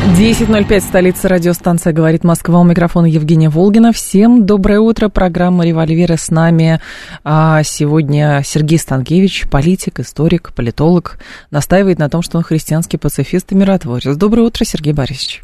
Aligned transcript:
10.05, 0.00 0.80
столица 0.80 1.28
радиостанция 1.28 1.92
«Говорит 1.92 2.24
Москва». 2.24 2.60
У 2.60 2.64
микрофона 2.64 3.04
Евгения 3.04 3.50
Волгина. 3.50 3.92
Всем 3.92 4.46
доброе 4.46 4.80
утро. 4.80 5.10
Программа 5.10 5.66
«Револьверы» 5.66 6.16
с 6.16 6.30
нами. 6.30 6.80
А 7.22 7.62
сегодня 7.64 8.40
Сергей 8.42 8.78
Станкевич, 8.78 9.46
политик, 9.50 10.00
историк, 10.00 10.52
политолог, 10.54 11.18
настаивает 11.50 11.98
на 11.98 12.08
том, 12.08 12.22
что 12.22 12.38
он 12.38 12.44
христианский 12.44 12.96
пацифист 12.96 13.52
и 13.52 13.54
миротворец. 13.54 14.16
Доброе 14.16 14.44
утро, 14.44 14.64
Сергей 14.64 14.94
Борисович. 14.94 15.42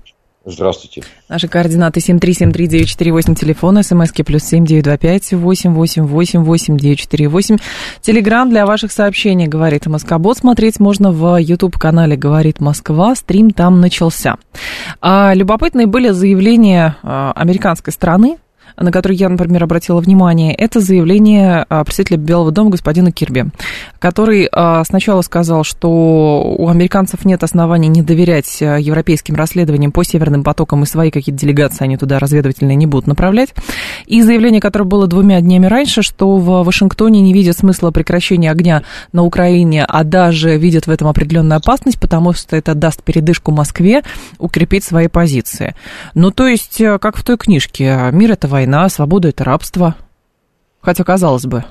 Здравствуйте. 0.49 1.03
Наши 1.29 1.49
координаты 1.49 1.99
7373948, 1.99 3.35
телефон, 3.35 3.83
смски 3.83 4.23
плюс 4.23 4.45
7925 4.45 5.33
888 5.33 6.45
8948. 6.45 7.57
Телеграмм 8.01 8.49
для 8.49 8.65
ваших 8.65 8.93
сообщений, 8.93 9.49
говорит 9.49 9.87
Москобот. 9.87 10.39
Смотреть 10.39 10.79
можно 10.79 11.11
в 11.11 11.37
YouTube-канале 11.37 12.17
«Говорит 12.17 12.61
Москва». 12.61 13.17
Стрим 13.17 13.51
там 13.51 13.81
начался. 13.81 14.37
А, 15.01 15.35
любопытные 15.35 15.89
были 15.89 16.11
заявления 16.11 16.97
а, 17.03 17.33
американской 17.35 17.93
стороны 17.93 18.39
на 18.77 18.93
который 18.93 19.17
я, 19.17 19.29
например, 19.29 19.65
обратила 19.65 20.01
внимание, 20.01 20.55
это 20.55 20.81
заявление 20.81 21.65
а, 21.69 21.85
представителя 21.85 22.19
Белого 22.19 22.51
дома 22.51 22.71
господина 22.71 23.11
Кирби, 23.11 23.47
который 23.99 24.49
а, 24.53 24.85
сначала 24.85 25.23
сказал, 25.23 25.65
что 25.65 26.55
у 26.59 26.69
американцев 26.69 27.25
нет 27.25 27.43
оснований 27.43 27.89
не 27.89 28.03
доверять 28.03 28.59
а, 28.61 28.77
европейским 28.77 29.35
расследованиям 29.35 29.93
по 29.93 30.05
Северным 30.05 30.45
потокам, 30.45 30.83
и 30.83 30.87
свои 30.87 31.11
какие-то 31.11 31.41
делегации 31.41 31.85
они 31.85 31.97
туда 31.97 32.19
разведывательные 32.19 32.77
не 32.77 32.87
будут 32.87 33.07
направлять. 33.07 33.55
И 34.07 34.23
заявление, 34.23 34.61
которое 34.61 34.85
было 34.85 35.07
двумя 35.07 35.41
днями 35.41 35.67
раньше, 35.67 36.03
что 36.03 36.37
в 36.37 36.63
Вашингтоне 36.63 37.21
не 37.23 37.33
видят 37.33 37.57
смысла 37.57 37.91
прекращения 37.91 38.51
огня 38.51 38.83
на 39.13 39.25
Украине, 39.25 39.85
а 39.89 40.05
даже 40.05 40.57
видят 40.57 40.87
в 40.87 40.91
этом 40.91 41.09
определенную 41.09 41.59
опасность, 41.59 41.99
потому 41.99 42.35
что 42.35 42.57
это 42.57 42.75
даст 42.75 43.03
передышку 43.03 43.53
Москве 43.53 44.03
укрепить 44.39 44.85
свои 44.85 45.09
позиции. 45.09 45.75
Ну, 46.15 46.31
то 46.31 46.47
есть, 46.47 46.81
как 47.01 47.17
в 47.17 47.25
той 47.25 47.39
книжке, 47.39 48.11
мир 48.13 48.33
это 48.33 48.49
война, 48.49 48.66
война, 48.67 48.89
свобода– 48.89 49.29
это 49.31 49.45
рабство. 49.45 49.95
Хотя, 50.81 51.05
казалось 51.05 51.47
бы. 51.47 51.65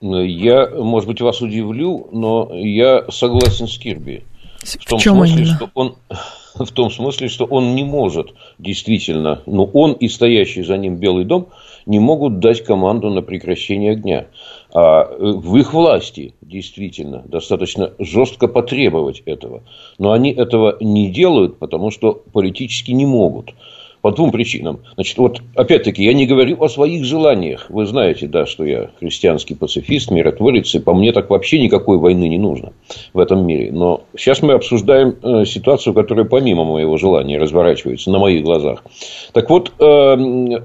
Я, 0.00 0.68
может 0.70 1.06
быть, 1.08 1.20
вас 1.20 1.42
удивлю, 1.42 2.08
но 2.10 2.50
я 2.54 3.04
согласен 3.10 3.68
с 3.68 3.76
Кирби. 3.76 4.24
В, 4.60 4.66
в 4.66 4.86
том 4.86 4.98
чем 4.98 5.16
смысле, 5.16 5.42
именно? 5.42 5.56
что 5.56 5.70
он 5.74 5.96
в 6.54 6.72
том 6.72 6.90
смысле, 6.90 7.28
что 7.28 7.44
он 7.44 7.74
не 7.74 7.84
может 7.84 8.28
действительно, 8.58 9.42
ну, 9.44 9.64
он 9.74 9.92
и 9.92 10.08
стоящий 10.08 10.62
за 10.62 10.78
ним 10.78 10.96
Белый 10.96 11.24
дом 11.24 11.48
не 11.84 11.98
могут 11.98 12.40
дать 12.40 12.64
команду 12.64 13.10
на 13.10 13.20
прекращение 13.20 13.92
огня. 13.92 14.26
А 14.72 15.02
э, 15.02 15.16
в 15.18 15.56
их 15.56 15.74
власти 15.74 16.34
действительно 16.40 17.22
достаточно 17.26 17.92
жестко 17.98 18.48
потребовать 18.48 19.22
этого. 19.26 19.62
Но 19.98 20.12
они 20.12 20.30
этого 20.32 20.76
не 20.80 21.10
делают, 21.10 21.58
потому 21.58 21.90
что 21.90 22.12
политически 22.32 22.92
не 22.92 23.04
могут. 23.04 23.54
По 24.02 24.12
двум 24.12 24.30
причинам. 24.30 24.80
Значит, 24.94 25.18
вот 25.18 25.42
опять-таки, 25.54 26.02
я 26.02 26.14
не 26.14 26.26
говорю 26.26 26.62
о 26.62 26.68
своих 26.68 27.04
желаниях. 27.04 27.66
Вы 27.68 27.84
знаете, 27.84 28.26
да, 28.26 28.46
что 28.46 28.64
я 28.64 28.90
христианский 28.98 29.54
пацифист, 29.54 30.10
миротворец, 30.10 30.74
и 30.74 30.78
по 30.78 30.94
мне 30.94 31.12
так 31.12 31.28
вообще 31.28 31.60
никакой 31.60 31.98
войны 31.98 32.26
не 32.28 32.38
нужно 32.38 32.72
в 33.12 33.18
этом 33.18 33.46
мире. 33.46 33.70
Но 33.72 34.04
сейчас 34.16 34.40
мы 34.40 34.54
обсуждаем 34.54 35.16
э, 35.22 35.44
ситуацию, 35.44 35.92
которая 35.92 36.24
помимо 36.24 36.64
моего 36.64 36.96
желания 36.96 37.38
разворачивается 37.38 38.10
на 38.10 38.18
моих 38.18 38.42
глазах. 38.42 38.84
Так 39.32 39.50
вот, 39.50 39.72
э, 39.78 39.84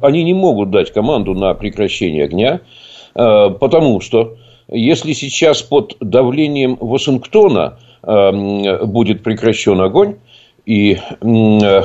они 0.02 0.24
не 0.24 0.34
могут 0.34 0.72
дать 0.72 0.94
команду 0.94 1.34
на 1.34 1.54
прекращение 1.56 2.24
огня, 2.24 2.62
э, 3.16 3.50
потому 3.60 4.00
что 4.00 4.38
если 4.70 5.12
сейчас 5.12 5.62
под 5.62 5.98
давлением 6.00 6.78
Вашингтона 6.80 7.80
будет 8.04 9.24
прекращен 9.24 9.82
огонь, 9.82 10.18
и 10.66 10.98
э, 11.22 11.82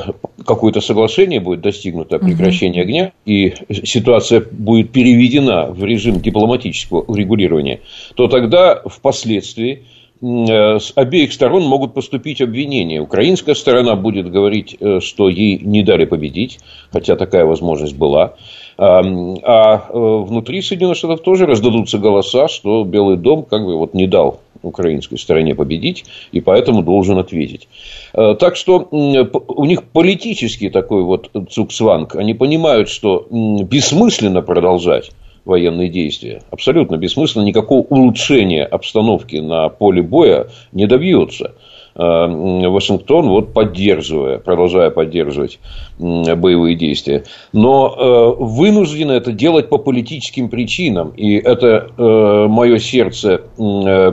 какое-то 0.46 0.80
соглашение 0.80 1.41
будет 1.41 1.60
достигнуто 1.60 2.16
о 2.16 2.18
прекращении 2.18 2.80
огня, 2.80 3.12
и 3.26 3.54
ситуация 3.84 4.42
будет 4.50 4.91
переведена 4.91 5.66
в 5.66 5.84
режим 5.84 6.20
дипломатического 6.20 7.02
урегулирования, 7.02 7.80
то 8.14 8.26
тогда 8.26 8.80
впоследствии 8.86 9.82
э, 10.22 10.78
с 10.78 10.92
обеих 10.94 11.32
сторон 11.32 11.64
могут 11.64 11.92
поступить 11.92 12.41
обвинения. 12.41 13.00
Украинская 13.00 13.54
сторона 13.54 13.96
будет 13.96 14.30
говорить, 14.30 14.76
э, 14.80 15.00
что 15.00 15.28
ей 15.28 15.58
не 15.58 15.82
дали 15.82 16.06
победить, 16.06 16.58
хотя 16.91 17.16
такая 17.16 17.44
возможность 17.44 17.97
была. 17.97 18.34
А 18.82 19.91
внутри 19.92 20.62
Соединенных 20.62 20.97
Штатов 20.97 21.20
тоже 21.20 21.44
раздадутся 21.44 21.98
голоса, 21.98 22.48
что 22.48 22.82
Белый 22.82 23.18
дом 23.18 23.42
как 23.42 23.62
бы 23.62 23.76
вот 23.76 23.92
не 23.92 24.06
дал 24.06 24.41
украинской 24.62 25.16
стороне 25.16 25.54
победить, 25.54 26.04
и 26.32 26.41
поэтому 26.41 26.82
должен 26.82 27.19
ответить. 27.19 27.69
Э, 28.12 28.34
так 28.38 28.56
что 28.56 28.88
у 28.91 29.65
них 29.65 29.84
политический 29.84 30.71
такой 30.71 31.03
вот 31.03 31.31
цуксванг. 31.50 32.16
Они 32.16 32.34
понимают, 32.34 32.88
что 32.88 33.26
бессмысленно 33.31 34.43
продолжать 34.43 35.10
военные 35.44 35.88
действия. 35.88 36.43
Абсолютно 36.50 36.97
бессмысленно. 36.97 37.44
Никакого 37.44 37.81
улучшения 37.82 38.65
обстановки 38.65 39.37
на 39.37 39.69
поле 39.69 40.03
боя 40.03 40.48
не 40.72 40.87
добьется. 40.87 41.54
Э, 41.94 42.68
Вашингтон, 42.68 43.28
вот 43.28 43.52
поддерживая, 43.52 44.38
продолжая 44.38 44.90
поддерживать 44.90 45.58
боевые 45.98 46.76
действия. 46.76 47.24
Но 47.52 47.94
э, 48.38 48.42
вынуждены 48.42 49.12
это 49.12 49.32
делать 49.32 49.68
по 49.68 49.78
политическим 49.78 50.48
причинам. 50.48 51.10
И 51.16 51.34
это 51.34 51.90
э, 51.96 52.46
мое 52.48 52.78
сердце 52.78 53.42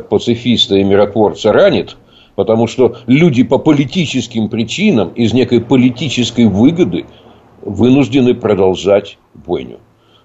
пацифиста 0.09 0.75
и 0.75 0.83
миротворца 0.83 1.53
ранит, 1.53 1.97
потому 2.35 2.67
что 2.67 2.97
люди 3.05 3.43
по 3.43 3.59
политическим 3.59 4.49
причинам 4.49 5.09
из 5.09 5.33
некой 5.33 5.61
политической 5.61 6.45
выгоды 6.45 7.05
вынуждены 7.61 8.33
продолжать 8.33 9.17
бойню. 9.33 9.79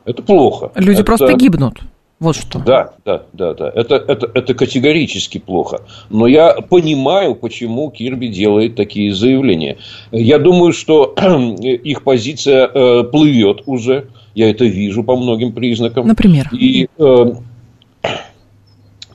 Это 0.04 0.22
плохо. 0.22 0.72
Люди 0.74 1.00
это... 1.00 1.04
просто 1.04 1.34
гибнут. 1.34 1.80
Вот 2.22 2.36
что. 2.36 2.60
Да, 2.60 2.92
да, 3.04 3.24
да, 3.32 3.52
да. 3.52 3.68
Это, 3.74 3.96
это, 3.96 4.30
это 4.32 4.54
категорически 4.54 5.38
плохо. 5.38 5.80
Но 6.08 6.28
я 6.28 6.52
понимаю, 6.54 7.34
почему 7.34 7.90
Кирби 7.90 8.28
делает 8.28 8.76
такие 8.76 9.12
заявления. 9.12 9.78
Я 10.12 10.38
думаю, 10.38 10.72
что 10.72 11.16
их 11.60 12.04
позиция 12.04 12.68
э, 12.68 13.02
плывет 13.02 13.62
уже. 13.66 14.06
Я 14.36 14.50
это 14.50 14.64
вижу 14.64 15.02
по 15.02 15.16
многим 15.16 15.52
признакам. 15.52 16.06
Например. 16.06 16.48
И 16.52 16.86
э, 16.96 17.32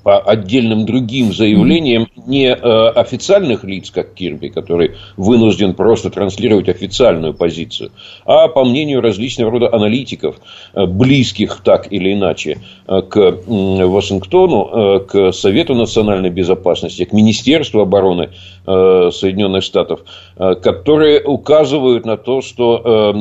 по 0.08 0.20
отдельным 0.20 0.86
другим 0.86 1.34
заявлениям 1.34 2.08
не 2.28 2.46
э, 2.46 2.90
официальных 2.90 3.66
лиц, 3.66 3.92
как 3.92 4.14
Кирби, 4.14 4.48
который 4.48 4.96
вынужден 5.18 5.74
просто 5.74 6.10
транслировать 6.10 6.70
официальную 6.70 7.34
позицию, 7.34 7.92
а 8.26 8.48
по 8.48 8.64
мнению 8.64 9.02
различного 9.02 9.52
рода 9.52 9.70
аналитиков, 9.74 10.38
э, 10.74 10.86
близких 10.86 11.60
так 11.62 11.92
или 11.92 12.14
иначе 12.14 12.60
э, 12.88 13.02
к 13.02 13.18
Вашингтону, 13.48 15.02
к 15.06 15.34
Совету 15.34 15.76
национальной 15.76 16.30
безопасности, 16.30 17.04
к 17.04 17.12
Министерству 17.12 17.82
обороны 17.82 18.30
Соединенных 18.66 19.64
Штатов, 19.64 20.02
которые 20.36 21.24
указывают 21.24 22.06
на 22.06 22.18
то, 22.18 22.42
что 22.42 23.14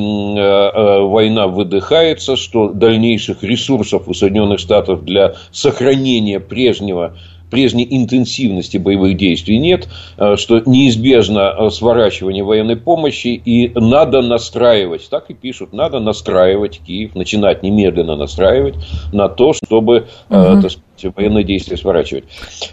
война 1.08 1.46
выдыхается, 1.46 2.36
что 2.36 2.70
дальнейших 2.70 3.44
ресурсов 3.44 4.08
у 4.08 4.14
Соединенных 4.14 4.58
Штатов 4.58 5.04
для 5.04 5.34
сохранения 5.52 6.40
прежнего 6.40 6.75
прежнего 6.76 7.14
прежней 7.48 7.86
интенсивности 7.88 8.76
боевых 8.76 9.16
действий 9.16 9.58
нет, 9.58 9.88
э, 10.18 10.34
что 10.36 10.60
неизбежно 10.66 11.54
э, 11.56 11.70
сворачивание 11.70 12.42
военной 12.42 12.74
помощи 12.76 13.28
и 13.28 13.70
надо 13.78 14.20
настраивать, 14.20 15.08
так 15.08 15.30
и 15.30 15.34
пишут, 15.34 15.72
надо 15.72 16.00
настраивать 16.00 16.80
Киев, 16.84 17.14
начинать 17.14 17.62
немедленно 17.62 18.16
настраивать 18.16 18.74
на 19.12 19.28
то, 19.28 19.52
чтобы 19.52 20.08
угу. 20.28 20.60
так 20.60 20.72
сказать, 20.72 21.16
военные 21.16 21.44
действия 21.44 21.76
сворачивать. 21.76 22.24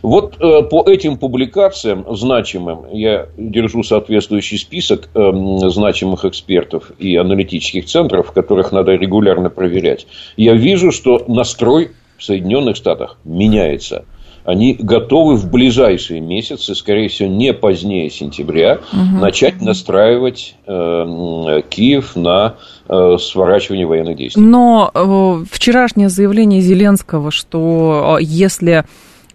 Вот 0.02 0.38
по 0.40 0.84
этим 0.88 1.18
публикациям 1.18 2.06
значимым 2.16 2.86
я 2.92 3.28
держу 3.38 3.84
соответствующий 3.84 4.58
список 4.58 5.10
эм, 5.14 5.60
значимых 5.70 6.26
экспертов 6.26 6.92
и 6.98 7.16
аналитических 7.16 7.86
центров, 7.86 8.32
которых 8.32 8.72
надо 8.72 8.94
регулярно 8.94 9.52
проверять. 9.52 10.08
Я 10.36 10.54
вижу, 10.54 10.92
что 10.92 11.24
настрой 11.28 11.92
в 12.24 12.26
Соединенных 12.26 12.78
Штатах 12.78 13.18
меняется. 13.26 14.06
они 14.46 14.78
готовы 14.80 15.36
в 15.36 15.52
ближайшие 15.52 16.22
месяцы, 16.22 16.74
скорее 16.74 17.10
всего, 17.10 17.28
не 17.28 17.54
позднее 17.54 18.10
сентября, 18.10 18.80
угу. 18.94 19.20
начать 19.20 19.62
настраивать 19.62 20.56
э, 20.66 21.62
Киев 21.70 22.16
на 22.16 22.56
э, 22.88 23.18
сворачивание 23.20 23.86
военных 23.86 24.16
действий. 24.16 24.42
Но 24.42 24.90
э, 24.94 25.46
вчерашнее 25.52 26.08
заявление 26.08 26.62
Зеленского, 26.62 27.30
что 27.30 28.18
э, 28.20 28.24
если 28.24 28.86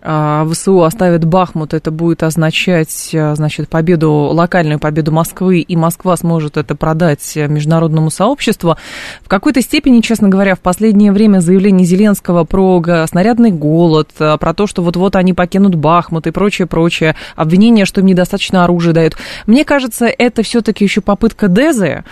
ВСУ 0.00 0.82
оставит 0.84 1.24
Бахмут, 1.24 1.74
это 1.74 1.90
будет 1.90 2.22
означать, 2.22 3.10
а, 3.14 3.34
значит, 3.34 3.68
победу, 3.68 4.10
локальную 4.10 4.78
победу 4.78 5.10
Москвы, 5.10 5.60
и 5.60 5.76
Москва 5.76 6.16
сможет 6.16 6.56
это 6.56 6.76
продать 6.76 7.34
международному 7.34 8.10
сообществу. 8.10 8.76
В 9.22 9.28
какой-то 9.28 9.60
степени, 9.60 10.00
честно 10.00 10.28
говоря, 10.28 10.54
в 10.54 10.60
последнее 10.60 11.10
время 11.10 11.40
заявление 11.40 11.84
Зеленского 11.84 12.44
про 12.44 13.06
снарядный 13.06 13.50
голод, 13.50 14.10
а, 14.20 14.36
про 14.36 14.54
то, 14.54 14.66
что 14.66 14.82
вот-вот 14.82 15.16
они 15.16 15.34
покинут 15.34 15.74
Бахмут 15.74 16.26
и 16.26 16.30
прочее, 16.30 16.66
прочее, 16.66 17.16
обвинение, 17.34 17.84
что 17.84 18.00
им 18.00 18.06
недостаточно 18.06 18.64
оружия 18.64 18.92
дают. 18.92 19.16
Мне 19.46 19.64
кажется, 19.64 20.06
это 20.06 20.42
все-таки 20.42 20.84
еще 20.84 21.00
попытка 21.00 21.48
Дезы 21.48 22.04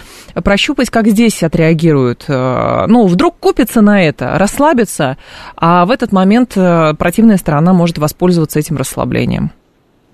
прощупать, 0.45 0.91
как 0.91 1.09
здесь 1.09 1.43
отреагируют. 1.43 2.25
Ну, 2.29 3.07
вдруг 3.07 3.39
купится 3.39 3.81
на 3.81 4.03
это, 4.03 4.39
расслабится, 4.39 5.17
а 5.57 5.87
в 5.87 5.91
этот 5.91 6.13
момент 6.13 6.55
противная 6.99 7.37
сторона 7.37 7.73
может 7.73 7.99
воспользоваться 7.99 8.59
этим 8.59 8.77
расслаблением? 8.77 9.51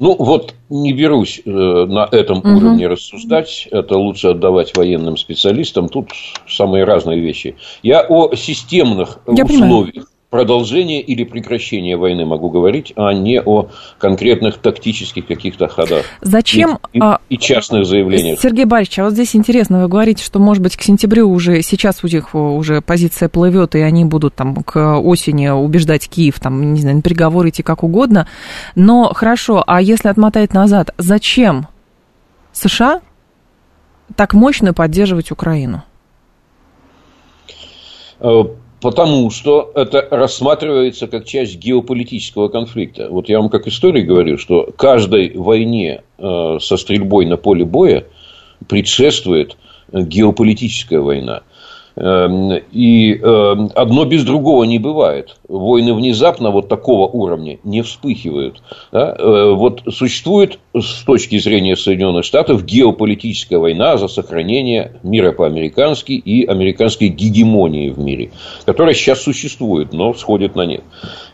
Ну, 0.02 0.16
вот 0.18 0.54
не 0.68 0.92
берусь 0.92 1.40
э, 1.44 1.48
на 1.48 2.08
этом 2.10 2.38
угу. 2.38 2.56
уровне 2.56 2.88
рассуждать. 2.88 3.68
Это 3.70 3.96
лучше 3.96 4.30
отдавать 4.30 4.76
военным 4.76 5.16
специалистам. 5.16 5.88
Тут 5.88 6.10
самые 6.48 6.82
разные 6.82 7.20
вещи. 7.20 7.54
Я 7.84 8.00
о 8.00 8.34
системных 8.34 9.20
Я 9.28 9.44
условиях. 9.44 9.92
Понимаю 9.92 10.06
продолжение 10.32 11.02
или 11.02 11.24
прекращение 11.24 11.98
войны 11.98 12.24
могу 12.24 12.48
говорить, 12.48 12.94
а 12.96 13.12
не 13.12 13.38
о 13.38 13.68
конкретных 13.98 14.56
тактических 14.56 15.26
каких-то 15.26 15.68
ходах. 15.68 16.06
Зачем? 16.22 16.78
И, 16.94 16.98
и, 16.98 17.34
и 17.34 17.38
частных 17.38 17.84
заявлениях. 17.84 18.40
Сергей 18.40 18.64
Борисович, 18.64 18.98
а 19.00 19.04
вот 19.04 19.12
здесь 19.12 19.36
интересно, 19.36 19.82
вы 19.82 19.88
говорите, 19.88 20.24
что, 20.24 20.38
может 20.38 20.62
быть, 20.62 20.74
к 20.78 20.80
сентябрю 20.80 21.30
уже, 21.30 21.60
сейчас 21.60 22.02
у 22.02 22.06
них 22.06 22.34
уже 22.34 22.80
позиция 22.80 23.28
плывет, 23.28 23.74
и 23.74 23.80
они 23.80 24.06
будут 24.06 24.34
там 24.34 24.54
к 24.62 24.98
осени 25.00 25.48
убеждать 25.48 26.08
Киев, 26.08 26.40
там, 26.40 26.72
не 26.72 26.80
знаю, 26.80 26.96
на 26.96 27.02
переговоры 27.02 27.50
идти 27.50 27.62
как 27.62 27.82
угодно. 27.82 28.26
Но 28.74 29.12
хорошо, 29.12 29.62
а 29.66 29.82
если 29.82 30.08
отмотать 30.08 30.54
назад, 30.54 30.94
зачем 30.96 31.68
США 32.52 33.02
так 34.16 34.32
мощно 34.32 34.72
поддерживать 34.72 35.30
Украину? 35.30 35.82
Потому 38.82 39.30
что 39.30 39.70
это 39.76 40.08
рассматривается 40.10 41.06
как 41.06 41.24
часть 41.24 41.56
геополитического 41.56 42.48
конфликта. 42.48 43.08
Вот 43.08 43.28
я 43.28 43.38
вам 43.38 43.48
как 43.48 43.68
историк 43.68 44.08
говорю, 44.08 44.38
что 44.38 44.72
каждой 44.76 45.36
войне 45.36 46.02
э, 46.18 46.58
со 46.60 46.76
стрельбой 46.76 47.26
на 47.26 47.36
поле 47.36 47.64
боя 47.64 48.04
предшествует 48.68 49.56
геополитическая 49.92 50.98
война. 50.98 51.42
Эм, 51.94 52.52
и 52.72 53.14
эм, 53.14 53.70
одно 53.74 54.04
без 54.06 54.24
другого 54.24 54.64
не 54.64 54.78
бывает. 54.78 55.36
Войны 55.46 55.92
внезапно 55.92 56.50
вот 56.50 56.68
такого 56.68 57.06
уровня 57.06 57.58
не 57.64 57.82
вспыхивают. 57.82 58.62
Э, 58.92 59.52
вот 59.52 59.82
существует 59.90 60.58
с 60.74 61.04
точки 61.04 61.38
зрения 61.38 61.76
Соединенных 61.76 62.24
Штатов 62.24 62.64
геополитическая 62.64 63.58
война 63.58 63.98
за 63.98 64.08
сохранение 64.08 64.92
мира 65.02 65.32
по-американски 65.32 66.12
и 66.12 66.46
американской 66.46 67.08
гегемонии 67.08 67.90
в 67.90 67.98
мире, 67.98 68.30
которая 68.64 68.94
сейчас 68.94 69.20
существует, 69.20 69.92
но 69.92 70.14
сходит 70.14 70.56
на 70.56 70.64
нет. 70.64 70.84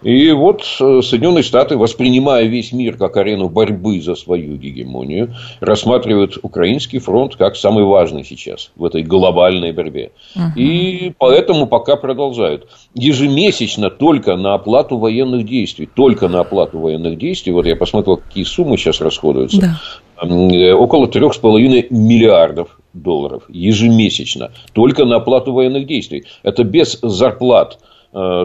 И 0.03 0.33
вот 0.33 0.63
э, 0.81 1.01
Соединенные 1.03 1.45
Штаты, 1.45 1.77
воспринимая 1.77 2.47
весь 2.47 2.73
мир 2.73 2.97
как 2.97 3.17
арену 3.17 3.49
борьбы 3.49 4.01
за 4.01 4.17
свою 4.17 4.57
гегемонию, 4.57 5.35
рассматривают 5.61 6.39
украинский 6.43 6.99
фронт 6.99 7.37
как 7.37 7.55
самый 7.55 7.85
важный 7.85 8.25
сейчас 8.25 8.73
в 8.75 8.85
этой 8.85 9.05
глобальной 9.05 9.71
борьбе. 9.71 10.11
И 10.57 11.13
поэтому 11.19 11.67
пока 11.67 11.97
продолжают. 11.97 12.69
Ежемесячно 12.95 13.91
только 13.91 14.37
на 14.37 14.55
оплату 14.55 14.99
военных 14.99 15.47
действий, 15.47 15.89
только 15.93 16.29
на 16.29 16.41
оплату 16.41 16.79
военных 16.79 17.19
действий, 17.19 17.53
вот 17.53 17.67
я 17.67 17.77
посмотрел, 17.77 18.19
какие 18.19 18.45
суммы 18.45 18.77
сейчас 18.77 19.01
расходуются, 19.01 19.61
да. 19.61 19.81
Э, 20.23 20.73
около 20.73 21.07
3,5 21.07 21.87
миллиардов 21.91 22.79
долларов 22.93 23.45
ежемесячно, 23.49 24.51
только 24.73 25.05
на 25.05 25.17
оплату 25.17 25.53
военных 25.53 25.87
действий. 25.87 26.25
Это 26.43 26.65
без 26.65 26.99
зарплат 27.01 27.79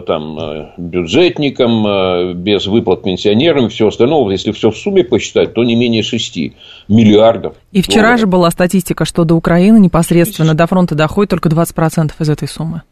там, 0.06 0.38
э, 0.38 0.72
бюджетникам, 0.76 1.86
э, 1.86 2.34
без 2.34 2.66
выплат 2.66 3.02
пенсионерам 3.02 3.66
и 3.66 3.68
все 3.70 3.88
остальное. 3.88 4.30
Если 4.30 4.52
все 4.52 4.70
в 4.70 4.76
сумме 4.76 5.04
посчитать, 5.04 5.54
то 5.54 5.64
не 5.64 5.74
менее 5.74 6.02
6 6.02 6.52
миллиардов. 6.88 7.54
И 7.72 7.80
вчера 7.80 8.02
долларов. 8.02 8.20
же 8.20 8.26
была 8.26 8.50
статистика, 8.50 9.04
что 9.04 9.24
до 9.24 9.34
Украины 9.34 9.80
непосредственно 9.80 10.54
до 10.54 10.66
фронта 10.66 10.94
доходит 10.94 11.30
только 11.30 11.48
20% 11.48 12.12
из 12.18 12.28
этой 12.28 12.46
суммы. 12.46 12.82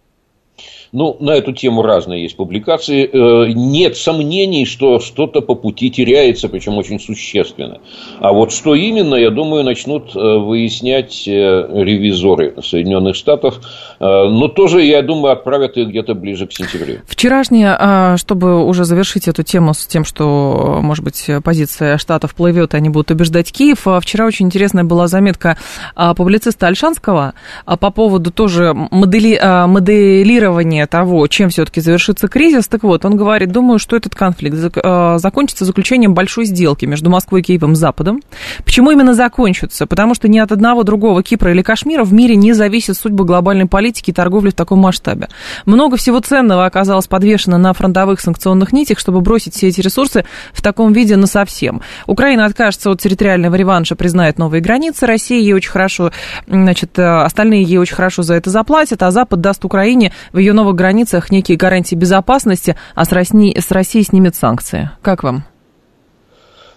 Ну, 0.93 1.17
на 1.21 1.31
эту 1.31 1.55
тему 1.55 1.81
разные 1.81 2.25
есть 2.25 2.37
публикации. 2.37 3.09
Э, 3.11 3.51
нет 3.55 3.97
сомнений, 3.97 4.67
что 4.67 5.01
что-то 5.01 5.41
по 5.41 5.55
пути 5.55 5.91
теряется, 5.91 6.51
причем 6.51 6.77
очень 6.77 7.01
существенно. 7.01 7.81
А 8.21 8.35
вот 8.35 8.53
что 8.53 8.75
именно, 8.75 9.15
я 9.15 9.31
думаю, 9.31 9.65
начнут 9.65 10.15
э, 10.15 10.19
выяснять 10.19 11.27
э, 11.27 11.31
ревизоры 11.31 12.57
Соединенных 12.63 13.17
Штатов. 13.17 13.61
Но 14.01 14.49
тоже, 14.49 14.83
я 14.83 15.01
думаю, 15.01 15.33
отправят 15.33 15.77
их 15.77 15.89
где-то 15.89 16.15
ближе 16.15 16.47
к 16.47 16.53
сентябрю. 16.53 16.99
Вчерашнее, 17.07 17.77
а, 17.79 18.17
чтобы 18.17 18.65
уже 18.65 18.85
завершить 18.85 19.29
эту 19.29 19.45
тему 19.45 19.75
с 19.75 19.87
тем, 19.87 20.05
что, 20.05 20.81
может 20.83 21.05
быть, 21.05 21.31
позиция 21.45 21.99
Штатов 21.99 22.35
плывет, 22.35 22.75
и 22.75 22.77
они 22.77 22.89
будут 22.89 23.13
убеждать 23.13 23.53
Киев. 23.53 23.87
А 23.87 24.01
вчера 24.01 24.27
очень 24.27 24.47
интересная 24.47 24.83
была 24.83 25.07
заметка 25.07 25.57
а, 25.95 26.15
публициста 26.15 26.67
Альшанского 26.67 27.35
по 27.65 27.91
поводу 27.91 28.33
тоже 28.33 28.75
модели, 28.75 29.41
моделирования 29.67 30.82
понимание 30.83 30.87
того, 30.87 31.27
чем 31.27 31.49
все-таки 31.49 31.81
завершится 31.81 32.29
кризис. 32.29 32.69
Так 32.69 32.83
вот, 32.83 33.05
он 33.05 33.17
говорит, 33.17 33.53
думаю, 33.53 33.79
что 33.79 33.97
этот 33.97 34.15
конфликт 34.15 34.57
э, 34.77 35.19
закончится 35.19 35.65
заключением 35.65 36.15
большой 36.15 36.45
сделки 36.45 36.87
между 36.87 37.11
Москвой, 37.11 37.43
Киевом 37.43 37.73
и 37.73 37.77
Западом. 37.77 38.21
Почему 38.65 38.91
именно 38.91 39.15
закончится? 39.15 39.87
Потому 39.87 40.15
что 40.15 40.29
ни 40.29 40.39
от 40.39 40.53
одного 40.53 40.83
другого 40.83 41.23
Кипра 41.23 41.51
или 41.51 41.63
Кашмира 41.63 42.05
в 42.05 42.13
мире 42.13 42.37
не 42.37 42.53
зависит 42.53 42.97
судьба 42.97 43.25
глобальной 43.25 43.67
политики 43.67 44.11
и 44.11 44.13
торговли 44.13 44.51
в 44.51 44.55
таком 44.55 44.81
масштабе. 44.81 45.29
Много 45.67 45.97
всего 45.97 46.21
ценного 46.21 46.67
оказалось 46.67 47.07
подвешено 47.07 47.59
на 47.59 47.73
фронтовых 47.73 48.21
санкционных 48.21 48.73
нитях, 48.73 48.99
чтобы 48.99 49.21
бросить 49.21 49.55
все 49.55 49.69
эти 49.69 49.81
ресурсы 49.81 50.25
в 50.53 50.63
таком 50.63 50.93
виде 50.93 51.17
на 51.17 51.27
совсем. 51.27 51.81
Украина 52.07 52.45
откажется 52.45 52.91
от 52.91 53.01
территориального 53.01 53.55
реванша, 53.57 53.97
признает 53.97 54.39
новые 54.39 54.61
границы. 54.61 55.07
Россия 55.07 55.41
ей 55.41 55.53
очень 55.53 55.71
хорошо, 55.71 56.11
значит, 56.47 56.99
э, 56.99 57.03
остальные 57.03 57.63
ей 57.63 57.79
очень 57.79 57.97
хорошо 57.97 58.23
за 58.23 58.35
это 58.35 58.51
заплатят, 58.51 59.03
а 59.03 59.11
Запад 59.11 59.41
даст 59.41 59.65
Украине 59.65 60.13
в 60.33 60.39
ее 60.39 60.53
новых 60.53 60.72
границах 60.73 61.31
некие 61.31 61.57
гарантии 61.57 61.95
безопасности, 61.95 62.77
а 62.95 63.05
с 63.05 63.13
Россией, 63.13 63.59
с 63.59 63.71
Россией 63.71 64.05
снимет 64.05 64.35
санкции. 64.35 64.91
Как 65.03 65.23
вам? 65.23 65.45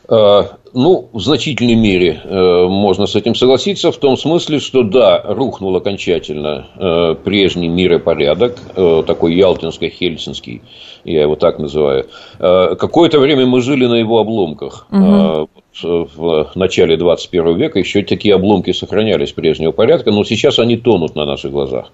А, 0.07 0.57
ну, 0.73 1.09
в 1.13 1.21
значительной 1.21 1.75
мере 1.75 2.21
э, 2.23 2.67
можно 2.67 3.05
с 3.05 3.15
этим 3.15 3.33
согласиться, 3.33 3.93
в 3.93 3.97
том 3.97 4.17
смысле, 4.17 4.59
что 4.59 4.83
да, 4.83 5.21
рухнул 5.23 5.73
окончательно 5.75 6.67
э, 6.75 7.15
прежний 7.23 7.69
миропорядок, 7.69 8.59
э, 8.75 9.03
такой 9.07 9.35
ялтинско-хельсинский, 9.35 10.61
я 11.05 11.21
его 11.21 11.35
так 11.35 11.59
называю. 11.59 12.07
Какое-то 12.37 13.19
время 13.19 13.45
мы 13.45 13.61
жили 13.61 13.85
на 13.85 13.95
его 13.95 14.19
обломках. 14.19 14.87
Угу. 14.91 15.49
В 15.83 16.51
начале 16.55 16.97
21 16.97 17.55
века 17.57 17.79
еще 17.79 18.01
такие 18.01 18.35
обломки 18.35 18.71
сохранялись 18.71 19.31
прежнего 19.33 19.71
порядка, 19.71 20.11
но 20.11 20.23
сейчас 20.23 20.57
они 20.59 20.77
тонут 20.77 21.15
на 21.15 21.25
наших 21.25 21.51
глазах. 21.51 21.91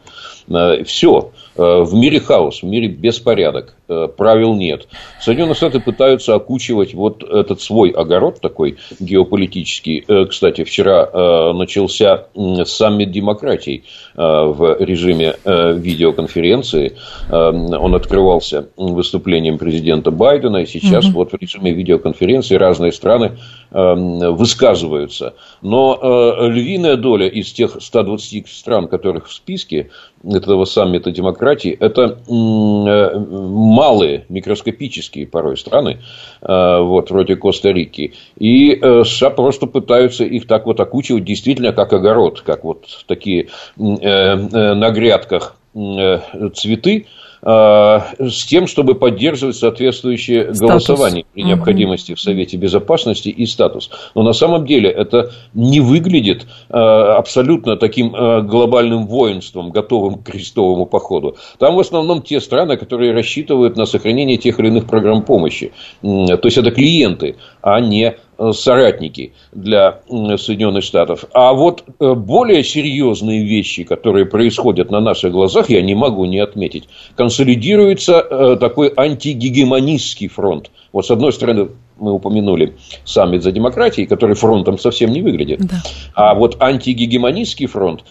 Э, 0.49 0.83
Все. 0.83 1.31
Э, 1.55 1.81
в 1.83 1.93
мире 1.93 2.19
хаос, 2.19 2.61
в 2.61 2.65
мире 2.65 2.87
беспорядок, 2.87 3.75
э, 3.87 4.07
правил 4.15 4.55
нет. 4.55 4.87
Соединенные 5.19 5.55
Штаты 5.55 5.79
пытаются 5.79 6.35
окучивать 6.35 6.93
вот 6.93 7.23
этот 7.23 7.61
свой 7.61 7.89
огород 7.89 8.39
такой 8.41 8.77
геополитический. 8.99 10.05
Кстати, 10.27 10.63
вчера 10.63 11.53
начался 11.53 12.27
саммит 12.65 13.11
демократий 13.11 13.83
в 14.15 14.77
режиме 14.79 15.35
видеоконференции. 15.45 16.93
Он 17.29 17.95
открывался 17.95 18.67
выступлением 18.77 19.57
президента 19.57 20.11
Байдена, 20.11 20.57
и 20.57 20.65
сейчас 20.65 21.05
угу. 21.05 21.13
вот 21.13 21.31
в 21.31 21.37
режиме 21.39 21.71
видеоконференции 21.73 22.55
разные 22.55 22.91
страны 22.91 23.37
высказываются. 23.71 25.33
Но 25.61 26.47
львиная 26.47 26.95
доля 26.95 27.27
из 27.27 27.51
тех 27.51 27.77
120 27.79 28.47
стран, 28.47 28.87
которых 28.87 29.27
в 29.27 29.33
списке, 29.33 29.89
этого 30.23 30.65
саммита 30.65 31.11
демократии, 31.11 31.75
это 31.79 32.19
э, 32.27 33.19
малые, 33.19 34.25
микроскопические 34.29 35.27
порой 35.27 35.57
страны, 35.57 35.99
э, 36.41 36.79
вот, 36.81 37.09
вроде 37.09 37.35
Коста-Рики. 37.35 38.13
И 38.37 38.73
э, 38.73 39.03
США 39.03 39.31
просто 39.31 39.67
пытаются 39.67 40.23
их 40.23 40.47
так 40.47 40.65
вот 40.65 40.79
окучивать 40.79 41.25
действительно 41.25 41.73
как 41.73 41.93
огород, 41.93 42.41
как 42.41 42.63
вот 42.63 42.85
такие 43.07 43.47
на 43.77 44.91
грядках 44.91 45.55
цветы, 45.73 47.07
с 47.43 48.45
тем, 48.45 48.67
чтобы 48.67 48.95
поддерживать 48.95 49.55
соответствующее 49.55 50.53
статус. 50.53 50.59
голосование 50.59 51.25
при 51.33 51.43
необходимости 51.43 52.11
угу. 52.11 52.17
в 52.17 52.21
Совете 52.21 52.57
Безопасности 52.57 53.29
и 53.29 53.45
статус. 53.45 53.89
Но 54.15 54.23
на 54.23 54.33
самом 54.33 54.65
деле 54.65 54.89
это 54.89 55.31
не 55.53 55.79
выглядит 55.79 56.45
э, 56.69 56.73
абсолютно 56.77 57.77
таким 57.77 58.13
э, 58.15 58.41
глобальным 58.41 59.07
воинством, 59.07 59.71
готовым 59.71 60.19
к 60.19 60.31
крестовому 60.31 60.85
походу. 60.85 61.35
Там 61.57 61.75
в 61.75 61.79
основном 61.79 62.21
те 62.21 62.39
страны, 62.39 62.77
которые 62.77 63.13
рассчитывают 63.13 63.75
на 63.75 63.85
сохранение 63.85 64.37
тех 64.37 64.59
или 64.59 64.67
иных 64.67 64.85
программ 64.85 65.23
помощи. 65.23 65.71
То 66.01 66.39
есть 66.43 66.57
это 66.57 66.71
клиенты, 66.71 67.37
а 67.61 67.79
не 67.79 68.15
Э, 68.41 68.53
соратники 68.53 69.33
для 69.51 69.99
Соединенных 70.09 70.83
Штатов. 70.83 71.25
А 71.31 71.53
вот 71.53 71.83
э, 71.99 72.13
более 72.15 72.63
серьезные 72.63 73.45
вещи, 73.45 73.83
которые 73.83 74.25
происходят 74.25 74.89
на 74.89 74.99
наших 74.99 75.31
глазах, 75.31 75.69
я 75.69 75.83
не 75.83 75.93
могу 75.93 76.25
не 76.25 76.39
отметить. 76.39 76.89
Консолидируется 77.15 78.13
э, 78.13 78.57
такой 78.59 78.91
антигегемонистский 78.97 80.27
фронт. 80.27 80.71
Вот 80.91 81.05
с 81.05 81.11
одной 81.11 81.33
стороны, 81.33 81.69
мы 81.99 82.13
упомянули 82.13 82.77
саммит 83.05 83.43
за 83.43 83.51
демократией, 83.51 84.07
который 84.07 84.35
фронтом 84.35 84.79
совсем 84.79 85.11
не 85.11 85.21
выглядит. 85.21 85.59
Да. 85.59 85.83
А 86.15 86.33
вот 86.33 86.59
антигегемонистский 86.59 87.67
фронт 87.67 88.03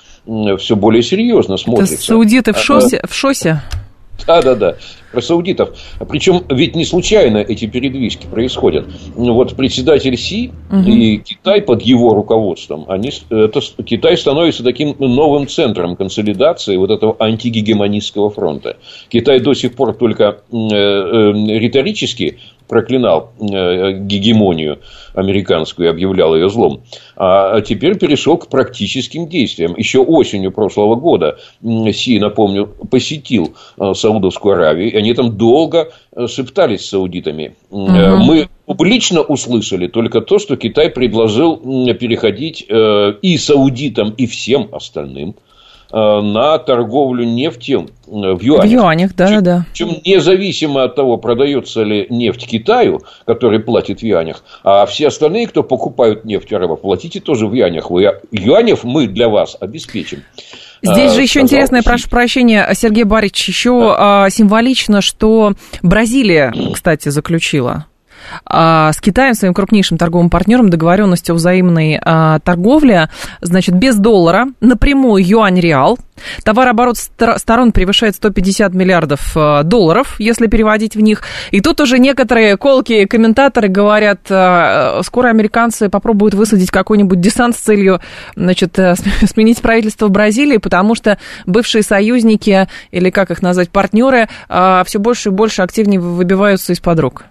все 0.58 0.76
более 0.76 1.02
серьезно 1.02 1.56
смотрится. 1.56 1.94
Это 1.94 2.04
саудиты 2.04 2.52
в 2.52 2.58
шосе? 2.58 3.02
В 3.08 3.12
шосе? 3.12 3.62
Да, 4.26 4.42
да, 4.42 4.54
да. 4.54 4.76
Про 5.12 5.20
саудитов. 5.22 5.70
Причем 6.08 6.44
ведь 6.48 6.76
не 6.76 6.84
случайно 6.84 7.38
эти 7.38 7.66
передвижки 7.66 8.26
происходят. 8.26 8.86
Вот 9.14 9.56
председатель 9.56 10.16
Си 10.16 10.52
угу. 10.70 10.88
и 10.88 11.18
Китай 11.18 11.62
под 11.62 11.82
его 11.82 12.14
руководством, 12.14 12.84
они, 12.88 13.10
это, 13.28 13.60
Китай 13.84 14.16
становится 14.16 14.62
таким 14.62 14.94
новым 14.98 15.48
центром 15.48 15.96
консолидации 15.96 16.76
вот 16.76 16.90
этого 16.90 17.16
антигегемонистского 17.18 18.30
фронта. 18.30 18.76
Китай 19.08 19.40
до 19.40 19.54
сих 19.54 19.74
пор 19.74 19.94
только 19.94 20.42
э, 20.52 20.56
э, 20.56 21.32
риторически 21.58 22.38
проклинал 22.70 23.32
э, 23.40 23.92
гегемонию 23.98 24.78
американскую 25.14 25.88
и 25.88 25.90
объявлял 25.90 26.36
ее 26.36 26.48
злом. 26.48 26.82
А 27.16 27.60
теперь 27.62 27.98
перешел 27.98 28.38
к 28.38 28.46
практическим 28.46 29.28
действиям. 29.28 29.74
Еще 29.76 29.98
осенью 29.98 30.52
прошлого 30.52 30.94
года 30.94 31.38
Си, 31.62 32.20
напомню, 32.20 32.66
посетил 32.88 33.54
э, 33.76 33.92
Саудовскую 33.92 34.54
Аравию, 34.54 34.92
и 34.92 34.96
они 34.96 35.12
там 35.14 35.36
долго 35.36 35.90
э, 36.14 36.28
шептались 36.28 36.82
с 36.82 36.90
саудитами. 36.90 37.56
Угу. 37.70 37.90
Мы 37.90 38.48
публично 38.66 39.22
услышали 39.22 39.88
только 39.88 40.20
то, 40.20 40.38
что 40.38 40.56
Китай 40.56 40.90
предложил 40.90 41.56
переходить 41.94 42.64
и 42.68 43.36
саудитам, 43.36 44.10
и 44.10 44.26
всем 44.26 44.68
остальным– 44.72 45.34
на 45.92 46.58
торговлю 46.58 47.24
нефтью 47.24 47.88
э, 48.06 48.10
в 48.10 48.42
юанях. 48.42 48.64
В 48.64 48.72
юанях, 48.72 49.14
да, 49.16 49.26
причем, 49.26 49.42
да. 49.42 49.66
Причем 49.72 49.88
независимо 50.04 50.84
от 50.84 50.94
того, 50.94 51.16
продается 51.16 51.82
ли 51.82 52.06
нефть 52.10 52.46
Китаю, 52.46 53.02
который 53.26 53.60
платит 53.60 54.00
в 54.00 54.02
юанях, 54.02 54.44
а 54.62 54.86
все 54.86 55.08
остальные, 55.08 55.48
кто 55.48 55.62
покупают 55.62 56.24
нефть 56.24 56.52
арабов, 56.52 56.82
платите 56.82 57.20
тоже 57.20 57.46
в 57.46 57.54
юанях. 57.54 57.90
Вы, 57.90 58.10
юанев 58.30 58.84
мы 58.84 59.06
для 59.06 59.28
вас 59.28 59.56
обеспечим. 59.58 60.22
Здесь 60.82 61.12
же 61.12 61.22
еще 61.22 61.40
интересно, 61.40 61.76
я 61.76 61.82
прошу 61.82 62.08
прощения, 62.08 62.66
Сергей 62.74 63.04
Барич, 63.04 63.48
еще 63.48 63.80
да. 63.80 64.24
А, 64.24 64.30
символично, 64.30 65.02
что 65.02 65.52
Бразилия, 65.82 66.54
кстати, 66.72 67.10
заключила 67.10 67.86
с 68.46 69.00
Китаем, 69.00 69.34
своим 69.34 69.54
крупнейшим 69.54 69.98
торговым 69.98 70.30
партнером, 70.30 70.70
договоренность 70.70 71.28
о 71.30 71.34
взаимной 71.34 72.00
а, 72.02 72.38
торговле, 72.40 73.08
значит, 73.40 73.74
без 73.74 73.96
доллара, 73.96 74.48
напрямую 74.60 75.26
юань-реал. 75.26 75.98
Товарооборот 76.44 76.96
сторон 76.98 77.72
превышает 77.72 78.14
150 78.14 78.74
миллиардов 78.74 79.32
а, 79.36 79.62
долларов, 79.62 80.16
если 80.18 80.46
переводить 80.46 80.96
в 80.96 81.00
них. 81.00 81.22
И 81.50 81.60
тут 81.60 81.80
уже 81.80 81.98
некоторые 81.98 82.56
колкие 82.56 83.06
комментаторы 83.06 83.68
говорят, 83.68 84.20
скоро 84.24 85.28
американцы 85.28 85.88
попробуют 85.88 86.34
высадить 86.34 86.70
какой-нибудь 86.70 87.20
десант 87.20 87.56
с 87.56 87.60
целью, 87.60 88.00
значит, 88.36 88.78
сменить 89.24 89.60
правительство 89.60 90.06
в 90.06 90.10
Бразилии, 90.10 90.58
потому 90.58 90.94
что 90.94 91.18
бывшие 91.46 91.82
союзники, 91.82 92.68
или 92.90 93.10
как 93.10 93.30
их 93.30 93.42
назвать, 93.42 93.70
партнеры, 93.70 94.28
все 94.48 94.98
больше 94.98 95.30
и 95.30 95.32
больше 95.32 95.62
активнее 95.62 96.00
выбиваются 96.00 96.72
из-под 96.72 97.00
рук. 97.00 97.24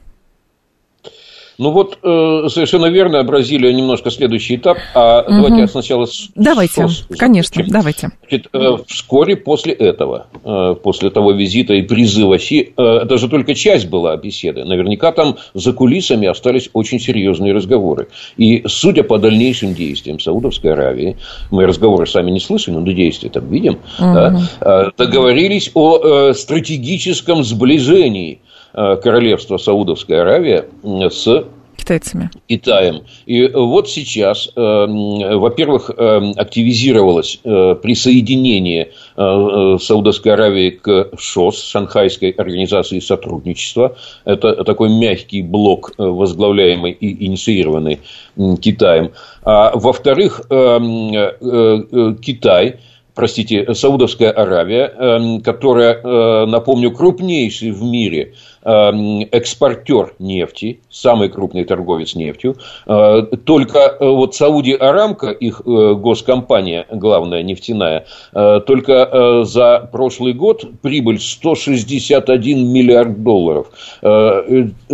Ну 1.59 1.71
вот, 1.71 1.99
э, 2.01 2.47
совершенно 2.47 2.85
верно, 2.85 3.21
Бразилия 3.25 3.73
немножко 3.73 4.09
следующий 4.11 4.55
этап. 4.55 4.77
А 4.95 5.19
угу. 5.21 5.43
давайте 5.43 5.67
сначала 5.67 6.05
с 6.05 6.29
Давайте, 6.33 6.87
СОС 6.87 7.05
конечно, 7.17 7.65
давайте. 7.67 8.11
Значит, 8.21 8.47
э, 8.53 8.77
вскоре 8.87 9.35
после 9.35 9.73
этого, 9.73 10.27
э, 10.41 10.75
после 10.81 11.09
того 11.09 11.33
визита 11.33 11.73
и 11.73 11.81
призыва 11.81 12.39
Си, 12.39 12.71
э, 12.77 12.81
это 13.03 13.17
же 13.17 13.27
только 13.27 13.55
часть 13.55 13.89
была 13.89 14.15
беседы. 14.15 14.63
Наверняка 14.63 15.11
там 15.11 15.35
за 15.53 15.73
кулисами 15.73 16.29
остались 16.29 16.69
очень 16.71 16.97
серьезные 17.01 17.53
разговоры. 17.53 18.07
И 18.37 18.63
судя 18.65 19.03
по 19.03 19.17
дальнейшим 19.19 19.73
действиям 19.73 20.21
Саудовской 20.21 20.71
Аравии, 20.71 21.17
мы 21.51 21.65
разговоры 21.65 22.07
сами 22.07 22.31
не 22.31 22.39
слышали, 22.39 22.75
но 22.75 22.89
действия 22.89 23.29
там 23.29 23.49
видим, 23.49 23.73
угу. 23.73 24.13
да, 24.13 24.41
э, 24.61 24.91
договорились 24.97 25.71
о 25.73 26.29
э, 26.29 26.33
стратегическом 26.35 27.43
сближении 27.43 28.39
Э, 28.73 28.97
королевства 29.01 29.57
Саудовская 29.57 30.21
Аравия 30.21 30.65
с 30.83 31.45
китайцами. 31.75 32.29
Китаем. 32.47 33.01
И 33.25 33.47
вот 33.47 33.89
сейчас, 33.89 34.49
э, 34.55 34.59
во-первых, 34.59 35.89
э, 35.89 36.31
активизировалось 36.35 37.39
присоединение 37.43 38.91
Саудовской 39.15 40.33
Аравии 40.33 40.69
к 40.69 41.09
ШОС, 41.17 41.63
Шанхайской 41.63 42.29
организации 42.31 42.99
сотрудничества. 42.99 43.95
Это 44.25 44.63
такой 44.63 44.89
мягкий 44.89 45.41
блок, 45.41 45.93
возглавляемый 45.97 46.91
и 46.91 47.25
инициированный 47.25 47.99
Китаем. 48.61 49.11
А 49.43 49.71
во-вторых, 49.73 50.41
Китай 52.21 52.79
простите, 53.19 53.73
Саудовская 53.73 54.31
Аравия, 54.31 55.41
которая, 55.41 56.45
напомню, 56.45 56.91
крупнейший 56.91 57.71
в 57.71 57.83
мире 57.83 58.33
Эм, 58.61 59.21
экспортер 59.31 60.15
нефти, 60.19 60.81
самый 60.89 61.29
крупный 61.29 61.63
торговец 61.63 62.13
нефтью. 62.13 62.57
Э, 62.85 63.21
только 63.45 63.79
э, 63.79 64.05
вот 64.05 64.35
Сауди 64.35 64.73
Арамка, 64.73 65.29
их 65.31 65.61
э, 65.65 65.93
госкомпания, 65.93 66.85
главная 66.91 67.41
нефтяная, 67.41 68.05
только 68.33 69.43
за 69.45 69.89
прошлый 69.91 70.33
год 70.33 70.65
прибыль 70.81 71.19
161 71.19 72.67
миллиард 72.67 73.23
долларов. 73.23 73.67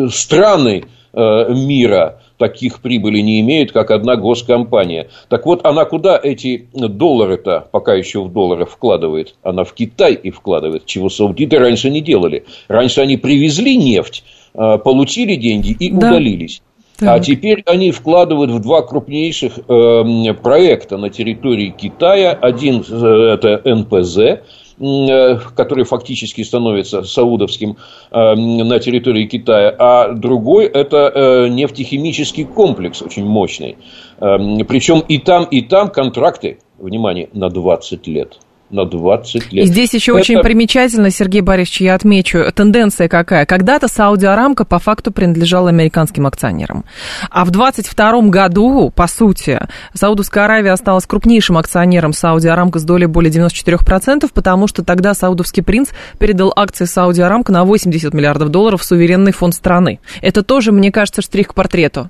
Страны 0.09 0.85
мира 1.13 2.19
таких 2.37 2.81
прибылей 2.81 3.21
не 3.21 3.39
имеет, 3.41 3.71
как 3.71 3.91
одна 3.91 4.15
госкомпания. 4.15 5.07
Так 5.29 5.45
вот, 5.45 5.65
она 5.65 5.85
куда 5.85 6.19
эти 6.21 6.67
доллары-то, 6.73 7.67
пока 7.71 7.93
еще 7.93 8.23
в 8.23 8.31
доллары 8.31 8.65
вкладывает? 8.65 9.35
Она 9.43 9.63
в 9.63 9.73
Китай 9.73 10.13
и 10.13 10.31
вкладывает, 10.31 10.85
чего 10.85 11.09
саудиты 11.09 11.57
раньше 11.59 11.89
не 11.89 12.01
делали. 12.01 12.45
Раньше 12.67 13.01
они 13.01 13.17
привезли 13.17 13.77
нефть, 13.77 14.23
а, 14.53 14.77
получили 14.77 15.35
деньги 15.35 15.71
и 15.71 15.89
да. 15.91 16.09
удалились. 16.09 16.61
Так. 16.97 17.09
А 17.09 17.19
теперь 17.19 17.61
они 17.65 17.91
вкладывают 17.91 18.51
в 18.51 18.59
два 18.59 18.81
крупнейших 18.81 19.59
э, 19.67 20.33
проекта 20.41 20.97
на 20.97 21.09
территории 21.09 21.73
Китая. 21.77 22.31
Один 22.31 22.85
э, 22.89 23.33
это 23.33 23.61
НПЗ, 23.65 24.45
который 24.77 25.85
фактически 25.85 26.43
становится 26.43 27.03
саудовским 27.03 27.77
э, 28.11 28.35
на 28.35 28.79
территории 28.79 29.25
Китая, 29.25 29.73
а 29.77 30.13
другой– 30.13 30.65
это 30.73 31.11
э, 31.13 31.47
нефтехимический 31.47 32.45
комплекс 32.45 33.01
очень 33.01 33.25
мощный. 33.25 33.77
Причем 34.17 34.99
и 34.99 35.17
там, 35.17 35.43
и 35.45 35.61
там 35.61 35.89
контракты, 35.89 36.59
внимание, 36.77 37.29
на 37.33 37.49
20 37.49 38.07
лет 38.07 38.39
на 38.69 38.85
20 38.85 39.53
лет. 39.53 39.65
И 39.65 39.67
здесь 39.67 39.93
еще 39.93 40.11
Это... 40.11 40.21
очень 40.21 40.41
примечательно, 40.41 41.11
Сергей 41.11 41.41
Борисович, 41.41 41.81
я 41.81 41.95
отмечу, 41.95 42.43
тенденция 42.53 43.07
какая. 43.07 43.45
Когда-то 43.45 43.87
Сауди 43.87 44.25
Арамка 44.25 44.65
по 44.65 44.79
факту 44.79 45.11
принадлежала 45.11 45.69
американским 45.69 46.25
акционерам. 46.25 46.85
А 47.29 47.45
в 47.45 47.51
22 47.51 48.21
году, 48.23 48.91
по 48.95 49.07
сути, 49.07 49.59
Саудовская 49.93 50.45
Аравия 50.45 50.71
осталась 50.71 51.05
крупнейшим 51.05 51.57
акционером 51.57 52.13
Сауди 52.13 52.47
Арамка 52.47 52.79
с 52.79 52.83
долей 52.83 53.05
более 53.05 53.31
94%, 53.31 54.29
потому 54.33 54.67
что 54.67 54.83
тогда 54.83 55.13
саудовский 55.13 55.63
принц 55.63 55.89
передал 56.17 56.51
акции 56.55 56.85
Сауди 56.85 57.21
Арамка 57.21 57.51
на 57.51 57.65
80 57.65 58.13
миллиардов 58.13 58.49
долларов 58.49 58.81
в 58.81 58.85
суверенный 58.85 59.31
фонд 59.31 59.53
страны. 59.53 59.99
Это 60.21 60.43
тоже, 60.43 60.71
мне 60.71 60.91
кажется, 60.91 61.21
штрих 61.21 61.49
к 61.49 61.53
портрету. 61.53 62.09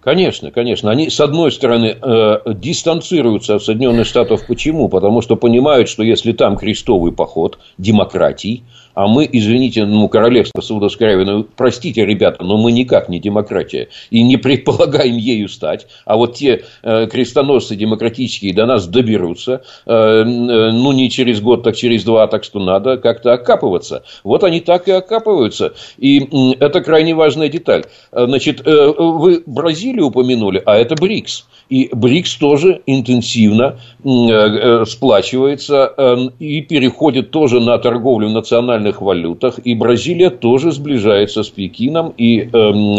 Конечно, 0.00 0.50
конечно. 0.50 0.90
Они, 0.90 1.10
с 1.10 1.20
одной 1.20 1.52
стороны, 1.52 1.96
э, 2.00 2.38
дистанцируются 2.54 3.56
от 3.56 3.62
Соединенных 3.62 4.06
Штатов. 4.06 4.46
Почему? 4.46 4.88
Потому 4.88 5.20
что 5.20 5.36
понимают, 5.36 5.88
что 5.90 6.02
если 6.02 6.32
там 6.32 6.56
крестовый 6.56 7.12
поход 7.12 7.58
демократий, 7.76 8.64
а 9.00 9.06
мы, 9.06 9.26
извините, 9.32 9.86
ну, 9.86 10.10
королевство 10.10 10.60
Саудовской 10.60 11.06
Аравии, 11.06 11.24
ну, 11.24 11.46
простите, 11.56 12.04
ребята, 12.04 12.44
но 12.44 12.58
мы 12.58 12.70
никак 12.70 13.08
не 13.08 13.18
демократия. 13.18 13.88
И 14.10 14.22
не 14.22 14.36
предполагаем 14.36 15.16
ею 15.16 15.48
стать. 15.48 15.86
А 16.04 16.18
вот 16.18 16.34
те 16.34 16.64
э, 16.82 17.06
крестоносцы 17.06 17.76
демократические 17.76 18.52
до 18.52 18.66
нас 18.66 18.86
доберутся. 18.86 19.62
Э, 19.86 19.94
э, 19.94 20.24
ну, 20.24 20.92
не 20.92 21.08
через 21.08 21.40
год, 21.40 21.62
так 21.62 21.76
через 21.76 22.04
два. 22.04 22.26
Так 22.26 22.44
что 22.44 22.60
надо 22.60 22.98
как-то 22.98 23.32
окапываться. 23.32 24.02
Вот 24.22 24.44
они 24.44 24.60
так 24.60 24.86
и 24.86 24.90
окапываются. 24.90 25.72
И 25.96 26.20
э, 26.20 26.56
это 26.60 26.82
крайне 26.82 27.14
важная 27.14 27.48
деталь. 27.48 27.84
Э, 28.12 28.26
значит, 28.26 28.66
э, 28.66 28.92
вы 28.98 29.42
Бразилию 29.46 30.08
упомянули, 30.08 30.62
а 30.66 30.76
это 30.76 30.94
БРИКС. 30.94 31.46
И 31.70 31.88
БРИКС 31.92 32.34
тоже 32.36 32.82
интенсивно 32.86 33.76
э, 34.02 34.08
э, 34.08 34.84
сплачивается 34.86 35.94
э, 35.96 36.16
и 36.40 36.62
переходит 36.62 37.30
тоже 37.30 37.60
на 37.60 37.78
торговлю 37.78 38.28
в 38.28 38.32
национальных 38.32 39.00
валютах. 39.00 39.60
И 39.62 39.76
Бразилия 39.76 40.30
тоже 40.30 40.72
сближается 40.72 41.44
с 41.44 41.48
Пекином. 41.48 42.12
И 42.18 42.50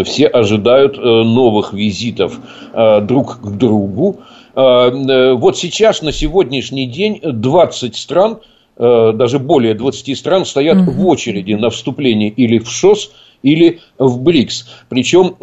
все 0.06 0.28
ожидают 0.28 0.98
новых 0.98 1.74
визитов 1.74 2.40
друг 2.74 3.42
к 3.42 3.58
другу. 3.58 4.22
Вот 4.56 5.58
сейчас, 5.58 6.02
на 6.02 6.12
сегодняшний 6.12 6.86
день, 6.86 7.20
20 7.24 7.96
стран, 7.96 8.40
даже 8.82 9.40
более 9.40 9.76
20 9.76 10.18
стран 10.18 10.46
стоят 10.46 10.78
в 10.78 11.08
очереди 11.08 11.54
на 11.54 11.70
вступление 11.70 12.30
или 12.30 12.58
в 12.58 12.70
ШОС, 12.70 13.12
или 13.44 13.80
в 13.98 14.22
БРИКС. 14.22 14.68
Причем 14.90 15.36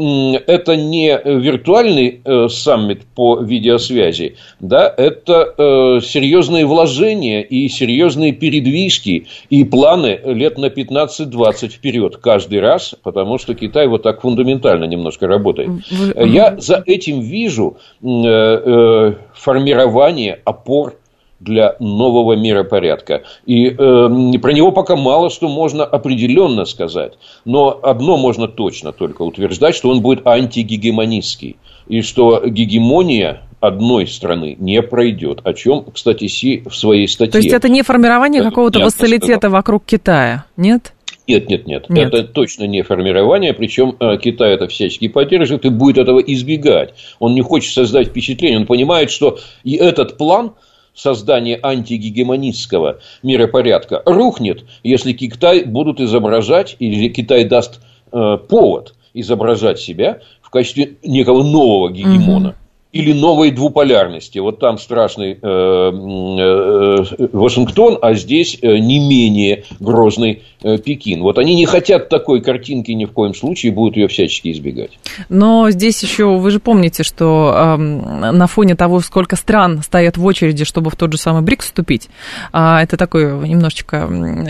это 0.47 0.77
не 0.77 1.21
виртуальный 1.25 2.21
э, 2.25 2.49
саммит 2.49 3.03
по 3.15 3.39
видеосвязи, 3.39 4.37
да, 4.61 4.93
это 4.97 5.55
э, 5.57 6.01
серьезные 6.03 6.67
вложения 6.67 7.43
и 7.43 7.69
серьезные 7.69 8.33
передвижки 8.33 9.27
и 9.51 9.65
планы 9.65 10.21
лет 10.25 10.59
на 10.59 10.67
15-20 10.67 11.69
вперед 11.69 12.17
каждый 12.19 12.61
раз, 12.61 12.95
потому 13.03 13.39
что 13.39 13.55
Китай 13.55 13.87
вот 13.87 14.03
так 14.03 14.21
фундаментально 14.21 14.85
немножко 14.85 15.27
работает. 15.27 15.71
Я 16.17 16.57
за 16.59 16.83
этим 16.87 17.21
вижу 17.21 17.79
э, 18.03 19.15
формирование 19.35 20.41
опор 20.45 20.95
для 21.41 21.77
нового 21.79 22.35
миропорядка. 22.35 23.23
И 23.47 23.67
э, 23.67 23.75
про 23.77 24.53
него 24.53 24.73
пока 24.73 24.97
мало 24.97 25.31
что 25.31 25.49
можно 25.49 25.85
определенно 25.85 26.65
сказать. 26.65 27.15
Но 27.45 27.79
одно 27.83 28.17
можно 28.17 28.49
точно 28.49 28.93
только 28.93 29.23
утверждать, 29.23 29.75
что 29.75 29.91
он 29.91 30.01
будет 30.01 30.27
антигегемонистский. 30.27 31.57
И 31.87 32.03
что 32.03 32.43
гегемония 32.45 33.43
одной 33.61 34.07
страны 34.07 34.57
не 34.59 34.83
пройдет. 34.83 35.41
О 35.45 35.53
чем, 35.55 35.85
кстати, 35.93 36.27
Си 36.27 36.63
в 36.69 36.75
своей 36.75 37.09
статье. 37.09 37.33
То 37.33 37.39
есть 37.39 37.53
это 37.53 37.69
не 37.69 37.83
формирование 37.83 38.43
какого-то 38.43 38.81
вассалитета 38.81 39.51
вокруг 39.51 39.85
Китая, 39.85 40.45
нет? 40.57 40.93
Нет, 41.27 41.51
нет, 41.51 41.67
нет, 41.67 41.91
нет. 41.91 42.15
Это 42.15 42.25
точно 42.25 42.65
не 42.65 42.83
формирование, 42.83 43.53
причем 43.53 43.97
э, 44.01 44.17
Китай 44.17 44.55
это 44.55 44.67
всячески 44.67 45.09
поддерживает 45.09 45.67
и 45.67 45.69
будет 45.69 45.99
этого 45.99 46.21
избегать. 46.21 46.95
Он 47.19 47.35
не 47.35 47.43
хочет 47.43 47.75
создать 47.75 48.09
впечатление, 48.09 48.61
он 48.61 48.67
понимает, 48.67 49.11
что 49.11 49.39
и 49.63 49.75
этот 49.77 50.17
план– 50.17 50.53
создание 50.99 51.59
антигегемонистского 51.63 52.99
миропорядка 53.23 54.03
рухнет, 54.05 54.65
если 54.83 55.13
Китай 55.13 55.65
будут 55.65 56.01
изображать, 56.01 56.77
или 56.81 57.09
Китай 57.09 57.45
даст 57.45 57.81
э, 58.13 58.37
повод 58.49 58.95
изображать 59.15 59.79
себя 59.79 60.21
в 60.43 60.51
качестве 60.51 60.97
некого 61.03 61.43
нового 61.43 61.91
гегемона. 61.91 62.49
Угу 62.49 62.57
или 62.93 63.13
новой 63.13 63.51
двуполярности. 63.51 64.39
Вот 64.39 64.61
там 64.61 64.79
страшный 64.79 65.33
э, 65.33 65.37
э, 65.43 67.29
Вашингтон, 67.33 67.99
а 68.01 68.15
здесь 68.15 68.59
э, 68.63 68.79
не 68.79 68.99
менее 68.99 69.65
грозный 69.79 70.43
э, 70.63 70.79
Пекин. 70.79 71.23
Вот 71.23 71.39
они 71.39 71.55
не 71.55 71.67
хотят 71.67 72.09
такой 72.09 72.41
картинки 72.41 72.91
ни 72.93 73.05
в 73.05 73.13
коем 73.13 73.35
случае, 73.35 73.73
будут 73.73 73.97
ее 73.97 74.09
всячески 74.09 74.51
избегать. 74.51 74.99
Но 75.29 75.71
здесь 75.71 76.03
еще, 76.03 76.39
вы 76.39 76.51
же 76.51 76.61
помните, 76.61 77.03
что 77.03 77.53
э, 77.55 77.77
на 77.77 78.47
фоне 78.47 78.75
того, 78.75 79.01
сколько 79.01 79.37
стран 79.37 79.83
стоят 79.83 80.17
в 80.17 80.25
очереди, 80.25 80.65
чтобы 80.65 80.91
в 80.91 80.97
тот 80.97 81.13
же 81.13 81.19
самый 81.19 81.43
БРИКС 81.43 81.67
вступить, 81.67 82.09
э, 82.55 82.79
это 82.83 82.97
такое 82.97 83.39
немножечко 83.47 84.09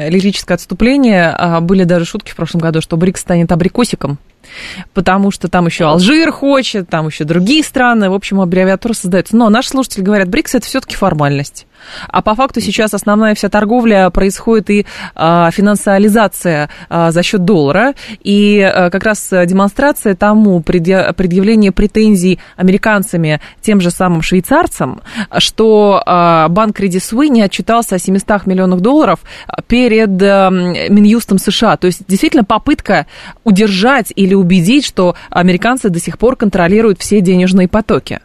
лирическое 0.09 0.55
отступление. 0.55 1.37
Э, 1.37 1.61
были 1.61 1.83
даже 1.83 2.05
шутки 2.05 2.31
в 2.31 2.37
прошлом 2.37 2.61
году, 2.61 2.83
что 2.83 2.97
БРИКС 2.97 3.21
станет 3.21 3.51
абрикосиком 3.51 4.19
потому 4.95 5.31
что 5.31 5.49
там 5.49 5.67
еще 5.67 5.85
Алжир 5.85 6.33
хочет, 6.33 6.89
там 6.89 7.07
еще 7.07 7.25
другие 7.25 7.63
страны, 7.63 8.11
в 8.11 8.15
общем, 8.15 8.41
аббревиатура 8.41 8.93
создается. 8.93 9.37
Но 9.37 9.49
наши 9.49 9.69
слушатели 9.69 10.03
говорят, 10.03 10.29
БРИКС 10.29 10.57
это 10.57 10.67
все-таки 10.67 10.97
формальность. 10.97 11.68
А 12.09 12.23
по 12.23 12.35
факту 12.35 12.61
сейчас 12.61 12.95
основная 12.95 13.35
вся 13.35 13.49
торговля 13.49 14.11
происходит 14.11 14.71
и 14.71 14.87
а, 15.15 15.51
финансиализация 15.51 16.71
а, 16.89 17.11
за 17.11 17.23
счет 17.23 17.45
доллара. 17.45 17.95
И 18.23 18.61
а, 18.61 18.91
как 18.91 19.05
раз 19.05 19.29
демонстрация 19.31 20.15
тому 20.15 20.61
предъявление 20.61 21.73
претензий 21.73 22.39
американцами 22.57 23.41
тем 23.61 23.81
же 23.81 23.91
самым 23.91 24.23
швейцарцам, 24.23 25.03
что 25.39 26.03
а, 26.05 26.49
банк 26.49 26.79
Credit 26.79 27.01
Suisse 27.01 27.29
не 27.29 27.43
отчитался 27.43 27.97
о 27.97 27.99
700 27.99 28.47
миллионах 28.47 28.81
долларов 28.81 29.21
перед 29.67 30.23
а, 30.23 30.51
Минюстом 30.51 31.39
США. 31.39 31.77
То 31.77 31.87
есть 31.87 32.03
действительно 32.07 32.45
попытка 32.45 33.07
удержать 33.45 34.13
или 34.15 34.35
убедить, 34.35 34.85
что 34.85 35.15
американцы 35.31 35.89
до 35.89 36.01
сих 36.01 36.19
пор 36.19 36.37
контролируют 36.37 37.01
все 37.01 37.21
денежные 37.21 37.69
потоки. 37.69 38.21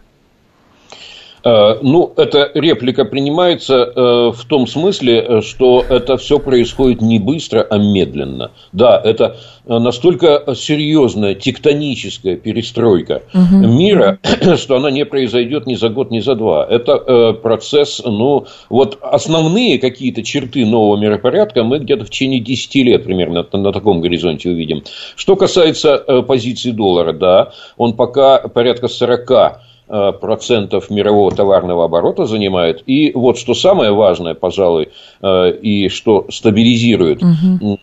Э, 1.43 1.77
ну, 1.81 2.13
эта 2.15 2.51
реплика 2.53 3.05
принимается 3.05 3.75
э, 3.75 4.31
в 4.33 4.45
том 4.47 4.65
смысле, 4.65 5.25
э, 5.27 5.41
что 5.41 5.83
это 5.87 6.17
все 6.17 6.39
происходит 6.39 7.01
не 7.01 7.19
быстро, 7.19 7.61
а 7.69 7.77
медленно. 7.77 8.51
Да, 8.71 8.99
это 9.03 9.37
настолько 9.65 10.43
серьезная 10.55 11.35
тектоническая 11.35 12.35
перестройка 12.35 13.23
угу. 13.33 13.67
мира, 13.67 14.19
что 14.57 14.77
она 14.77 14.91
не 14.91 15.05
произойдет 15.05 15.67
ни 15.67 15.75
за 15.75 15.89
год, 15.89 16.11
ни 16.11 16.19
за 16.19 16.35
два. 16.35 16.65
Это 16.69 17.33
процесс, 17.33 18.01
ну, 18.05 18.45
вот 18.69 18.97
основные 19.01 19.79
какие-то 19.79 20.23
черты 20.23 20.65
нового 20.65 20.97
миропорядка 20.97 21.63
мы 21.63 21.79
где-то 21.79 22.05
в 22.05 22.09
течение 22.09 22.39
10 22.39 22.75
лет 22.75 23.03
примерно 23.03 23.45
на 23.51 23.71
таком 23.71 24.01
горизонте 24.01 24.49
увидим. 24.49 24.83
Что 25.15 25.35
касается 25.35 25.97
позиции 26.27 26.71
доллара, 26.71 27.13
да, 27.13 27.51
он 27.77 27.93
пока 27.93 28.39
порядка 28.39 28.87
40 28.87 29.31
Э, 29.31 29.72
процентов 29.87 30.89
мирового 30.89 31.31
товарного 31.31 31.85
оборота 31.85 32.25
занимает. 32.25 32.83
И 32.87 33.11
вот 33.13 33.37
что 33.37 33.53
самое 33.53 33.91
важное, 33.91 34.33
пожалуй, 34.33 34.89
э, 35.21 35.51
и 35.61 35.89
что 35.89 36.25
стабилизирует 36.29 37.21
угу. 37.21 37.79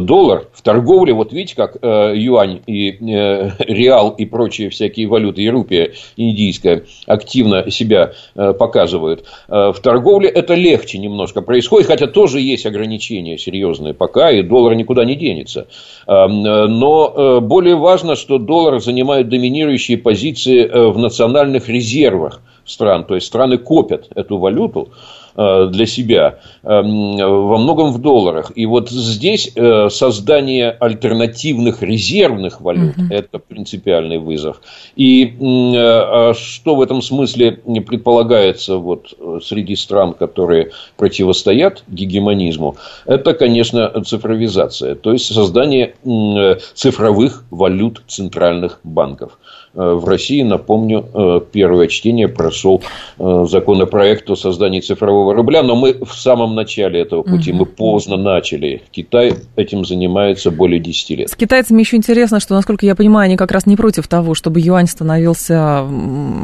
доллар 0.00 0.48
в 0.52 0.62
торговле, 0.62 1.12
вот 1.12 1.32
видите, 1.32 1.54
как 1.54 1.76
юань 1.82 2.60
и 2.66 2.96
реал 3.00 4.10
и 4.10 4.24
прочие 4.24 4.70
всякие 4.70 5.06
валюты, 5.06 5.42
и 5.42 5.50
рупия 5.50 5.92
индийская 6.16 6.84
активно 7.06 7.70
себя 7.70 8.12
показывают. 8.34 9.24
В 9.48 9.76
торговле 9.82 10.28
это 10.28 10.54
легче 10.54 10.98
немножко 10.98 11.42
происходит, 11.42 11.88
хотя 11.88 12.06
тоже 12.06 12.40
есть 12.40 12.66
ограничения 12.66 13.38
серьезные 13.38 13.94
пока, 13.94 14.30
и 14.30 14.42
доллар 14.42 14.74
никуда 14.74 15.04
не 15.04 15.14
денется. 15.14 15.66
Но 16.06 17.40
более 17.40 17.76
важно, 17.76 18.16
что 18.16 18.38
доллар 18.38 18.80
занимает 18.80 19.28
доминирующие 19.28 19.98
позиции 19.98 20.64
в 20.66 20.98
национальном 20.98 21.33
федеральных 21.34 21.68
резервах 21.68 22.40
стран, 22.64 23.04
то 23.04 23.14
есть 23.14 23.26
страны 23.26 23.58
копят 23.58 24.08
эту 24.14 24.38
валюту 24.38 24.92
для 25.36 25.86
себя 25.86 26.38
эм, 26.62 27.16
во 27.16 27.58
многом 27.58 27.92
в 27.92 28.00
долларах. 28.00 28.52
И 28.54 28.66
вот 28.66 28.90
здесь 28.90 29.50
э, 29.54 29.88
создание 29.90 30.70
альтернативных 30.70 31.82
резервных 31.82 32.60
валют 32.60 32.96
угу. 32.96 33.06
это 33.10 33.38
принципиальный 33.38 34.18
вызов. 34.18 34.60
И 34.96 35.24
э, 35.24 35.34
а 35.76 36.34
что 36.34 36.76
в 36.76 36.80
этом 36.80 37.02
смысле 37.02 37.52
предполагается 37.86 38.76
вот 38.76 39.14
среди 39.44 39.76
стран, 39.76 40.14
которые 40.14 40.70
противостоят 40.96 41.82
гегемонизму, 41.88 42.76
это, 43.06 43.34
конечно, 43.34 43.90
цифровизация, 44.04 44.94
то 44.94 45.12
есть 45.12 45.32
создание 45.32 45.94
цифровых 46.74 47.44
валют 47.50 48.02
центральных 48.06 48.80
банков. 48.84 49.38
Э, 49.74 49.94
в 49.94 50.04
России, 50.08 50.42
напомню, 50.42 51.04
э, 51.12 51.40
первое 51.50 51.88
чтение 51.88 52.28
прошел 52.28 52.82
э, 53.18 53.44
законопроект 53.48 54.30
о 54.30 54.36
создании 54.36 54.80
цифрового 54.80 55.23
рубля, 55.32 55.62
но 55.62 55.76
мы 55.76 55.94
в 55.94 56.12
самом 56.14 56.54
начале 56.54 57.00
этого 57.00 57.22
пути, 57.22 57.50
угу. 57.52 57.60
мы 57.60 57.66
поздно 57.66 58.16
начали. 58.16 58.82
Китай 58.90 59.34
этим 59.56 59.84
занимается 59.84 60.50
более 60.50 60.80
10 60.80 61.10
лет. 61.10 61.30
С 61.30 61.36
китайцами 61.36 61.80
еще 61.80 61.96
интересно, 61.96 62.40
что, 62.40 62.54
насколько 62.54 62.84
я 62.84 62.94
понимаю, 62.94 63.26
они 63.26 63.36
как 63.36 63.52
раз 63.52 63.66
не 63.66 63.76
против 63.76 64.08
того, 64.08 64.34
чтобы 64.34 64.60
юань 64.60 64.86
становился 64.86 65.86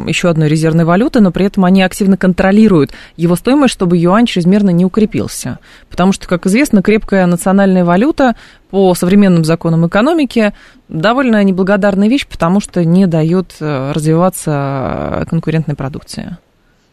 еще 0.07 0.29
одной 0.29 0.49
резервной 0.49 0.85
валютой, 0.85 1.23
но 1.23 1.31
при 1.31 1.47
этом 1.47 1.65
они 1.65 1.83
активно 1.83 2.17
контролируют 2.17 2.93
его 3.17 3.37
стоимость, 3.37 3.75
чтобы 3.75 3.97
юань 3.97 4.27
чрезмерно 4.27 4.71
не 4.71 4.85
укрепился. 4.85 5.59
Потому 5.89 6.13
что, 6.13 6.29
как 6.29 6.47
известно, 6.47 6.83
крепкая 6.83 7.27
национальная 7.27 7.85
валюта 7.85 8.37
по 8.71 8.95
современным 8.95 9.45
законам 9.45 9.87
экономики 9.87 10.53
довольно 10.89 11.43
неблагодарная 11.43 12.09
вещь, 12.09 12.27
потому 12.27 12.61
что 12.61 12.85
не 12.85 13.07
дает 13.07 13.57
э, 13.61 13.93
развиваться 13.93 15.27
конкурентной 15.29 15.77
продукции. 15.77 16.37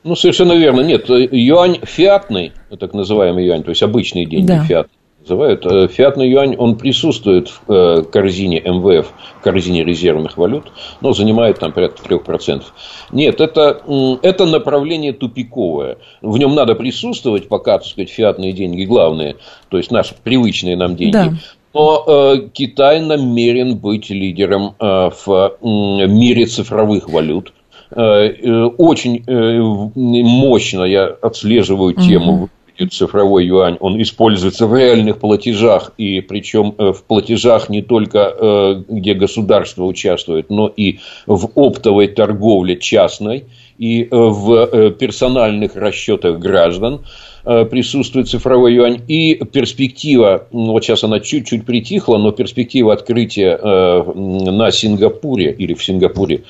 Ну, 0.08 0.16
совершенно 0.16 0.54
верно. 0.54 0.80
Нет, 0.82 1.10
юань 1.10 1.80
фиатный, 1.84 2.54
так 2.80 2.94
называемый 2.94 3.46
юань, 3.46 3.64
то 3.64 3.72
есть 3.72 3.84
обычные 3.84 4.26
деньги 4.26 4.48
да. 4.48 4.64
фиат, 4.64 4.88
называют. 5.20 5.66
Э, 5.66 5.90
фиатный 5.90 6.30
юань, 6.30 6.56
он 6.58 6.78
присутствует 6.78 7.50
в 7.50 7.70
э, 7.70 8.04
корзине 8.04 8.62
МВФ, 8.62 9.12
в 9.40 9.44
корзине 9.44 9.84
резервных 9.84 10.38
валют, 10.38 10.72
но 11.02 11.12
занимает 11.12 11.60
там 11.60 11.74
порядка 11.74 12.08
3%. 12.08 12.64
Нет, 13.12 13.42
это, 13.42 13.82
это 14.22 14.46
направление 14.46 15.12
тупиковое. 15.12 15.98
В 16.22 16.38
нем 16.38 16.56
надо 16.56 16.76
присутствовать, 16.76 17.50
пока, 17.50 17.80
так 17.80 17.88
сказать, 17.88 18.10
фиатные 18.10 18.54
деньги 18.54 18.86
главные, 18.86 19.36
то 19.68 19.76
есть 19.78 19.92
наши 19.92 20.16
привычные 20.24 20.78
нам 20.78 20.96
деньги. 20.96 21.12
Да. 21.12 21.34
Но 21.74 22.06
э, 22.08 22.50
Китай 22.54 23.02
намерен 23.02 23.78
быть 23.78 24.10
лидером 24.10 24.74
э, 24.80 25.10
в 25.10 25.28
э, 25.28 26.08
мире 26.08 26.46
цифровых 26.46 27.10
валют. 27.10 27.54
Э, 27.92 28.02
э, 28.02 28.64
очень 28.78 29.24
э, 29.26 29.60
мощно 29.96 30.84
я 30.84 31.06
отслеживаю 31.06 31.94
тему 31.94 32.50
цифровой 32.92 33.48
юань, 33.48 33.78
он 33.80 34.00
используется 34.00 34.68
в 34.68 34.78
реальных 34.78 35.18
платежах, 35.18 35.94
и 35.98 36.22
причем 36.22 36.76
в 36.78 37.04
платежах 37.08 37.70
не 37.70 37.82
только 37.82 38.84
где 38.88 39.16
государство 39.16 39.84
участвует, 39.86 40.52
но 40.52 40.68
и 40.68 41.00
в 41.26 41.50
оптовой 41.56 42.08
торговле 42.08 42.78
частной 42.78 43.46
и 43.80 44.08
в 44.12 44.92
персональных 44.92 45.76
расчетах 45.76 46.38
граждан 46.38 47.02
присутствует 47.44 48.30
цифровой 48.30 48.76
юань. 48.76 49.02
И 49.08 49.34
перспектива, 49.34 50.46
вот 50.52 50.84
сейчас 50.84 51.04
она 51.04 51.20
чуть-чуть 51.20 51.66
притихла, 51.66 52.20
но 52.20 52.32
перспектива 52.32 52.94
открытия 52.94 53.58
на 53.58 54.70
Сингапуре 54.70 55.52
или 55.52 55.74
в 55.74 55.84
Сингапуре 55.84 56.44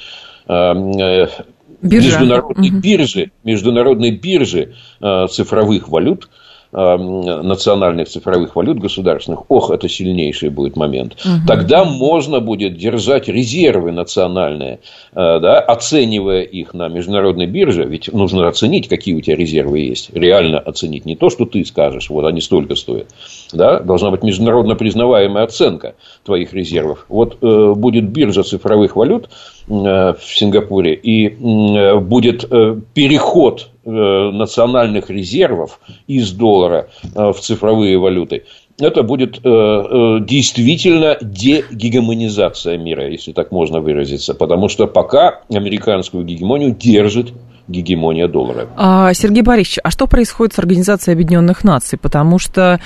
Биржа. 1.80 2.08
международной 2.08 2.70
угу. 2.70 2.80
биржи, 2.80 3.32
международной 3.44 4.12
биржи 4.12 4.74
э, 5.02 5.28
цифровых 5.28 5.90
валют– 5.90 6.30
Э, 6.74 6.98
национальных 6.98 8.10
цифровых 8.10 8.58
валют 8.58 8.80
государственных, 8.80 9.50
ох, 9.50 9.72
это 9.72 9.88
сильнейший 9.88 10.50
будет 10.50 10.76
момент, 10.76 11.14
угу. 11.14 11.48
тогда 11.48 11.86
можно 11.86 12.42
будет 12.42 12.78
держать 12.78 13.30
резервы 13.30 13.94
национальные, 13.94 14.74
э, 14.74 15.40
да, 15.40 15.60
оценивая 15.60 16.42
их 16.42 16.74
на 16.74 16.90
международной 16.90 17.48
бирже, 17.48 17.86
ведь 17.86 18.12
нужно 18.12 18.50
оценить, 18.50 18.90
какие 18.90 19.16
у 19.16 19.22
тебя 19.22 19.38
резервы 19.38 19.80
есть, 19.80 20.14
реально 20.14 20.60
оценить, 20.60 21.06
не 21.06 21.16
то, 21.16 21.30
что 21.30 21.46
ты 21.46 21.64
скажешь, 21.64 22.10
вот 22.10 22.26
они 22.26 22.42
столько 22.42 22.76
стоят, 22.76 23.08
да, 23.54 23.80
должна 23.80 24.12
быть 24.12 24.24
международно 24.24 24.76
признаваемая 24.76 25.46
оценка 25.46 25.96
твоих 26.26 26.54
резервов. 26.54 27.06
Вот 27.08 27.38
э, 27.42 27.74
будет 27.76 28.10
биржа 28.10 28.44
цифровых 28.44 28.98
валют 28.98 29.30
э, 29.30 29.30
в 29.68 30.18
Сингапуре, 30.22 30.94
и 30.94 31.28
э, 31.28 32.00
будет 32.00 32.46
э, 32.50 32.80
переход 32.94 33.70
Э, 33.90 34.32
национальных 34.34 35.10
резервов 35.10 35.80
из 36.08 36.34
доллара 36.34 36.90
э, 37.16 37.32
в 37.32 37.40
цифровые 37.40 37.98
валюты, 37.98 38.44
это 38.78 39.02
будет 39.02 39.40
э, 39.42 40.18
действительно 40.28 41.18
дегегемонизация 41.22 42.78
мира, 42.78 43.10
если 43.10 43.32
так 43.32 43.54
можно 43.54 43.80
выразиться. 43.80 44.34
Потому 44.34 44.68
что 44.68 44.88
пока 44.88 45.40
американскую 45.50 46.26
гегемонию 46.26 46.76
держит 46.76 47.32
гегемония 47.68 48.28
доллара. 48.28 48.68
А, 48.76 49.14
Сергей 49.14 49.42
Борисович, 49.42 49.80
а 49.84 49.92
что 49.92 50.08
происходит 50.08 50.54
с 50.54 50.60
Организацией 50.60 51.14
Объединенных 51.14 51.64
Наций? 51.64 51.98
Потому 51.98 52.40
что 52.40 52.80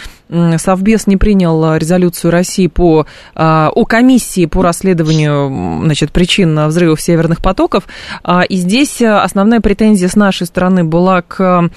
Совбез 0.58 1.08
не 1.08 1.18
принял 1.18 1.76
резолюцию 1.76 2.32
России 2.32 2.68
по, 2.68 3.06
а, 3.36 3.72
о 3.74 3.86
комиссии 3.86 4.46
по 4.46 4.64
расследованию 4.64 5.84
значит, 5.84 6.12
причин 6.12 6.68
взрывов 6.68 7.02
северных 7.02 7.42
потоков. 7.42 7.88
А, 8.24 8.42
и 8.42 8.56
здесь 8.56 9.02
основная 9.02 9.62
претензия 9.62 10.08
с 10.08 10.16
нашей 10.16 10.48
стороны 10.48 10.84
была 10.84 11.22
к 11.22 11.70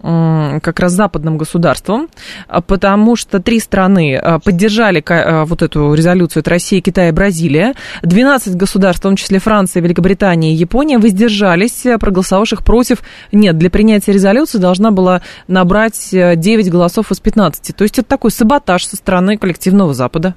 как 0.00 0.80
раз 0.80 0.92
западным 0.92 1.38
государствам, 1.38 2.08
а, 2.46 2.60
потому 2.60 3.16
что 3.16 3.40
три 3.40 3.58
страны 3.58 4.16
а, 4.16 4.38
поддержали 4.38 5.04
а, 5.08 5.44
вот 5.44 5.62
эту 5.62 5.92
резолюцию, 5.94 6.42
это 6.42 6.50
Россия, 6.50 6.80
Китай 6.80 7.08
и 7.08 7.12
Бразилия. 7.12 7.74
12 8.02 8.54
государств, 8.54 9.00
в 9.00 9.02
том 9.02 9.16
числе 9.16 9.38
Франция, 9.38 9.82
Великобритания 9.82 10.52
и 10.52 10.56
Япония, 10.56 10.98
воздержались, 10.98 11.84
проголосовавших 11.98 12.64
против. 12.64 13.02
Нет, 13.32 13.58
для 13.58 13.70
принятия 13.70 14.12
резолюции 14.12 14.58
должна 14.58 14.90
была 14.90 15.22
набрать 15.48 16.10
9 16.10 16.70
голосов 16.70 17.10
из 17.10 17.20
15. 17.20 17.74
То 17.74 17.82
есть 17.82 17.98
это 17.98 18.08
такой 18.08 18.30
саботаж 18.30 18.86
со 18.86 18.96
стороны 18.96 19.36
коллективного 19.36 19.94
Запада. 19.94 20.34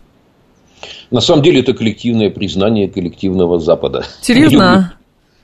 На 1.12 1.22
самом 1.22 1.44
деле 1.44 1.60
это 1.60 1.74
коллективное 1.74 2.30
признание 2.30 2.90
коллективного 2.90 3.60
Запада. 3.60 4.06
Серьезно? 4.22 4.94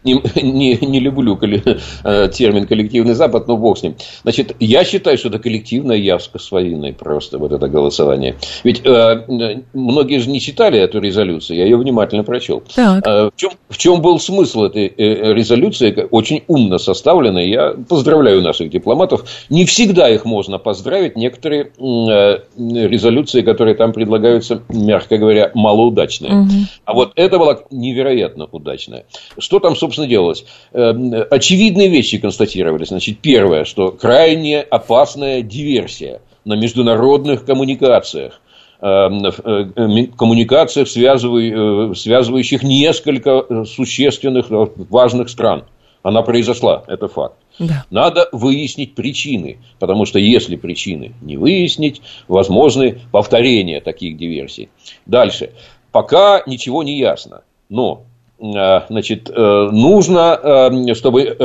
Не, 0.08 0.42
не, 0.42 0.78
не 0.78 1.00
люблю 1.00 1.38
э, 1.42 2.30
термин 2.34 2.68
коллективный 2.68 3.14
Запад, 3.14 3.48
но 3.48 3.58
бог 3.58 3.78
с 3.78 3.84
ним. 3.84 3.96
Значит, 4.24 4.56
я 4.60 4.84
считаю, 4.84 5.18
что 5.18 5.30
это 5.30 5.40
коллективное 5.40 5.98
явско 5.98 6.40
свиной 6.40 6.94
просто 6.94 7.38
вот 7.38 7.52
это 7.52 7.68
голосование. 7.68 8.36
Ведь 8.64 8.82
э, 8.86 9.62
многие 9.74 10.20
же 10.20 10.30
не 10.30 10.40
читали 10.40 10.80
эту 10.80 11.00
резолюцию, 11.00 11.58
я 11.58 11.64
ее 11.66 11.78
внимательно 11.78 12.24
прочел. 12.24 12.64
Так. 12.74 13.06
Э, 13.06 13.30
в, 13.34 13.36
чем, 13.36 13.52
в 13.70 13.78
чем 13.78 14.02
был 14.02 14.20
смысл 14.20 14.64
этой 14.64 14.88
э, 14.88 15.34
резолюции? 15.34 16.08
Очень 16.10 16.44
умно 16.48 16.78
составленной. 16.78 17.50
Я 17.50 17.76
поздравляю 17.88 18.42
наших 18.42 18.70
дипломатов. 18.70 19.26
Не 19.50 19.66
всегда 19.66 20.10
их 20.10 20.26
можно 20.26 20.58
поздравить. 20.58 21.16
Некоторые 21.16 21.72
э, 21.78 22.40
резолюции, 22.58 23.42
которые 23.42 23.76
там 23.76 23.94
предлагаются, 23.94 24.62
мягко 24.70 25.18
говоря, 25.18 25.52
малоудачные. 25.54 26.34
Угу. 26.34 26.50
А 26.86 26.94
вот 26.94 27.12
это 27.16 27.40
была 27.40 27.60
невероятно 27.72 28.48
удачная. 28.52 29.06
Что 29.38 29.60
там, 29.60 29.76
собственно, 29.76 29.97
собственно, 29.98 30.08
делалось? 30.08 30.46
Эм, 30.74 31.14
очевидные 31.30 31.90
вещи 31.90 32.18
констатировались. 32.18 32.90
Значит, 32.90 33.20
первое, 33.20 33.66
что 33.66 33.92
крайне 33.92 34.62
опасная 34.62 35.42
диверсия 35.42 36.22
на 36.46 36.56
международных 36.56 37.46
коммуникациях 37.46 38.40
эм, 38.82 39.26
э, 39.26 40.08
коммуникациях, 40.16 40.88
э, 40.88 41.94
связывающих 41.96 42.64
несколько 42.64 43.66
существенных, 43.66 44.52
э, 44.52 44.68
важных 44.90 45.30
стран. 45.30 45.66
Она 46.04 46.22
произошла, 46.22 46.84
это 46.88 47.08
факт. 47.08 47.36
Да. 47.60 47.84
Надо 47.90 48.30
выяснить 48.32 48.94
причины, 48.94 49.58
потому 49.80 50.06
что 50.06 50.20
если 50.20 50.56
причины 50.56 51.14
не 51.22 51.38
выяснить, 51.38 52.02
возможны 52.28 53.00
повторения 53.12 53.82
таких 53.82 54.16
диверсий. 54.16 54.70
Дальше. 55.08 55.50
Пока 55.92 56.44
ничего 56.46 56.84
не 56.84 57.00
ясно, 57.00 57.42
но 57.68 58.04
Э, 58.04 58.07
значит, 58.40 59.30
э, 59.30 59.70
нужно, 59.72 60.40
э, 60.42 60.94
чтобы 60.94 61.36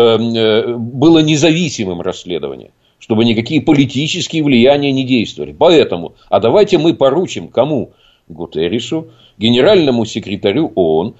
было 0.79 1.19
независимым 1.21 2.01
расследование, 2.01 2.71
чтобы 2.99 3.25
никакие 3.25 3.63
политические 3.63 4.43
влияния 4.43 4.93
не 4.93 5.05
действовали. 5.05 5.55
Поэтому, 5.59 6.15
а 6.29 6.41
давайте 6.41 6.79
мы 6.79 6.95
поручим 6.95 7.49
кому? 7.49 7.93
Гутерришу, 8.29 9.09
генеральному 9.37 10.05
секретарю 10.07 10.73
ООН, 10.75 11.17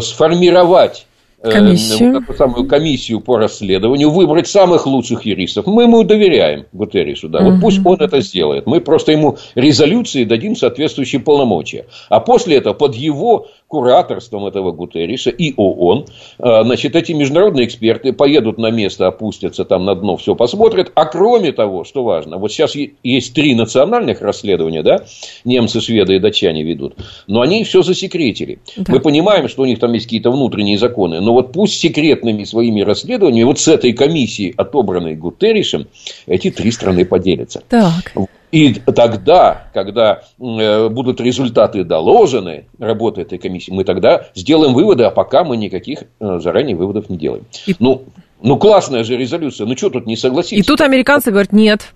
сформировать 0.00 1.06
комиссию. 1.50 2.24
вот 2.26 2.36
самую 2.36 2.66
комиссию 2.66 3.20
по 3.20 3.38
расследованию, 3.38 4.10
выбрать 4.10 4.46
самых 4.46 4.86
лучших 4.86 5.24
юристов. 5.26 5.66
Мы 5.66 5.84
ему 5.84 6.02
доверяем, 6.02 6.66
Гутеррису, 6.72 7.28
да. 7.28 7.40
Угу. 7.40 7.50
Вот 7.50 7.60
пусть 7.60 7.80
он 7.84 7.96
это 8.00 8.20
сделает. 8.20 8.66
Мы 8.66 8.80
просто 8.80 9.12
ему 9.12 9.36
резолюции 9.54 10.24
дадим 10.24 10.56
соответствующие 10.56 11.20
полномочия. 11.20 11.86
А 12.08 12.20
после 12.20 12.56
этого 12.56 12.74
под 12.74 12.94
его 12.94 13.48
кураторством 13.68 14.46
этого 14.46 14.72
Гутерриса 14.72 15.30
и 15.30 15.54
ООН, 15.56 16.06
а, 16.38 16.64
значит, 16.64 16.94
эти 16.96 17.12
международные 17.12 17.66
эксперты 17.66 18.12
поедут 18.12 18.58
на 18.58 18.70
место, 18.70 19.06
опустятся 19.06 19.64
там 19.64 19.84
на 19.84 19.94
дно, 19.94 20.16
все 20.16 20.34
посмотрят. 20.34 20.92
А 20.94 21.06
кроме 21.06 21.52
того, 21.52 21.84
что 21.84 22.04
важно, 22.04 22.38
вот 22.38 22.52
сейчас 22.52 22.74
есть 23.02 23.34
три 23.34 23.54
национальных 23.54 24.20
расследования, 24.20 24.82
да, 24.82 25.04
немцы, 25.44 25.80
шведы 25.80 26.16
и 26.16 26.18
датчане 26.18 26.62
ведут, 26.62 26.94
но 27.26 27.40
они 27.40 27.64
все 27.64 27.82
засекретили. 27.82 28.58
Да. 28.76 28.92
Мы 28.92 29.00
понимаем, 29.00 29.48
что 29.48 29.62
у 29.62 29.66
них 29.66 29.78
там 29.78 29.92
есть 29.92 30.06
какие-то 30.06 30.30
внутренние 30.30 30.78
законы, 30.78 31.20
но 31.20 31.32
вот 31.32 31.52
пусть 31.52 31.80
секретными 31.80 32.44
своими 32.44 32.82
расследованиями, 32.82 33.46
вот 33.46 33.58
с 33.58 33.68
этой 33.68 33.92
комиссией, 33.92 34.54
отобранной 34.56 35.16
Гутеррисом, 35.16 35.86
эти 36.26 36.50
три 36.50 36.70
страны 36.70 37.04
поделятся. 37.04 37.62
Так. 37.68 38.12
И 38.54 38.72
тогда, 38.74 39.64
когда 39.74 40.20
э, 40.38 40.88
будут 40.88 41.20
результаты 41.20 41.82
доложены 41.82 42.66
работы 42.78 43.22
этой 43.22 43.36
комиссии, 43.36 43.72
мы 43.72 43.82
тогда 43.82 44.26
сделаем 44.36 44.74
выводы, 44.74 45.02
а 45.02 45.10
пока 45.10 45.42
мы 45.42 45.56
никаких 45.56 46.04
э, 46.20 46.38
заранее 46.38 46.76
выводов 46.76 47.10
не 47.10 47.16
делаем. 47.16 47.46
И... 47.66 47.74
Ну, 47.80 48.04
ну, 48.40 48.56
классная 48.56 49.02
же 49.02 49.16
резолюция, 49.16 49.66
ну, 49.66 49.76
что 49.76 49.90
тут 49.90 50.06
не 50.06 50.16
согласиться? 50.16 50.54
И 50.54 50.62
тут 50.62 50.80
американцы 50.82 51.32
говорят, 51.32 51.52
нет. 51.52 51.94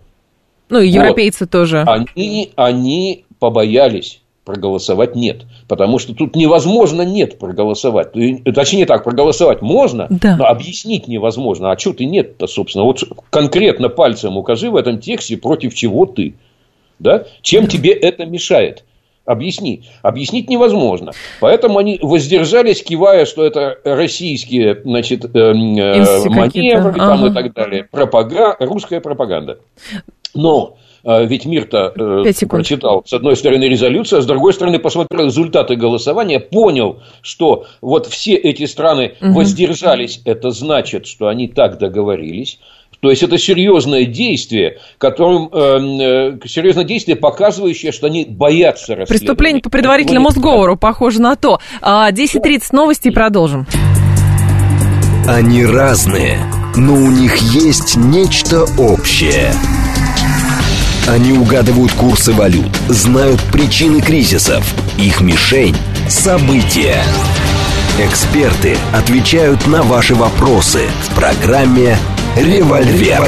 Ну, 0.69 0.81
и 0.81 0.89
европейцы 0.89 1.45
вот. 1.45 1.51
тоже. 1.51 1.85
Они, 1.87 2.51
они 2.57 3.25
побоялись 3.39 4.21
проголосовать 4.49 5.15
нет. 5.15 5.43
Потому 5.69 5.99
что 5.99 6.15
тут 6.15 6.35
невозможно 6.35 7.03
нет 7.03 7.39
проголосовать. 7.39 8.15
Точнее 8.55 8.87
так, 8.87 9.05
проголосовать 9.05 9.61
можно, 9.61 10.07
да. 10.09 10.37
но 10.39 10.47
объяснить 10.47 11.07
невозможно. 11.07 11.71
А 11.71 11.79
что 11.79 11.93
ты 11.93 12.07
нет-то, 12.07 12.47
собственно? 12.47 12.85
Вот 12.85 13.05
конкретно 13.29 13.91
пальцем 13.91 14.39
укажи 14.39 14.71
в 14.71 14.77
этом 14.77 15.01
тексте, 15.01 15.37
против 15.37 15.75
чего 15.75 16.07
ты. 16.07 16.35
Да? 16.99 17.25
Чем 17.43 17.65
да. 17.65 17.71
тебе 17.71 17.93
это 17.93 18.27
мешает? 18.27 18.85
Объясни. 19.29 19.85
Объяснить 20.01 20.49
невозможно. 20.49 21.13
Поэтому 21.41 21.79
они 21.79 21.99
воздержались, 22.01 22.83
кивая, 22.83 23.27
что 23.27 23.45
это 23.45 23.77
российские 23.85 24.81
значит, 24.83 25.27
э, 25.27 25.29
э, 25.39 25.53
маневры 26.31 26.95
там, 26.95 27.25
ага. 27.25 27.27
и 27.27 27.35
так 27.35 27.53
далее. 27.53 27.89
Пропага... 27.91 28.57
Русская 28.59 29.03
пропаганда. 29.03 29.59
Но 30.35 30.79
э, 31.05 31.27
ведь 31.27 31.45
мир-то 31.45 31.93
э, 31.95 32.47
прочитал, 32.49 33.03
с 33.05 33.13
одной 33.13 33.37
стороны, 33.37 33.65
резолюцию, 33.65 34.21
а 34.21 34.23
с 34.23 34.27
другой 34.27 34.55
стороны, 34.55 34.79
посмотрел 34.79 35.27
результаты 35.27 35.77
голосования, 35.77 36.41
понял, 36.41 37.03
что 37.21 37.67
вот 37.83 38.07
все 38.07 38.35
эти 38.35 38.65
страны 38.65 39.13
угу. 39.21 39.33
воздержались, 39.33 40.23
это 40.25 40.53
значит, 40.53 41.07
что 41.07 41.29
они 41.29 41.49
так 41.49 41.77
договорились. 41.77 42.59
То 43.01 43.11
есть 43.11 43.23
это 43.23 43.39
серьезное 43.39 44.05
действие, 44.07 44.79
которым 44.99 45.51
э, 45.53 46.39
э, 46.43 46.49
серьезное 46.49 46.85
действие, 46.85 47.17
показывающее, 47.17 47.93
что 47.93 48.09
они 48.09 48.25
боятся 48.25 48.97
расследования. 48.97 49.19
Преступление 49.19 49.63
по 49.63 49.71
предварительному 49.71 50.31
сговору, 50.31 50.77
похоже 50.77 51.21
на 51.21 51.37
то. 51.37 51.61
10.30 51.81 52.63
а, 52.73 52.77
новости 52.77 53.09
и 53.09 53.11
продолжим. 53.13 53.67
Они 55.29 55.65
разные, 55.65 56.39
но 56.75 56.95
у 56.95 57.11
них 57.11 57.37
есть 57.37 57.97
нечто 57.97 58.65
общее. 58.79 59.53
Они 61.07 61.33
угадывают 61.33 61.93
курсы 61.93 62.33
валют, 62.33 62.75
знают 62.89 63.41
причины 63.53 64.01
кризисов. 64.01 64.65
Их 64.99 65.21
мишень– 65.21 65.77
события. 66.09 67.03
Эксперты 67.99 68.77
отвечают 68.93 69.67
на 69.67 69.83
ваши 69.83 70.15
вопросы 70.15 70.83
в 71.09 71.15
программе 71.15 71.97
Револьвер. 72.39 73.19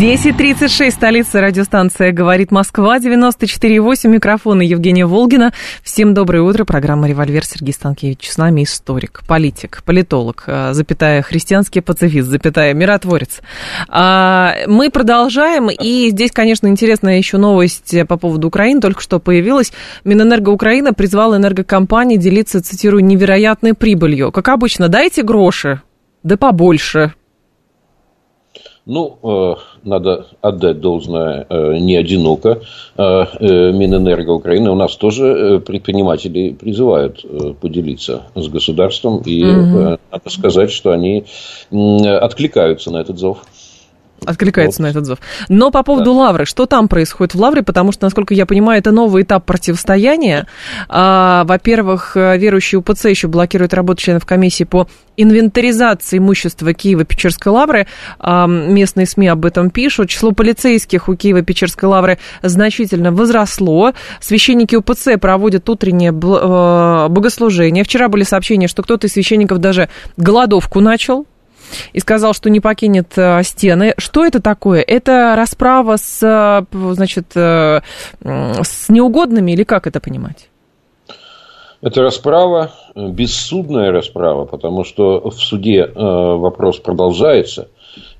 10.36, 0.00 0.90
столица 0.90 1.42
радиостанция 1.42 2.12
«Говорит 2.12 2.50
Москва», 2.50 2.98
94.8, 2.98 4.08
микрофон 4.08 4.60
Евгения 4.60 5.04
Волгина. 5.04 5.52
Всем 5.82 6.14
доброе 6.14 6.40
утро, 6.40 6.64
программа 6.64 7.06
«Револьвер» 7.06 7.44
Сергей 7.44 7.74
Станкевич. 7.74 8.30
С 8.30 8.38
нами 8.38 8.62
историк, 8.62 9.20
политик, 9.28 9.82
политолог, 9.84 10.44
э, 10.46 10.72
запятая 10.72 11.20
христианский 11.20 11.82
пацифист, 11.82 12.26
запятая 12.28 12.72
миротворец. 12.72 13.42
А, 13.88 14.54
мы 14.66 14.88
продолжаем, 14.88 15.68
и 15.68 16.08
здесь, 16.08 16.32
конечно, 16.32 16.68
интересная 16.68 17.18
еще 17.18 17.36
новость 17.36 17.94
по 18.08 18.16
поводу 18.16 18.48
Украины, 18.48 18.80
только 18.80 19.02
что 19.02 19.18
появилась. 19.18 19.74
Минэнерго 20.04 20.48
Украина 20.48 20.94
призвала 20.94 21.36
энергокомпании 21.36 22.16
делиться, 22.16 22.62
цитирую, 22.62 23.04
невероятной 23.04 23.74
прибылью. 23.74 24.32
Как 24.32 24.48
обычно, 24.48 24.88
дайте 24.88 25.22
гроши, 25.22 25.82
да 26.24 26.36
побольше. 26.36 27.14
Ну, 28.86 29.18
э, 29.22 29.54
надо 29.82 30.26
отдать 30.42 30.80
должное 30.80 31.46
э, 31.48 31.78
не 31.78 31.96
одиноко 31.96 32.60
э, 32.98 33.02
Минэнерго 33.72 34.30
Украины. 34.30 34.70
У 34.70 34.74
нас 34.74 34.94
тоже 34.96 35.62
предприниматели 35.64 36.50
призывают 36.50 37.24
поделиться 37.60 38.24
с 38.34 38.46
государством. 38.48 39.22
И 39.24 39.42
угу. 39.42 39.98
надо 40.12 40.28
сказать, 40.28 40.70
что 40.70 40.90
они 40.90 41.24
откликаются 41.70 42.90
на 42.90 42.98
этот 42.98 43.18
зов 43.18 43.38
откликается 44.26 44.82
вот. 44.82 44.86
на 44.86 44.90
этот 44.90 45.06
зов. 45.06 45.18
Но 45.48 45.70
по 45.70 45.82
поводу 45.82 46.12
да. 46.12 46.18
Лавры, 46.18 46.44
что 46.44 46.66
там 46.66 46.88
происходит 46.88 47.34
в 47.34 47.40
Лавре, 47.40 47.62
потому 47.62 47.92
что, 47.92 48.06
насколько 48.06 48.34
я 48.34 48.46
понимаю, 48.46 48.78
это 48.78 48.90
новый 48.90 49.22
этап 49.22 49.44
противостояния. 49.44 50.46
А, 50.88 51.44
во-первых, 51.44 52.16
верующие 52.16 52.78
УПЦ 52.78 53.06
еще 53.06 53.28
блокируют 53.28 53.74
работу 53.74 54.02
членов 54.02 54.26
комиссии 54.26 54.64
по 54.64 54.88
инвентаризации 55.16 56.18
имущества 56.18 56.72
Киева-Печерской 56.72 57.52
Лавры. 57.52 57.86
А, 58.18 58.46
местные 58.46 59.06
СМИ 59.06 59.28
об 59.28 59.44
этом 59.44 59.70
пишут. 59.70 60.08
Число 60.08 60.32
полицейских 60.32 61.08
у 61.08 61.14
Киева-Печерской 61.14 61.88
Лавры 61.88 62.18
значительно 62.42 63.12
возросло. 63.12 63.92
Священники 64.20 64.74
УПЦ 64.74 65.18
проводят 65.20 65.68
утреннее 65.68 66.10
э, 66.10 67.08
богослужение. 67.08 67.84
Вчера 67.84 68.08
были 68.08 68.24
сообщения, 68.24 68.68
что 68.68 68.82
кто-то 68.82 69.06
из 69.06 69.12
священников 69.12 69.58
даже 69.58 69.88
голодовку 70.16 70.80
начал 70.80 71.26
и 71.92 72.00
сказал, 72.00 72.34
что 72.34 72.50
не 72.50 72.60
покинет 72.60 73.12
э, 73.16 73.42
стены. 73.42 73.94
Что 73.98 74.24
это 74.24 74.40
такое? 74.40 74.82
Это 74.82 75.34
расправа 75.36 75.96
с, 75.96 76.20
э, 76.22 76.64
значит, 76.94 77.26
э, 77.34 77.80
с 78.22 78.88
неугодными 78.88 79.52
или 79.52 79.64
как 79.64 79.86
это 79.86 80.00
понимать? 80.00 80.48
Это 81.80 82.00
расправа, 82.00 82.72
бессудная 82.96 83.92
расправа, 83.92 84.46
потому 84.46 84.84
что 84.84 85.28
в 85.28 85.34
суде 85.34 85.86
вопрос 85.94 86.78
продолжается. 86.78 87.68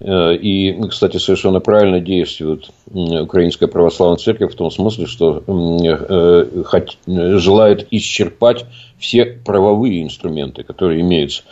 И, 0.00 0.78
кстати, 0.90 1.16
совершенно 1.16 1.60
правильно 1.60 1.98
действует 1.98 2.68
Украинская 2.92 3.66
православная 3.66 4.18
церковь 4.18 4.52
в 4.52 4.56
том 4.56 4.70
смысле, 4.70 5.06
что 5.06 5.42
желает 7.06 7.86
исчерпать 7.90 8.66
все 9.04 9.26
правовые 9.26 10.02
инструменты, 10.02 10.62
которые 10.62 11.02
имеются, 11.02 11.42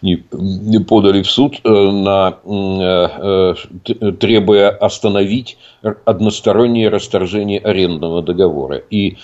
не, 0.00 0.78
подали 0.78 1.22
в 1.22 1.30
суд, 1.30 1.56
э, 1.64 1.68
на, 1.68 2.38
э, 2.44 3.54
э, 3.88 4.12
требуя 4.12 4.70
остановить 4.70 5.58
одностороннее 6.04 6.88
расторжение 6.88 7.58
арендного 7.58 8.22
договора. 8.22 8.76
И 8.76 9.16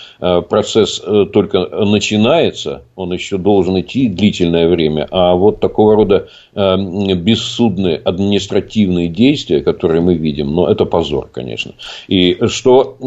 процесс 0.49 0.99
только 1.31 1.59
начинается, 1.85 2.81
он 2.95 3.13
еще 3.13 3.37
должен 3.37 3.79
идти 3.79 4.09
длительное 4.09 4.67
время, 4.67 5.07
а 5.11 5.35
вот 5.35 5.59
такого 5.59 5.95
рода 5.95 6.27
бессудные 6.55 7.97
административные 7.97 9.07
действия, 9.07 9.61
которые 9.61 10.01
мы 10.01 10.15
видим, 10.15 10.55
ну, 10.55 10.65
это 10.65 10.85
позор, 10.85 11.29
конечно. 11.31 11.73
И 12.07 12.39
что 12.47 12.97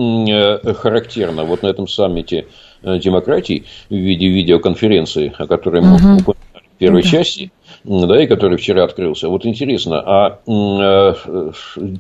характерно, 0.79 1.45
вот 1.45 1.62
на 1.64 1.66
этом 1.66 1.88
саммите 1.88 2.47
демократий 2.83 3.64
в 3.88 3.95
виде 3.95 4.29
видеоконференции, 4.29 5.33
о 5.37 5.47
которой 5.47 5.83
мы 5.83 5.95
угу. 5.95 6.21
упоминали 6.21 6.66
в 6.75 6.79
первой 6.79 7.03
да. 7.03 7.09
части, 7.09 7.53
да, 7.85 8.23
и 8.23 8.27
который 8.27 8.57
вчера 8.59 8.85
открылся. 8.85 9.29
Вот 9.29 9.47
интересно, 9.47 10.03
а 10.05 10.38
э, 10.47 11.14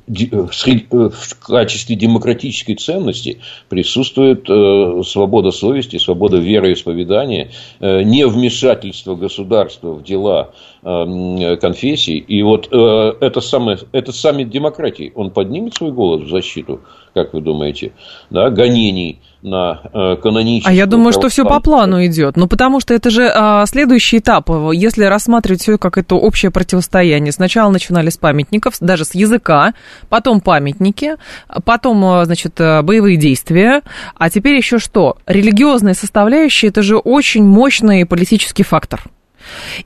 в 0.06 1.46
качестве 1.46 1.96
демократической 1.96 2.74
ценности 2.74 3.40
присутствует 3.68 4.48
э, 4.48 5.02
свобода 5.06 5.50
совести, 5.50 5.98
свобода 5.98 6.38
вероисповедания, 6.38 7.50
не 7.80 8.26
вмешательство 8.26 9.14
государства 9.16 9.92
в 9.92 10.02
дела 10.02 10.50
конфессий. 10.82 12.18
И 12.18 12.42
вот 12.42 12.68
это, 12.68 13.40
самое, 13.42 13.78
это 13.92 14.12
саммит 14.12 14.48
демократии, 14.48 15.12
он 15.14 15.30
поднимет 15.30 15.74
свой 15.74 15.92
голос 15.92 16.22
в 16.22 16.30
защиту, 16.30 16.80
как 17.12 17.34
вы 17.34 17.42
думаете, 17.42 17.92
да, 18.30 18.48
гонений 18.48 19.18
на 19.42 19.80
э, 19.92 20.16
каноническую... 20.16 20.70
А 20.70 20.74
я 20.74 20.86
думаю, 20.86 21.12
что 21.12 21.28
все 21.28 21.44
по 21.44 21.60
плану 21.60 22.04
идет. 22.04 22.36
Ну, 22.36 22.46
потому 22.46 22.80
что 22.80 22.94
это 22.94 23.10
же 23.10 23.30
а, 23.34 23.64
следующий 23.66 24.18
этап. 24.18 24.50
Если 24.72 25.04
рассматривать 25.04 25.62
все 25.62 25.78
как 25.78 25.98
это 25.98 26.14
общее 26.14 26.50
противостояние. 26.50 27.32
Сначала 27.32 27.70
начинали 27.70 28.10
с 28.10 28.16
памятников, 28.16 28.74
даже 28.80 29.04
с 29.04 29.14
языка, 29.14 29.74
потом 30.08 30.40
памятники, 30.40 31.16
потом, 31.64 32.04
а, 32.04 32.24
значит, 32.24 32.60
а, 32.60 32.82
боевые 32.82 33.16
действия. 33.16 33.82
А 34.16 34.30
теперь 34.30 34.56
еще 34.56 34.78
что? 34.78 35.16
Религиозная 35.26 35.94
составляющая– 35.94 36.66
это 36.68 36.82
же 36.82 36.96
очень 36.96 37.44
мощный 37.44 38.04
политический 38.06 38.62
фактор. 38.62 39.02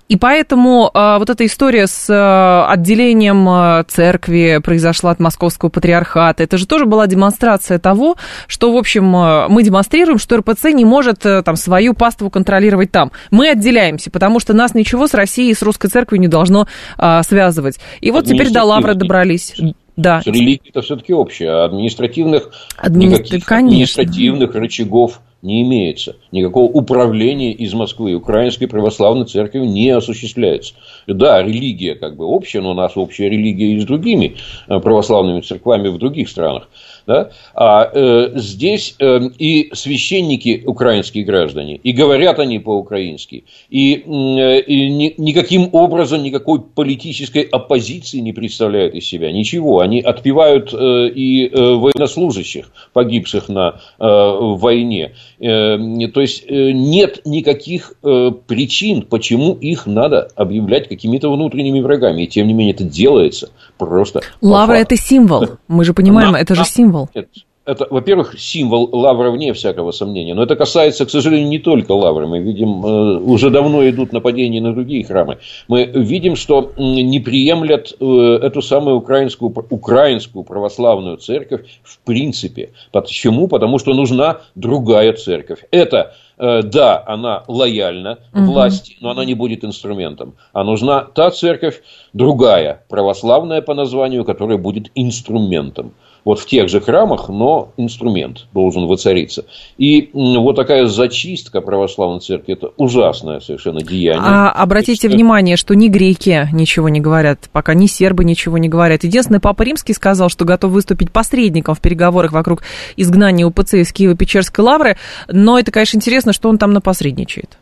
И 0.09 0.17
поэтому 0.17 0.91
э, 0.93 1.19
вот 1.19 1.31
эта 1.31 1.47
история 1.47 1.87
с 1.87 2.09
э, 2.09 2.73
отделением 2.73 3.49
э, 3.49 3.85
церкви 3.89 4.61
произошла 4.63 5.11
от 5.11 5.21
московского 5.21 5.71
патриархата. 5.71 6.43
Это 6.43 6.59
же 6.59 6.67
тоже 6.67 6.87
была 6.87 7.07
демонстрация 7.07 7.79
того, 7.79 8.17
что, 8.47 8.73
в 8.73 8.77
общем, 8.77 9.05
мы 9.05 9.63
демонстрируем, 9.63 10.19
что 10.19 10.37
РПЦ 10.37 10.67
не 10.73 10.85
может 10.85 11.25
э, 11.27 11.43
там 11.43 11.57
свою 11.57 11.95
паству 11.95 12.31
контролировать 12.31 12.91
там. 12.91 13.13
Мы 13.31 13.49
отделяемся, 13.49 14.11
потому 14.11 14.41
что 14.41 14.53
нас 14.53 14.75
ничего 14.75 15.07
с 15.07 15.15
Россией 15.15 15.51
и 15.51 15.55
с 15.55 15.63
русской 15.63 15.89
церковью 15.89 16.21
не 16.21 16.29
должно 16.29 16.67
э, 16.99 17.23
связывать. 17.23 17.79
И 18.01 18.11
вот 18.11 18.27
теперь 18.27 18.51
до 18.51 18.65
Лавры 18.65 18.95
добрались. 18.95 19.55
Да. 19.97 20.23
Религия 20.25 20.71
это 20.71 20.83
все-таки 20.83 21.13
общее, 21.13 21.51
а 21.51 21.65
административных, 21.67 22.51
Администр... 22.77 23.23
никаких 23.23 23.45
Конечно. 23.47 24.03
административных 24.03 24.55
рычагов 24.55 25.21
не 25.45 25.63
имеется. 25.63 26.17
Никакого 26.33 26.65
управления 26.65 27.53
из 27.53 27.75
Москвы 27.75 28.15
Украинской 28.15 28.67
православной 28.67 29.27
церковью 29.27 29.71
не 29.71 29.91
осуществляется. 29.91 30.75
Да, 31.07 31.43
религия 31.43 31.95
как 31.95 32.17
бы 32.17 32.25
общая, 32.25 32.63
но 32.63 32.71
у 32.71 32.75
нас 32.75 32.97
общая 32.97 33.29
религия 33.29 33.75
и 33.75 33.81
с 33.81 33.85
другими 33.85 34.37
э, 34.67 34.81
православными 34.81 35.43
церквами 35.43 35.89
в 35.89 35.99
других 35.99 36.31
странах. 36.31 36.69
Да? 37.07 37.31
А 37.55 37.91
э, 37.93 38.33
здесь 38.37 38.97
э, 38.99 39.21
и 39.39 39.71
священники 39.75 40.63
украинские 40.67 41.25
граждане, 41.25 41.77
и 41.77 41.93
говорят 41.93 42.39
они 42.39 42.59
по-украински, 42.59 43.45
и, 43.69 43.95
э, 43.97 44.61
и 44.61 44.91
ни, 44.91 45.15
никаким 45.19 45.69
образом 45.73 46.23
никакой 46.23 46.61
политической 46.63 47.43
оппозиции 47.43 48.19
не 48.19 48.33
представляют 48.33 48.95
из 48.95 49.05
себя. 49.05 49.33
Ничего. 49.33 49.81
Они 49.81 50.01
отпевают 50.01 50.73
э, 50.73 51.09
и 51.09 51.47
э, 51.47 51.75
военнослужащих, 51.75 52.71
погибших 52.93 53.49
на 53.49 53.81
э, 53.99 54.07
войне. 54.07 55.13
Э, 55.41 55.77
то 56.13 56.21
есть 56.21 56.45
э, 56.49 56.73
нет 56.73 57.21
никаких 57.25 57.95
э, 58.03 58.31
причин, 58.47 59.03
почему 59.03 59.55
их 59.55 59.87
надо 59.87 60.29
объявлять 60.37 60.89
какими-то 60.89 61.31
внутренними 61.31 61.81
врагами. 61.81 62.23
И 62.23 62.27
тем 62.27 62.47
не 62.47 62.55
менее 62.55 62.75
это 62.75 62.85
делается 62.85 63.51
просто. 63.79 64.21
Лавра 64.41 64.77
это 64.77 64.97
символ. 64.97 65.47
Мы 65.69 65.85
же 65.85 65.93
понимаем, 65.93 66.33
на, 66.33 66.37
это 66.39 66.55
же 66.55 66.65
символ. 66.65 66.94
Нет, 67.15 67.29
это, 67.67 67.87
во-первых, 67.89 68.39
символ 68.39 68.91
Лавра 68.93 69.31
вне 69.31 69.53
всякого 69.53 69.91
сомнения. 69.91 70.35
Но 70.35 70.43
это 70.43 70.57
касается, 70.57 71.07
к 71.07 71.11
сожалению, 71.11 71.49
не 71.49 71.59
только 71.59 71.93
Лавры. 71.93 72.27
Мы 72.27 72.41
видим, 72.41 72.85
э, 72.85 73.19
уже 73.19 73.51
давно 73.51 73.89
идут 73.89 74.13
нападения 74.13 74.61
на 74.61 74.75
другие 74.75 75.05
храмы. 75.05 75.39
Мы 75.69 75.85
видим, 75.85 76.37
что 76.37 76.73
не 76.77 77.21
приемлят 77.21 77.95
э, 77.99 78.39
эту 78.43 78.61
самую 78.61 78.97
украинскую, 78.97 79.53
украинскую 79.71 80.45
православную 80.45 81.17
церковь 81.17 81.63
в 81.83 81.99
принципе. 82.01 82.71
Почему? 82.93 83.49
Потому 83.49 83.79
что 83.79 83.95
нужна 83.95 84.41
другая 84.55 85.15
церковь. 85.15 85.65
Это 85.71 86.13
Э, 86.37 86.63
да, 86.63 87.03
она 87.07 87.45
лояльна 87.47 88.19
угу. 88.33 88.45
власти, 88.45 88.97
но 89.01 89.11
она 89.11 89.25
не 89.25 89.35
будет 89.35 89.65
инструментом. 89.65 90.35
А 90.53 90.65
нужна 90.65 91.03
та 91.03 91.31
церковь, 91.31 91.83
другая, 92.13 92.83
православная 92.89 93.63
по 93.63 93.75
названию, 93.75 94.25
которая 94.25 94.59
будет 94.59 94.91
инструментом 94.95 95.95
вот 96.25 96.41
в 96.41 96.47
тех 96.47 96.69
же 96.69 96.81
храмах, 96.81 97.29
но 97.29 97.73
инструмент 97.77 98.47
должен 98.53 98.87
воцариться. 98.87 99.45
И 99.77 100.11
вот 100.13 100.57
такая 100.57 100.87
зачистка 100.87 101.61
православной 101.61 102.21
церкви– 102.21 102.53
это 102.55 102.71
ужасное 102.77 103.41
совершенно 103.41 103.83
деяние. 103.83 104.23
А 104.23 104.51
обратите 104.51 105.09
что... 105.09 105.17
внимание, 105.17 105.57
что 105.57 105.75
ни 105.75 105.89
греки 105.89 106.49
ничего 106.53 106.89
не 106.89 107.01
говорят, 107.01 107.51
пока 107.53 107.75
ни 107.75 107.87
сербы 107.87 108.25
ничего 108.25 108.59
не 108.59 108.69
говорят. 108.69 109.05
Единственный 109.05 109.41
Папа 109.41 109.63
Римский 109.63 109.93
сказал, 109.93 110.29
что 110.29 110.45
готов 110.45 110.73
выступить 110.73 111.11
посредником 111.11 111.75
в 111.75 111.81
переговорах 111.81 112.33
вокруг 112.33 112.63
изгнания 112.97 113.47
УПЦ 113.47 113.75
из 113.75 113.93
Киева-Печерской 113.93 114.65
лавры, 114.65 114.97
но 115.29 115.59
это, 115.59 115.71
конечно, 115.71 115.99
интересно, 115.99 116.33
что 116.33 116.49
он 116.49 116.59
там 116.59 116.73
напосредничает 116.73 117.59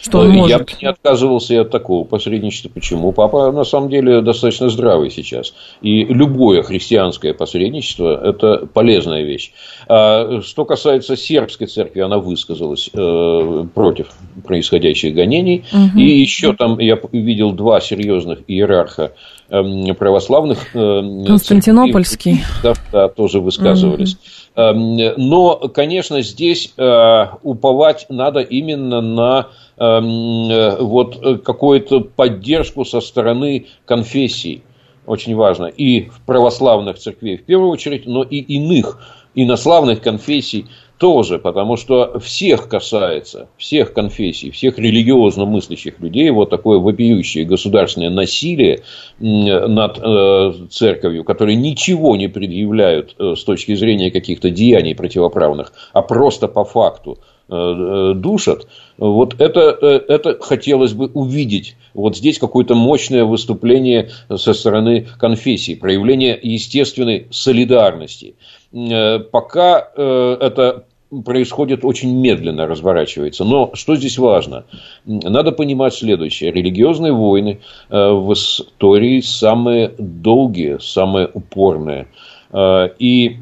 что 0.00 0.20
он 0.20 0.30
может. 0.30 0.50
Я 0.50 0.58
бы 0.58 0.66
не 0.80 0.88
отказывался 0.88 1.54
и 1.54 1.56
от 1.56 1.70
такого 1.70 2.04
посредничества. 2.04 2.68
Почему? 2.68 3.12
Папа 3.12 3.50
на 3.52 3.64
самом 3.64 3.88
деле 3.88 4.20
достаточно 4.20 4.68
здравый 4.68 5.10
сейчас. 5.10 5.54
И 5.82 6.04
любое 6.04 6.62
христианское 6.62 7.34
посредничество– 7.34 8.20
это 8.24 8.66
полезная 8.66 9.22
вещь. 9.22 9.52
А 9.88 10.40
что 10.42 10.64
касается 10.64 11.16
сербской 11.16 11.66
церкви, 11.66 12.00
она 12.00 12.18
высказалась 12.18 12.90
э, 12.92 13.66
против 13.74 14.08
происходящих 14.44 15.14
гонений. 15.14 15.64
Угу. 15.72 15.98
И 15.98 16.04
еще 16.04 16.52
там 16.54 16.78
я 16.78 16.98
видел 17.12 17.52
два 17.52 17.80
серьезных 17.80 18.40
иерарха 18.46 19.12
православных. 19.48 20.74
Э, 20.74 21.24
Константинопольский. 21.26 22.42
Да, 22.62 22.74
да, 22.92 23.08
тоже 23.08 23.40
высказывались. 23.40 24.16
Угу. 24.56 25.14
Но, 25.16 25.56
конечно, 25.74 26.22
здесь 26.22 26.72
э, 26.76 27.26
уповать 27.42 28.06
надо 28.08 28.40
именно 28.40 29.00
на 29.00 29.48
Эм, 29.76 30.50
э, 30.50 30.76
вот 30.78 31.42
какую-то 31.42 32.00
поддержку 32.00 32.84
со 32.84 33.00
стороны 33.00 33.66
конфессий. 33.84 34.62
Очень 35.04 35.34
важно. 35.34 35.66
И 35.66 36.02
в 36.02 36.20
православных 36.20 36.98
церквей 36.98 37.38
в 37.38 37.44
первую 37.44 37.70
очередь, 37.70 38.06
но 38.06 38.22
и 38.22 38.38
иных 38.38 39.00
инославных 39.34 40.00
конфессий 40.00 40.66
тоже, 40.98 41.38
потому 41.38 41.76
что 41.76 42.18
всех 42.20 42.68
касается, 42.68 43.48
всех 43.56 43.92
конфессий, 43.92 44.50
всех 44.50 44.78
религиозно 44.78 45.44
мыслящих 45.44 46.00
людей, 46.00 46.30
вот 46.30 46.50
такое 46.50 46.78
вопиющее 46.78 47.44
государственное 47.44 48.10
насилие 48.10 48.82
над 49.18 49.98
э, 49.98 50.52
церковью, 50.70 51.24
которые 51.24 51.56
ничего 51.56 52.16
не 52.16 52.28
предъявляют 52.28 53.16
э, 53.18 53.34
с 53.36 53.44
точки 53.44 53.74
зрения 53.74 54.10
каких-то 54.10 54.50
деяний 54.50 54.94
противоправных, 54.94 55.72
а 55.92 56.02
просто 56.02 56.48
по 56.48 56.64
факту 56.64 57.18
Э, 57.46 57.56
э, 57.56 58.14
душат, 58.14 58.66
вот 58.96 59.38
это, 59.38 59.76
э, 59.78 60.00
это 60.08 60.38
хотелось 60.40 60.94
бы 60.94 61.10
увидеть. 61.12 61.76
Вот 61.92 62.16
здесь 62.16 62.38
какое-то 62.38 62.74
мощное 62.74 63.24
выступление 63.24 64.08
со 64.34 64.54
стороны 64.54 65.06
конфессии, 65.18 65.74
проявление 65.74 66.38
естественной 66.42 67.26
солидарности. 67.30 68.36
Пока 69.30 69.88
это 69.96 70.84
происходит 71.24 71.84
очень 71.84 72.18
медленно, 72.20 72.66
разворачивается. 72.66 73.44
Но 73.44 73.70
что 73.74 73.94
здесь 73.94 74.18
важно? 74.18 74.64
Надо 75.04 75.52
понимать 75.52 75.94
следующее. 75.94 76.50
Религиозные 76.50 77.12
войны 77.12 77.60
в 77.88 78.32
истории 78.32 79.20
самые 79.20 79.94
долгие, 79.98 80.78
самые 80.80 81.28
упорные– 81.32 82.08
Э, 82.16 82.33
и 82.56 83.36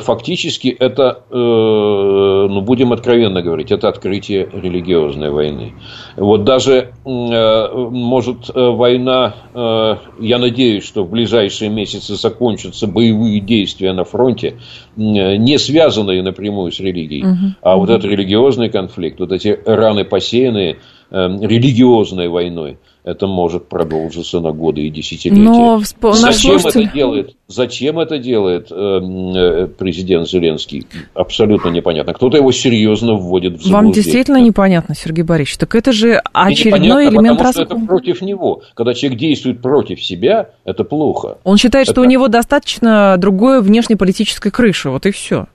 фактически 0.00 0.68
это, 0.68 1.22
э, 1.30 1.34
ну, 1.36 2.60
будем 2.62 2.94
откровенно 2.94 3.42
говорить, 3.42 3.70
это 3.70 3.88
открытие 3.88 4.48
религиозной 4.52 5.30
войны. 5.30 5.74
Вот 6.16 6.44
даже, 6.44 6.92
э, 7.04 7.68
может, 7.74 8.50
война, 8.54 9.34
я 9.54 10.38
надеюсь, 10.38 10.84
что 10.84 11.04
в 11.04 11.10
ближайшие 11.10 11.70
месяцы 11.70 12.14
закончатся 12.14 12.86
боевые 12.86 13.40
действия 13.40 13.92
на 13.92 14.04
фронте, 14.04 14.56
не 14.96 15.58
связанные 15.58 16.22
напрямую 16.22 16.72
с 16.72 16.80
религией, 16.80 17.24
угу. 17.24 17.54
а 17.60 17.76
вот 17.76 17.90
этот 17.90 18.04
религиозный 18.10 18.70
конфликт, 18.70 19.20
вот 19.20 19.32
эти 19.32 19.58
раны 19.66 20.04
посеянные 20.04 20.78
религиозной 21.14 22.28
войной– 22.28 22.78
это 23.04 23.26
может 23.26 23.68
продолжиться 23.68 24.40
на 24.40 24.52
годы 24.52 24.86
и 24.86 24.90
десятилетия. 24.90 25.42
Но 25.42 25.78
Зачем 26.12 26.58
слушатель... 26.58 26.84
это 26.84 26.94
делает? 26.94 27.36
Зачем 27.48 27.98
это 27.98 28.18
делает 28.18 28.72
эм, 28.72 29.36
э, 29.36 29.66
президент 29.66 30.26
Зеленский? 30.26 30.86
Абсолютно 31.12 31.68
непонятно. 31.68 32.14
Кто-то 32.14 32.38
его 32.38 32.50
серьезно 32.50 33.14
вводит 33.14 33.52
в 33.52 33.56
заблуждение. 33.56 33.82
Вам 33.82 33.92
действительно 33.92 34.36
непонятно, 34.38 34.94
Сергей 34.94 35.22
Борисович? 35.22 35.58
Так 35.58 35.74
это 35.74 35.92
же 35.92 36.22
очередной 36.32 37.10
элемент 37.10 37.36
потому 37.36 37.52
что 37.52 37.62
это 37.62 37.76
против 37.76 38.22
него. 38.22 38.62
Когда 38.72 38.94
человек 38.94 39.18
действует 39.18 39.60
против 39.60 40.02
себя, 40.02 40.50
это 40.64 40.84
плохо. 40.84 41.36
Он 41.44 41.58
считает, 41.58 41.86
это... 41.86 41.92
что 41.92 42.00
у 42.00 42.04
него 42.04 42.28
достаточно 42.28 43.16
другой 43.18 43.60
внешнеполитической 43.60 44.50
крыши. 44.50 44.88
Вот 44.88 45.04
и 45.04 45.10
все. 45.10 45.46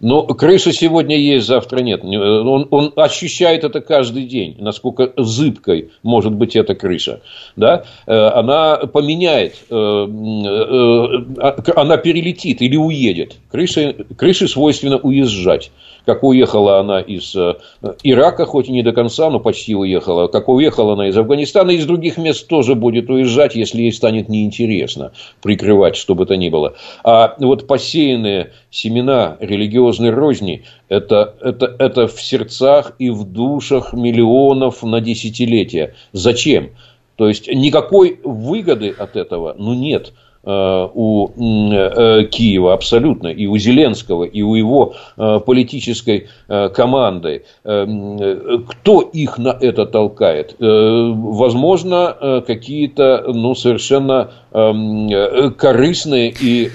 Но 0.00 0.26
крыша 0.26 0.72
сегодня 0.72 1.16
есть, 1.16 1.46
завтра 1.46 1.80
нет. 1.80 2.02
Он, 2.02 2.66
он 2.70 2.92
ощущает 2.96 3.64
это 3.64 3.80
каждый 3.80 4.24
день, 4.24 4.56
насколько 4.58 5.12
зыбкой 5.16 5.90
может 6.02 6.32
быть 6.32 6.56
эта 6.56 6.74
крыша. 6.74 7.20
Да? 7.56 7.84
Э, 8.06 8.28
она 8.28 8.78
поменяет, 8.78 9.56
э, 9.68 9.74
э, 9.74 11.72
она 11.76 11.96
перелетит 11.98 12.62
или 12.62 12.76
уедет. 12.76 13.36
Крыше, 13.50 14.06
крыше 14.16 14.48
свойственно 14.48 14.96
уезжать 14.96 15.70
как 16.06 16.22
уехала 16.22 16.78
она 16.80 17.00
из 17.00 17.34
э, 17.34 17.54
Ирака, 18.02 18.46
хоть 18.46 18.68
и 18.68 18.72
не 18.72 18.82
до 18.82 18.92
конца, 18.92 19.30
но 19.30 19.40
почти 19.40 19.74
уехала, 19.74 20.28
как 20.28 20.48
уехала 20.48 20.94
она 20.94 21.08
из 21.08 21.16
Афганистана, 21.16 21.70
из 21.70 21.86
других 21.86 22.18
мест 22.18 22.46
тоже 22.48 22.74
будет 22.74 23.10
уезжать, 23.10 23.54
если 23.54 23.82
ей 23.82 23.92
станет 23.92 24.28
неинтересно 24.28 25.12
прикрывать, 25.42 25.96
что 25.96 26.14
бы 26.14 26.26
то 26.26 26.36
ни 26.36 26.48
было. 26.48 26.74
А 27.04 27.34
вот 27.38 27.66
посеянные 27.66 28.52
семена 28.70 29.36
религиозной 29.40 30.10
розни, 30.10 30.64
это, 30.88 31.34
это, 31.40 31.74
это 31.78 32.06
в 32.06 32.20
сердцах 32.20 32.94
и 32.98 33.10
в 33.10 33.24
душах 33.24 33.92
миллионов 33.92 34.82
на 34.82 35.00
десятилетия. 35.00 35.94
Зачем? 36.12 36.70
То 37.16 37.28
есть, 37.28 37.48
никакой 37.48 38.18
выгоды 38.24 38.94
от 38.96 39.16
этого, 39.16 39.54
ну, 39.58 39.74
нет. 39.74 40.14
Э, 40.42 40.88
у 40.94 41.28
э, 41.28 42.24
Киева 42.24 42.72
абсолютно, 42.72 43.28
и 43.28 43.46
у 43.46 43.58
Зеленского, 43.58 44.24
и 44.24 44.40
у 44.40 44.54
его 44.54 44.94
э, 45.18 45.38
политической 45.44 46.28
команды. 46.74 47.44
Кто 47.62 49.00
их 49.12 49.38
на 49.38 49.56
это 49.60 49.86
толкает? 49.86 50.56
Возможно, 50.58 52.42
какие-то 52.46 53.24
ну, 53.28 53.54
совершенно 53.54 54.30
корыстные 54.50 56.34
и 56.40 56.70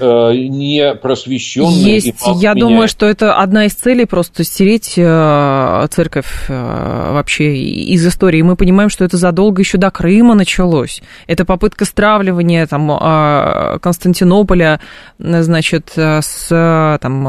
не 0.50 0.96
просвещенные. 0.96 1.96
Есть, 1.96 2.14
я 2.36 2.54
меня... 2.54 2.66
думаю, 2.66 2.88
что 2.88 3.06
это 3.06 3.36
одна 3.36 3.66
из 3.66 3.74
целей 3.74 4.06
просто 4.06 4.44
стереть 4.46 4.94
церковь 4.94 6.46
вообще 6.48 7.58
из 7.58 8.08
истории. 8.08 8.42
Мы 8.42 8.56
понимаем, 8.56 8.90
что 8.90 9.04
это 9.04 9.18
задолго 9.18 9.62
еще 9.62 9.78
до 9.78 9.92
Крыма 9.92 10.36
началось. 10.36 11.02
Это 11.28 11.44
попытка 11.44 11.84
стравливания 11.86 12.66
там 12.66 12.90
а, 12.92 13.55
Константинополя, 13.82 14.80
значит, 15.18 15.94
с 15.96 17.00
там, 17.02 17.28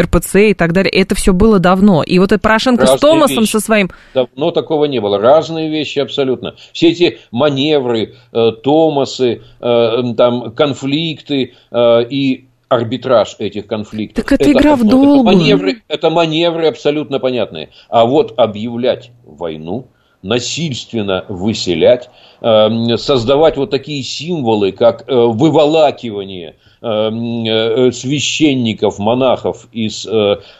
РПЦ 0.00 0.36
и 0.36 0.54
так 0.54 0.72
далее. 0.72 0.90
Это 0.90 1.14
все 1.14 1.32
было 1.32 1.58
давно. 1.58 2.02
И 2.02 2.18
вот 2.18 2.32
Порошенко 2.40 2.82
Разные 2.82 2.98
с 2.98 3.00
Томасом 3.00 3.40
вещи. 3.40 3.52
со 3.52 3.60
своим... 3.60 3.90
Давно 4.14 4.50
такого 4.50 4.84
не 4.86 5.00
было. 5.00 5.18
Разные 5.18 5.70
вещи 5.70 5.98
абсолютно. 5.98 6.54
Все 6.72 6.90
эти 6.90 7.18
маневры, 7.30 8.14
э, 8.32 8.52
Томасы, 8.62 9.42
э, 9.60 10.02
там, 10.16 10.52
конфликты 10.52 11.54
э, 11.70 12.04
и 12.08 12.46
арбитраж 12.68 13.36
этих 13.38 13.66
конфликтов. 13.66 14.24
Так 14.24 14.32
это, 14.32 14.44
это 14.44 14.52
игра 14.52 14.76
в 14.76 14.84
долгую. 14.86 15.20
Это 15.20 15.24
маневры, 15.24 15.82
это 15.88 16.10
маневры 16.10 16.66
абсолютно 16.66 17.18
понятные. 17.18 17.70
А 17.88 18.04
вот 18.04 18.34
объявлять 18.38 19.10
войну, 19.24 19.88
насильственно 20.22 21.24
выселять, 21.28 22.10
создавать 22.40 23.56
вот 23.56 23.70
такие 23.70 24.02
символы, 24.02 24.72
как 24.72 25.04
э, 25.06 25.14
выволакивание 25.14 26.56
священников, 26.80 29.00
монахов 29.00 29.66
из 29.72 30.06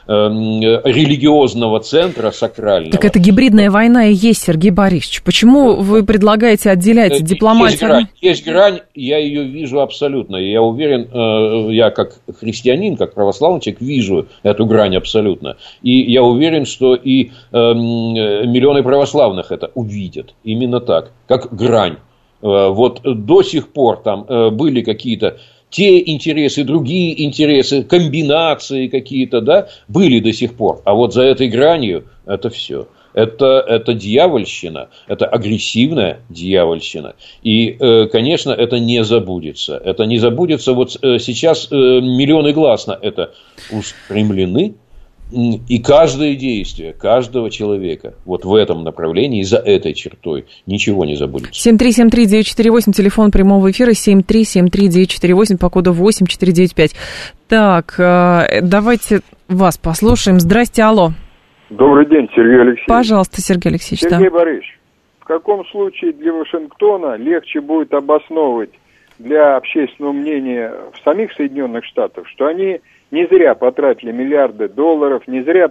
религиозного 0.08 1.78
центра 1.78 2.32
сакрального. 2.32 2.90
Так 2.90 3.04
это 3.04 3.20
гибридная 3.20 3.70
война 3.70 4.06
и 4.06 4.14
есть, 4.14 4.42
Сергей 4.42 4.72
Борисович. 4.72 5.22
Почему 5.22 5.76
вы 5.76 6.04
предлагаете 6.04 6.70
отделять 6.70 7.22
дипломатию? 7.22 7.70
Есть 7.70 7.80
грань, 7.80 8.08
есть 8.20 8.44
грань, 8.44 8.80
я 8.96 9.18
ее 9.18 9.44
вижу 9.44 9.80
абсолютно. 9.80 10.34
Я 10.34 10.60
уверен, 10.60 11.70
я 11.70 11.90
как 11.90 12.16
христианин, 12.40 12.96
как 12.96 13.14
православный 13.14 13.60
человек, 13.60 13.80
вижу 13.80 14.26
эту 14.42 14.66
грань 14.66 14.96
абсолютно. 14.96 15.56
И 15.82 16.00
я 16.10 16.24
уверен, 16.24 16.66
что 16.66 16.96
и 16.96 17.30
миллионы 17.52 18.82
православных 18.82 19.52
это 19.52 19.70
увидят. 19.76 20.34
Именно 20.42 20.80
так, 20.80 21.12
как 21.28 21.54
грань. 21.68 21.96
Э, 22.40 22.68
вот 22.70 23.02
до 23.04 23.42
сих 23.42 23.68
пор 23.68 24.02
там 24.02 24.24
э, 24.28 24.50
были 24.50 24.82
какие-то 24.82 25.38
те 25.70 26.02
интересы, 26.10 26.64
другие 26.64 27.24
интересы, 27.24 27.82
комбинации 27.82 28.88
какие-то, 28.88 29.42
да, 29.42 29.68
были 29.86 30.18
до 30.20 30.32
сих 30.32 30.54
пор. 30.54 30.80
А 30.84 30.94
вот 30.94 31.12
за 31.12 31.22
этой 31.22 31.48
гранью 31.48 32.04
это 32.26 32.48
все. 32.48 32.88
Это, 33.12 33.64
это 33.66 33.94
дьявольщина, 33.94 34.88
это 35.08 35.26
агрессивная 35.26 36.20
дьявольщина. 36.28 37.16
И, 37.42 37.76
э, 37.78 38.06
конечно, 38.06 38.52
это 38.52 38.78
не 38.78 39.04
забудется. 39.04 39.76
Это 39.76 40.04
не 40.04 40.18
забудется. 40.18 40.72
Вот 40.72 40.92
сейчас 40.92 41.70
миллионы 41.70 42.52
глаз 42.52 42.86
на 42.86 42.98
это 43.00 43.32
устремлены. 43.72 44.74
И 45.30 45.82
каждое 45.82 46.36
действие 46.36 46.94
каждого 46.94 47.50
человека 47.50 48.14
вот 48.24 48.44
в 48.44 48.54
этом 48.54 48.82
направлении, 48.82 49.42
за 49.42 49.58
этой 49.58 49.92
чертой, 49.92 50.46
ничего 50.66 51.04
не 51.04 51.16
забудется. 51.16 51.70
7373948, 51.70 52.92
телефон 52.92 53.30
прямого 53.30 53.70
эфира, 53.70 53.90
7373948, 53.90 55.58
по 55.58 55.68
коду 55.68 55.92
8495. 55.92 56.94
Так, 57.48 57.94
э, 57.98 58.60
давайте 58.62 59.20
вас 59.48 59.76
послушаем. 59.76 60.40
Здрасте, 60.40 60.82
алло. 60.82 61.10
Добрый 61.70 62.06
день, 62.06 62.28
Сергей 62.34 62.60
Алексеевич. 62.60 62.86
Пожалуйста, 62.86 63.42
Сергей 63.42 63.70
Алексеевич. 63.70 64.00
Сергей 64.00 64.30
да. 64.30 64.36
Борисович, 64.36 64.78
в 65.20 65.24
каком 65.24 65.66
случае 65.66 66.12
для 66.12 66.32
Вашингтона 66.32 67.16
легче 67.16 67.60
будет 67.60 67.92
обосновывать 67.92 68.70
для 69.18 69.56
общественного 69.56 70.12
мнения 70.12 70.72
в 70.94 71.04
самих 71.04 71.32
Соединенных 71.34 71.84
Штатах, 71.84 72.26
что 72.28 72.46
они 72.46 72.80
не 73.10 73.26
зря 73.26 73.54
потратили 73.54 74.12
миллиарды 74.12 74.68
долларов, 74.68 75.22
не 75.26 75.42
зря 75.42 75.70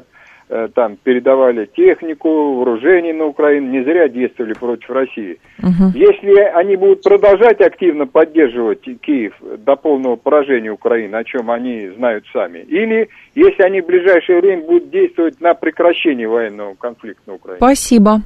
э, 0.49 0.69
там 0.73 0.97
передавали 0.97 1.65
технику, 1.65 2.55
вооружение 2.55 3.13
на 3.13 3.25
Украину, 3.25 3.69
не 3.69 3.83
зря 3.83 4.07
действовали 4.07 4.53
против 4.53 4.89
России. 4.89 5.39
Угу. 5.59 5.91
Если 5.95 6.39
они 6.53 6.75
будут 6.75 7.03
продолжать 7.03 7.61
активно 7.61 8.07
поддерживать 8.07 8.81
Киев 9.01 9.33
до 9.41 9.75
полного 9.75 10.15
поражения 10.15 10.71
Украины, 10.71 11.15
о 11.15 11.23
чем 11.23 11.51
они 11.51 11.89
знают 11.97 12.25
сами, 12.33 12.59
или 12.59 13.09
если 13.35 13.63
они 13.63 13.81
в 13.81 13.85
ближайшее 13.85 14.41
время 14.41 14.63
будут 14.63 14.89
действовать 14.89 15.39
на 15.41 15.53
прекращение 15.53 16.27
военного 16.27 16.75
конфликта 16.75 17.21
на 17.27 17.33
Украине. 17.35 17.57
Спасибо. 17.57 18.21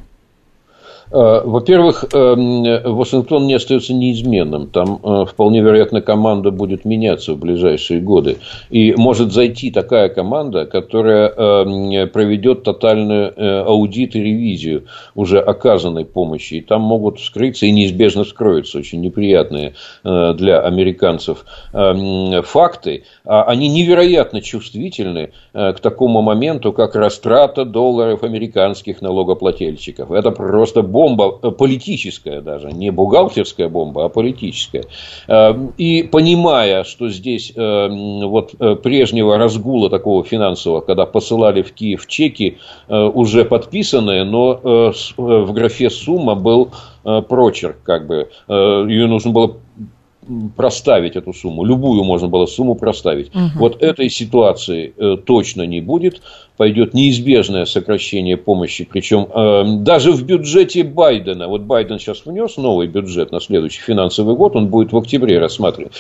Э, 1.12 1.42
во-первых, 1.44 2.06
э, 2.14 2.90
Вашингтон 2.90 3.46
не 3.46 3.54
остается 3.56 3.94
неизменным. 3.94 4.68
Там 4.68 5.00
э, 5.04 5.26
вполне 5.26 5.62
вероятно 5.62 6.02
команда 6.02 6.52
будет 6.52 6.86
меняться 6.86 7.34
в 7.34 7.40
ближайшие 7.40 8.00
годы. 8.00 8.38
И 8.70 8.94
может 8.96 9.34
зайти 9.34 9.72
такая 9.72 10.10
команда, 10.10 10.66
которая 10.66 11.32
проведет 12.08 12.64
тотальный 12.64 13.30
аудит 13.64 14.16
и 14.16 14.24
ревизию 14.24 14.86
уже 15.16 15.40
оказанной 15.40 16.06
помощи. 16.06 16.56
И 16.56 16.62
там 16.62 16.82
могут 16.82 17.20
вскрыться 17.20 17.66
и 17.66 17.72
неизбежно 17.72 18.24
вскроются 18.24 18.80
очень 18.80 19.02
неприятные 19.02 19.74
для 20.04 20.62
американцев 20.62 21.46
факты. 21.72 23.04
А 23.26 23.44
они 23.44 23.68
невероятно 23.70 24.42
чувствительны 24.42 25.32
к 25.54 25.76
такому 25.82 26.22
моменту, 26.22 26.74
как 26.74 26.96
растрата 26.96 27.66
долларов 27.66 28.24
американских 28.24 29.02
налогоплательщиков. 29.02 30.12
Это 30.12 30.32
просто 30.32 30.82
бомба 31.02 31.40
э, 31.42 31.52
политическая 31.52 32.42
даже, 32.42 32.72
не 32.72 32.92
бухгалтерская 32.92 33.70
бомба, 33.70 34.06
а 34.06 34.10
политическая. 34.10 34.84
Э, 35.28 35.54
и 35.78 36.04
понимая, 36.04 36.84
что 36.84 37.10
здесь 37.10 37.54
э, 37.56 37.88
вот 38.28 38.54
прежнего 38.84 39.38
разгула 39.38 39.90
такого 39.90 40.24
финансового, 40.24 40.82
когда 40.82 41.06
посылали 41.06 41.64
в 41.64 41.74
Киев 41.74 42.06
чеки, 42.08 42.58
уже 42.88 43.46
подписанные, 43.46 44.24
но 44.24 44.94
в 45.18 45.54
графе 45.54 45.90
сумма 45.90 46.36
был 46.36 46.70
прочерк, 47.04 47.78
как 47.84 48.08
бы, 48.08 48.30
ее 48.48 49.08
нужно 49.08 49.32
было 49.32 49.58
проставить 50.56 51.16
эту 51.16 51.34
сумму. 51.34 51.64
Любую 51.64 52.04
можно 52.04 52.28
было 52.28 52.46
сумму 52.46 52.76
проставить. 52.76 53.30
Угу. 53.34 53.60
Вот 53.60 53.84
этой 53.84 54.10
ситуации 54.10 54.94
э, 54.98 55.18
точно 55.24 55.64
не 55.64 55.82
будет. 55.82 56.22
Пойдет 56.58 56.94
неизбежное 56.94 57.66
сокращение 57.66 58.38
помощи. 58.38 58.88
Причем 58.90 59.28
э, 59.34 59.84
даже 59.84 60.12
в 60.12 60.24
бюджете 60.24 60.84
Байдена. 60.84 61.48
Вот 61.48 61.62
Байден 61.62 62.00
сейчас 62.00 62.26
внес 62.26 62.58
новый 62.58 62.88
бюджет 62.88 63.32
на 63.32 63.40
следующий 63.40 63.82
финансовый 63.82 64.36
год. 64.36 64.56
Он 64.56 64.68
будет 64.68 64.92
в 64.92 64.98
октябре 64.98 65.40
рассматривать, 65.40 65.94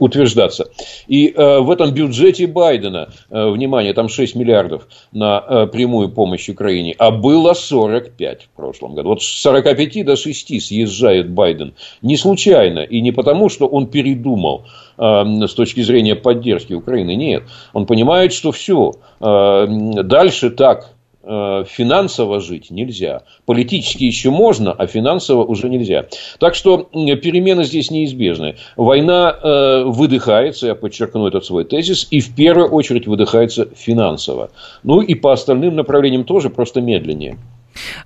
утверждаться. 0.00 0.70
И 1.06 1.28
э, 1.28 1.60
в 1.60 1.70
этом 1.70 1.92
бюджете 1.92 2.46
Байдена, 2.46 3.08
э, 3.30 3.48
внимание, 3.50 3.92
там 3.92 4.08
6 4.08 4.34
миллиардов 4.34 4.88
на 5.12 5.44
э, 5.48 5.66
прямую 5.66 6.08
помощь 6.08 6.48
Украине. 6.48 6.94
А 6.98 7.10
было 7.10 7.54
45 7.54 8.42
в 8.42 8.56
прошлом 8.56 8.94
году. 8.94 9.10
Вот 9.10 9.22
с 9.22 9.26
45 9.42 10.04
до 10.04 10.16
6 10.16 10.60
съезжает 10.60 11.30
Байден. 11.30 11.74
Не 12.02 12.16
случайно. 12.16 12.80
И 12.80 13.00
не 13.00 13.12
потому, 13.12 13.48
что 13.48 13.66
он 13.66 13.77
передумал 13.86 14.64
э, 14.96 15.46
с 15.46 15.54
точки 15.54 15.80
зрения 15.80 16.14
поддержки 16.14 16.72
Украины. 16.72 17.14
Нет. 17.14 17.44
Он 17.72 17.86
понимает, 17.86 18.32
что 18.32 18.52
все. 18.52 18.92
Э, 19.20 19.66
дальше 20.02 20.50
так 20.50 20.90
э, 21.22 21.64
финансово 21.66 22.40
жить 22.40 22.70
нельзя. 22.70 23.22
Политически 23.46 24.04
еще 24.04 24.30
можно, 24.30 24.72
а 24.72 24.86
финансово 24.86 25.44
уже 25.44 25.68
нельзя. 25.68 26.06
Так 26.38 26.54
что 26.54 26.88
перемены 26.92 27.64
здесь 27.64 27.90
неизбежны. 27.90 28.56
Война 28.76 29.30
э, 29.30 29.84
выдыхается, 29.84 30.66
я 30.66 30.74
подчеркну 30.74 31.26
этот 31.26 31.44
свой 31.44 31.64
тезис, 31.64 32.08
и 32.10 32.20
в 32.20 32.34
первую 32.34 32.68
очередь 32.70 33.06
выдыхается 33.06 33.68
финансово. 33.74 34.50
Ну 34.82 35.00
и 35.00 35.14
по 35.14 35.32
остальным 35.32 35.76
направлениям 35.76 36.24
тоже, 36.24 36.50
просто 36.50 36.80
медленнее. 36.80 37.38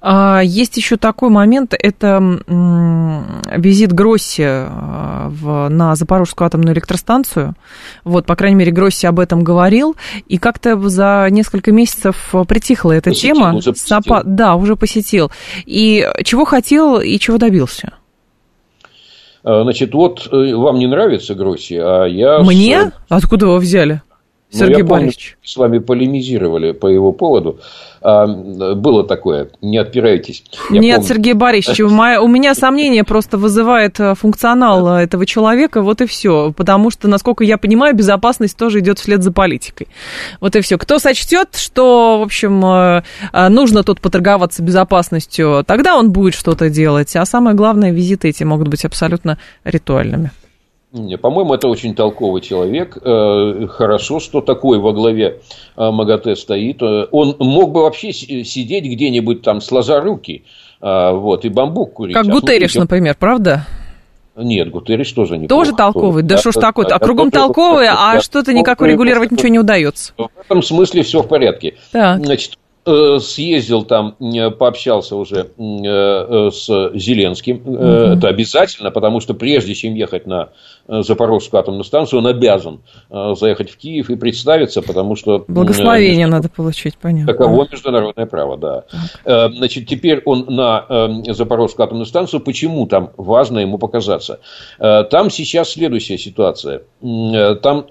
А, 0.01 0.41
есть 0.43 0.77
еще 0.77 0.97
такой 0.97 1.31
момент, 1.31 1.75
это 1.79 2.41
визит 3.57 3.93
Гросси 3.93 4.45
а, 4.47 5.29
в, 5.29 5.69
на 5.69 5.95
Запорожскую 5.95 6.47
атомную 6.47 6.75
электростанцию. 6.75 7.55
Вот, 8.05 8.27
по 8.27 8.37
крайней 8.37 8.57
мере, 8.57 8.73
Гросси 8.73 9.07
об 9.07 9.21
этом 9.21 9.43
говорил, 9.45 9.97
и 10.29 10.39
как-то 10.39 10.77
за 10.89 11.27
несколько 11.31 11.73
месяцев 11.73 12.35
притихла 12.49 12.93
эта 12.93 13.11
посетил, 13.11 13.37
тема. 13.37 13.55
Уже 13.55 13.75
Сапа, 13.75 14.23
да, 14.25 14.55
уже 14.55 14.77
посетил. 14.77 15.31
И 15.67 16.09
чего 16.25 16.45
хотел 16.45 17.01
и 17.01 17.19
чего 17.19 17.39
добился? 17.39 17.93
А, 19.45 19.63
значит, 19.63 19.93
вот 19.95 20.29
э, 20.31 20.55
вам 20.55 20.79
не 20.79 20.87
нравится 20.87 21.35
Гросси, 21.35 21.75
а 21.75 22.05
я... 22.05 22.39
Мне? 22.41 22.81
С... 22.81 22.93
Откуда 23.09 23.47
вы 23.49 23.59
взяли? 23.59 24.03
Ну, 24.53 24.59
Сергей 24.59 24.75
ну, 24.75 24.79
я 24.81 24.85
Борисович. 24.85 25.37
Помню, 25.37 25.49
с 25.49 25.57
вами 25.57 25.79
полемизировали 25.79 26.73
по 26.73 26.87
его 26.87 27.13
поводу. 27.13 27.59
А, 28.03 28.27
было 28.27 29.05
такое, 29.05 29.49
не 29.63 29.79
отпирайтесь. 29.79 30.45
Я 30.71 30.81
Нет, 30.81 30.97
помню. 30.97 31.09
Сергей 31.09 31.33
Борисович, 31.33 31.81
у 31.81 32.29
меня 32.29 32.55
сомнения 32.55 33.05
просто 33.05 33.39
вызывает 33.39 33.99
э, 34.01 34.15
функционал 34.15 34.89
этого 34.89 35.25
человека, 35.25 35.83
вот 35.83 36.01
и 36.01 36.07
все. 36.07 36.53
Потому 36.53 36.91
что, 36.91 37.09
насколько 37.09 37.45
я 37.45 37.57
понимаю, 37.57 37.95
безопасность 37.95 38.57
тоже 38.57 38.81
идет 38.81 38.99
вслед 38.99 39.23
за 39.23 39.33
политикой. 39.33 39.89
Вот 40.41 40.55
и 40.57 40.61
все. 40.61 40.77
Кто 40.77 40.99
сочтет, 40.99 41.57
что, 41.57 42.19
в 42.19 42.23
общем, 42.23 42.65
э, 42.65 43.03
э, 43.33 43.49
нужно 43.49 43.85
тут 43.85 44.01
поторговаться 44.01 44.63
безопасностью, 44.63 45.65
тогда 45.67 45.97
он 45.97 46.13
будет 46.13 46.35
что-то 46.35 46.69
делать. 46.69 47.15
А 47.17 47.25
самое 47.25 47.57
главное, 47.57 47.91
визиты 47.93 48.29
эти 48.29 48.45
могут 48.45 48.69
быть 48.69 48.85
абсолютно 48.85 49.39
ритуальными. 49.65 50.31
По-моему, 50.93 51.55
это 51.55 51.69
очень 51.69 51.95
толковый 51.95 52.43
человек. 52.43 52.99
Э, 53.03 53.67
хорошо, 53.67 54.21
что 54.21 54.43
такой 54.43 54.79
во 54.79 54.93
главе 54.93 55.41
э, 55.77 55.91
МАГАТЭ 55.91 56.37
стоит. 56.37 56.83
Э, 56.83 57.07
он 57.11 57.35
мог 57.39 57.73
бы 57.73 57.83
вообще 57.83 58.13
сидеть 58.13 58.85
где-нибудь 58.85 59.41
там, 59.41 59.63
сложа 59.63 60.01
руки, 60.01 60.45
вот, 60.81 61.45
и 61.45 61.49
бамбук 61.49 61.95
курить. 61.95 62.15
Как 62.15 62.27
а 62.27 62.31
Гутерриш, 62.31 62.75
например, 62.75 63.17
правда? 63.19 63.67
Нет, 64.37 64.71
Гутерриш 64.71 65.13
тоже 65.13 65.39
не 65.39 65.47
Тоже 65.47 65.73
толковый? 65.73 66.23
Да, 66.23 66.35
да 66.35 66.41
что 66.41 66.53
ж 66.53 66.55
такое 66.57 66.87
А 66.87 66.99
кругом 66.99 67.31
толковый, 67.31 67.87
а 67.89 68.21
что-то 68.21 68.53
никак 68.53 68.81
урегулировать 68.81 69.31
ничего 69.31 69.49
не 69.49 69.61
удается. 69.61 70.13
В 70.17 70.29
этом 70.45 70.63
смысле 70.63 71.03
все 71.05 71.23
в 71.23 71.29
порядке. 71.29 71.75
Так. 71.93 72.25
Значит, 72.25 72.59
съездил 72.85 73.85
там, 73.85 74.17
э, 74.21 74.51
пообщался 74.51 75.15
уже 75.15 75.51
э, 75.57 76.51
с 76.51 76.91
Зеленским. 76.95 77.59
Mm-hmm. 77.59 78.17
Это 78.17 78.29
обязательно, 78.29 78.91
потому 78.91 79.21
что 79.21 79.35
прежде 79.35 79.75
чем 79.75 79.95
ехать 79.95 80.27
на 80.27 80.49
Запорожскую 80.89 81.61
атомную 81.61 81.85
станцию, 81.85 82.19
он 82.19 82.27
обязан 82.27 82.81
заехать 83.09 83.71
в 83.71 83.77
Киев 83.77 84.11
и 84.11 84.17
представиться, 84.17 84.83
потому 84.83 85.15
что... 85.15 85.45
Благословение 85.47 86.27
надо 86.27 86.49
получить, 86.49 86.99
понятно. 86.99 87.33
Таково 87.33 87.69
международное 87.71 88.27
право, 88.27 88.57
да. 88.57 88.85
Так. 89.25 89.53
Значит, 89.55 89.87
теперь 89.87 90.23
он 90.25 90.47
на 90.49 91.23
Запорожскую 91.29 91.85
атомную 91.85 92.07
станцию. 92.07 92.41
Почему 92.41 92.87
там 92.89 93.11
важно 93.17 93.61
ему 93.61 93.79
показаться? 93.79 94.41
Там 94.79 95.31
сейчас 95.31 95.71
следующая 95.71 96.19
ситуация. 96.19 96.83
Там 97.01 97.87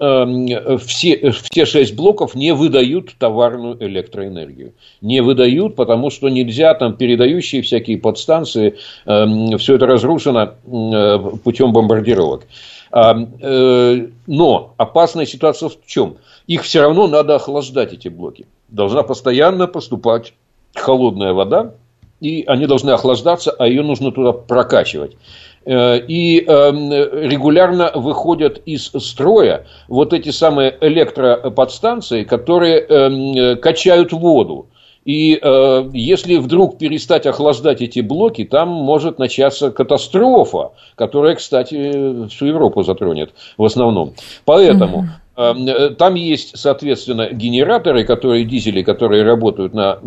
все, 0.78 1.30
все 1.30 1.64
шесть 1.64 1.96
блоков 1.96 2.34
не 2.34 2.52
выдают 2.52 3.14
товарную 3.18 3.82
электроэнергию 3.82 4.74
не 5.00 5.20
выдают, 5.20 5.76
потому 5.76 6.10
что 6.10 6.28
нельзя, 6.28 6.74
там 6.74 6.96
передающие 6.96 7.62
всякие 7.62 7.98
подстанции, 7.98 8.76
э, 9.06 9.56
все 9.58 9.74
это 9.76 9.86
разрушено 9.86 10.54
э, 10.64 11.18
путем 11.44 11.72
бомбардировок. 11.72 12.46
А, 12.92 13.16
э, 13.16 14.06
но 14.26 14.74
опасная 14.76 15.26
ситуация 15.26 15.70
в 15.70 15.86
чем? 15.86 16.16
Их 16.46 16.62
все 16.62 16.82
равно 16.82 17.06
надо 17.06 17.36
охлаждать, 17.36 17.94
эти 17.94 18.08
блоки. 18.08 18.46
Должна 18.68 19.02
постоянно 19.02 19.66
поступать 19.66 20.34
холодная 20.74 21.32
вода, 21.32 21.74
и 22.20 22.44
они 22.46 22.66
должны 22.66 22.90
охлаждаться, 22.90 23.50
а 23.50 23.66
ее 23.66 23.82
нужно 23.82 24.12
туда 24.12 24.32
прокачивать. 24.32 25.16
Э, 25.64 25.98
и 25.98 26.44
эм, 26.44 26.90
регулярно 26.92 27.92
выходят 27.94 28.60
из 28.66 28.86
строя 28.86 29.66
вот 29.88 30.12
эти 30.12 30.30
самые 30.30 30.76
электроподстанции, 30.80 32.24
которые 32.24 32.80
эм, 32.80 33.58
качают 33.58 34.12
воду. 34.12 34.66
И 35.04 35.38
э, 35.40 35.90
если 35.92 36.36
вдруг 36.36 36.78
перестать 36.78 37.26
охлаждать 37.26 37.82
эти 37.82 38.00
блоки, 38.00 38.44
там 38.44 38.68
может 38.68 39.18
начаться 39.18 39.70
катастрофа, 39.70 40.72
которая, 40.94 41.34
кстати, 41.34 42.28
всю 42.28 42.46
Европу 42.46 42.82
затронет 42.84 43.30
в 43.58 43.64
основном. 43.64 44.14
Поэтому 44.44 45.08
э, 45.36 45.90
там 45.98 46.14
есть, 46.14 46.56
соответственно, 46.56 47.30
генераторы, 47.32 48.04
которые 48.04 48.44
дизели, 48.44 48.82
которые 48.82 49.24
работают 49.24 49.74
на 49.74 49.98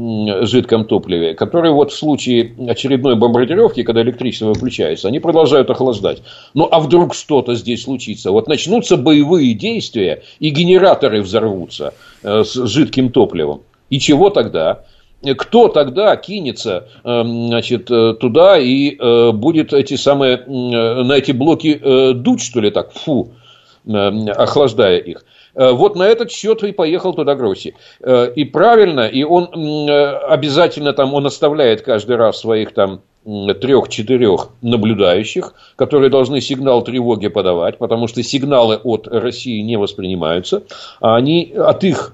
жидком 0.46 0.86
топливе, 0.86 1.34
которые 1.34 1.74
вот 1.74 1.92
в 1.92 1.98
случае 1.98 2.54
очередной 2.70 3.18
бомбардировки, 3.18 3.84
когда 3.84 4.02
электричество 4.02 4.48
выключается, 4.48 5.10
они 5.10 5.20
продолжают 5.20 5.70
охлаждать. 5.70 6.24
Ну, 6.54 6.70
а 6.72 6.80
вдруг 6.80 7.16
что-то 7.16 7.56
здесь 7.56 7.84
случится? 7.84 8.32
Вот 8.32 8.48
начнутся 8.48 8.96
боевые 8.96 9.56
действия, 9.56 10.24
и 10.40 10.52
генераторы 10.52 11.22
взорвутся 11.22 11.94
э, 12.24 12.46
с 12.46 12.54
жидким 12.66 13.10
топливом. 13.10 13.64
И 13.90 14.00
чего 14.00 14.30
тогда? 14.30 14.84
Кто 15.38 15.70
тогда 15.70 16.16
кинется 16.18 16.88
эм, 17.04 17.48
значит, 17.48 17.90
э, 17.90 18.14
туда 18.20 18.60
и 18.60 18.96
э, 18.96 19.32
будет 19.32 19.74
эти 19.74 19.96
самые, 19.96 20.38
на 20.46 21.14
эти 21.14 21.32
блоки 21.32 21.80
э, 21.82 22.14
дуть, 22.14 22.42
что 22.42 22.60
ли, 22.60 22.70
так, 22.70 22.92
фу, 22.92 23.32
охлаждая 23.88 24.98
их? 24.98 25.26
Вот 25.56 25.96
на 25.96 26.04
этот 26.04 26.32
счет 26.32 26.62
и 26.64 26.74
поехал 26.74 27.14
туда 27.14 27.34
Гросси. 27.34 27.76
И 28.36 28.44
правильно, 28.44 29.08
и 29.08 29.24
он 29.24 29.48
обязательно 30.28 30.92
там, 30.92 31.14
он 31.14 31.26
оставляет 31.28 31.82
каждый 31.82 32.18
раз 32.18 32.42
своих 32.42 32.74
там 32.74 33.00
трех-четырех 33.24 34.50
наблюдающих, 34.62 35.54
которые 35.78 36.10
должны 36.10 36.42
сигнал 36.42 36.84
тревоги 36.84 37.30
подавать, 37.30 37.78
потому 37.78 38.08
что 38.08 38.22
сигналы 38.22 38.76
от 38.76 39.08
России 39.08 39.62
не 39.62 39.78
воспринимаются, 39.78 40.64
а 41.00 41.16
они 41.16 41.54
от 41.56 41.86
их 41.86 42.14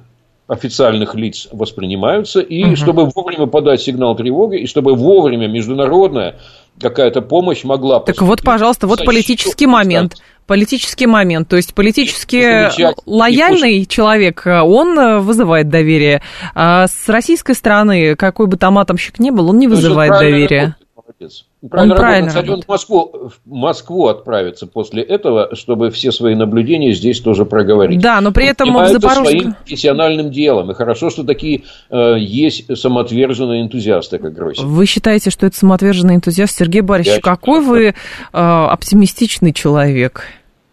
официальных 0.51 1.15
лиц 1.15 1.47
воспринимаются, 1.53 2.41
и 2.41 2.65
угу. 2.65 2.75
чтобы 2.75 3.05
вовремя 3.05 3.47
подать 3.47 3.81
сигнал 3.81 4.17
тревоги, 4.17 4.59
и 4.59 4.67
чтобы 4.67 4.95
вовремя 4.95 5.47
международная 5.47 6.39
какая-то 6.77 7.21
помощь 7.21 7.63
могла... 7.63 8.01
Так 8.01 8.21
вот, 8.21 8.41
пожалуйста, 8.41 8.85
вот 8.85 9.05
политический 9.05 9.65
момент. 9.65 10.17
Политический 10.47 11.07
момент, 11.07 11.47
то 11.47 11.55
есть 11.55 11.73
политически 11.73 12.67
лояльный 13.05 13.85
человек, 13.85 14.43
он 14.45 14.99
э, 14.99 15.19
вызывает 15.19 15.69
доверие. 15.69 16.21
А 16.53 16.87
с 16.87 17.07
российской 17.07 17.53
стороны, 17.53 18.17
какой 18.17 18.47
бы 18.47 18.57
там 18.57 18.77
атомщик 18.77 19.19
ни 19.19 19.29
был, 19.29 19.49
он 19.49 19.59
не 19.59 19.69
вызывает 19.69 20.11
доверия. 20.11 20.75
Молодец. 20.97 21.45
Правильно 21.70 21.93
он 21.93 21.99
правильно 21.99 22.53
он 22.53 22.62
в 22.64 22.68
Москву, 22.68 23.32
в 23.45 23.51
Москву 23.51 24.07
отправится 24.07 24.66
после 24.66 25.03
этого, 25.03 25.55
чтобы 25.55 25.91
все 25.91 26.12
свои 26.12 26.34
наблюдения 26.34 26.91
здесь 26.91 27.20
тоже 27.20 27.45
проговорить. 27.45 28.01
Да, 28.01 28.20
но 28.20 28.32
при 28.32 28.47
этом 28.47 28.76
он 28.76 28.86
в 28.86 28.89
Запорожье... 28.89 29.39
своим 29.39 29.53
профессиональным 29.53 30.32
делом. 30.32 30.72
И 30.72 30.74
хорошо, 30.74 31.12
что 31.12 31.24
такие 31.24 31.64
э, 31.91 32.16
есть 32.18 32.76
самоотверженные 32.76 33.62
энтузиасты, 33.62 34.18
как 34.18 34.34
Гросин. 34.34 34.66
Вы 34.66 34.88
считаете, 34.88 35.30
что 35.30 35.45
это 35.45 35.55
самоотверженный 35.55 36.16
энтузиаст? 36.16 36.57
Сергей 36.57 36.82
Борисович, 36.82 37.18
Я 37.18 37.22
какой 37.22 37.59
считаю, 37.59 37.78
вы 37.78 37.86
э, 37.88 37.93
оптимистичный 38.34 39.53
человек? 39.53 40.24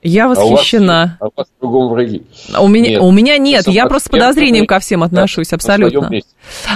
Я 0.02 0.28
восхищена. 0.28 1.18
А 1.18 1.26
у 1.26 1.26
вас, 1.26 1.32
а 1.34 1.40
у 1.40 1.40
вас 1.40 1.46
кругом 1.58 1.92
враги. 1.92 2.22
У 2.60 2.68
меня 2.68 2.90
нет, 2.90 3.02
у 3.02 3.10
меня 3.10 3.36
нет. 3.36 3.66
Я 3.66 3.86
просто 3.86 4.08
с 4.08 4.10
подозрением 4.10 4.66
ко 4.66 4.78
всем 4.78 5.02
отношусь, 5.02 5.48
да, 5.48 5.56
абсолютно. 5.56 6.08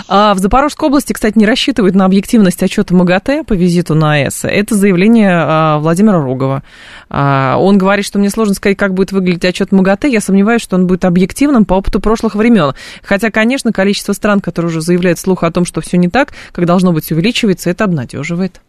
А 0.08 0.34
в 0.34 0.38
Запорожской 0.38 0.88
области, 0.88 1.12
кстати, 1.12 1.38
не 1.38 1.46
рассчитывают 1.46 1.94
на 1.94 2.04
объективность 2.04 2.60
отчета 2.62 2.94
МАГАТЭ 2.94 3.44
по 3.44 3.52
визиту 3.52 3.94
на 3.94 4.14
АЭС. 4.14 4.44
Это 4.44 4.74
заявление 4.74 5.30
а, 5.32 5.78
Владимира 5.78 6.20
Рогова. 6.20 6.64
А, 7.08 7.58
он 7.58 7.78
говорит, 7.78 8.04
что 8.04 8.18
мне 8.18 8.28
сложно 8.28 8.54
сказать, 8.54 8.76
как 8.76 8.92
будет 8.92 9.12
выглядеть 9.12 9.44
отчет 9.44 9.70
МАГАТЭ. 9.70 10.08
Я 10.08 10.20
сомневаюсь, 10.20 10.62
что 10.62 10.74
он 10.74 10.88
будет 10.88 11.04
объективным 11.04 11.64
по 11.64 11.74
опыту 11.74 12.00
прошлых 12.00 12.34
времен. 12.34 12.74
Хотя, 13.04 13.30
конечно, 13.30 13.72
количество 13.72 14.14
стран, 14.14 14.40
которые 14.40 14.70
уже 14.70 14.80
заявляют 14.80 15.20
слух 15.20 15.44
о 15.44 15.52
том, 15.52 15.64
что 15.64 15.80
все 15.80 15.96
не 15.96 16.08
так, 16.08 16.32
как 16.50 16.66
должно 16.66 16.92
быть, 16.92 17.12
увеличивается, 17.12 17.70
это 17.70 17.84
обнадеживает. 17.84 18.60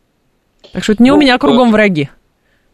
Так 0.72 0.84
что 0.84 0.93
это 0.93 1.01
не 1.01 1.10
ну, 1.10 1.18
у 1.18 1.20
меня 1.20 1.39
кругом 1.39 1.72
враги. 1.72 2.10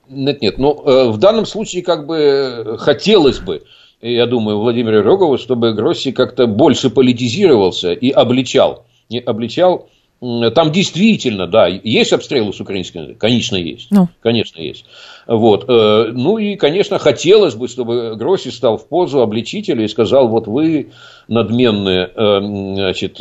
Нет, 0.09 0.41
нет. 0.41 0.57
Ну, 0.57 0.81
э, 0.85 1.09
в 1.09 1.17
данном 1.17 1.45
случае 1.45 1.83
как 1.83 2.07
бы 2.07 2.17
э, 2.17 2.77
хотелось 2.77 3.39
бы, 3.39 3.61
я 4.01 4.25
думаю, 4.25 4.59
Владимиру 4.59 5.03
Рогову, 5.03 5.37
чтобы 5.37 5.73
Гросси 5.73 6.11
как-то 6.11 6.47
больше 6.47 6.89
политизировался 6.89 7.91
и 7.91 8.09
обличал. 8.09 8.85
И 9.09 9.19
обличал 9.19 9.87
там 10.19 10.71
действительно, 10.71 11.47
да, 11.47 11.67
есть 11.67 12.11
обстрелы 12.11 12.53
с 12.53 12.59
украинской 12.59 13.15
Конечно, 13.15 13.55
есть. 13.55 13.87
Ну. 13.89 14.09
Конечно, 14.21 14.59
есть. 14.59 14.85
Вот. 15.27 15.65
Э, 15.69 16.11
ну 16.13 16.37
и, 16.37 16.55
конечно, 16.55 16.99
хотелось 16.99 17.55
бы, 17.55 17.67
чтобы 17.67 18.15
Гросси 18.15 18.49
стал 18.49 18.77
в 18.77 18.87
позу 18.87 19.21
обличителя 19.21 19.85
и 19.85 19.87
сказал, 19.87 20.27
вот 20.27 20.47
вы 20.47 20.91
надменные 21.27 22.11
значит, 22.15 23.19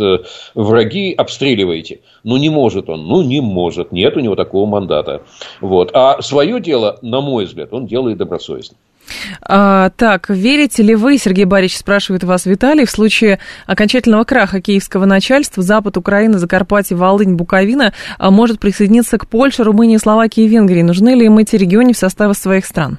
враги 0.54 1.12
обстреливаете. 1.12 2.00
Ну, 2.24 2.36
не 2.36 2.48
может 2.48 2.88
он. 2.88 3.06
Ну, 3.06 3.22
не 3.22 3.40
может. 3.40 3.92
Нет 3.92 4.16
у 4.16 4.20
него 4.20 4.34
такого 4.34 4.66
мандата. 4.66 5.22
Вот. 5.60 5.90
А 5.94 6.20
свое 6.22 6.60
дело, 6.60 6.98
на 7.02 7.20
мой 7.20 7.44
взгляд, 7.44 7.72
он 7.72 7.86
делает 7.86 8.18
добросовестно. 8.18 8.76
А, 9.42 9.90
так, 9.90 10.28
верите 10.28 10.82
ли 10.82 10.94
вы, 10.94 11.18
Сергей 11.18 11.44
Борисович 11.44 11.80
спрашивает 11.80 12.24
вас 12.24 12.46
Виталий, 12.46 12.84
в 12.84 12.90
случае 12.90 13.38
окончательного 13.66 14.24
краха 14.24 14.60
киевского 14.60 15.04
начальства 15.04 15.62
Запад 15.62 15.96
Украины, 15.96 16.38
Закарпатье, 16.38 16.96
Волынь, 16.96 17.34
Буковина 17.34 17.92
а, 18.18 18.30
может 18.30 18.60
присоединиться 18.60 19.18
к 19.18 19.26
Польше, 19.26 19.64
Румынии, 19.64 19.96
Словакии 19.96 20.44
и 20.44 20.48
Венгрии? 20.48 20.82
Нужны 20.82 21.10
ли 21.10 21.26
им 21.26 21.38
эти 21.38 21.56
регионы 21.56 21.92
в 21.92 21.98
составе 21.98 22.34
своих 22.34 22.66
стран? 22.66 22.98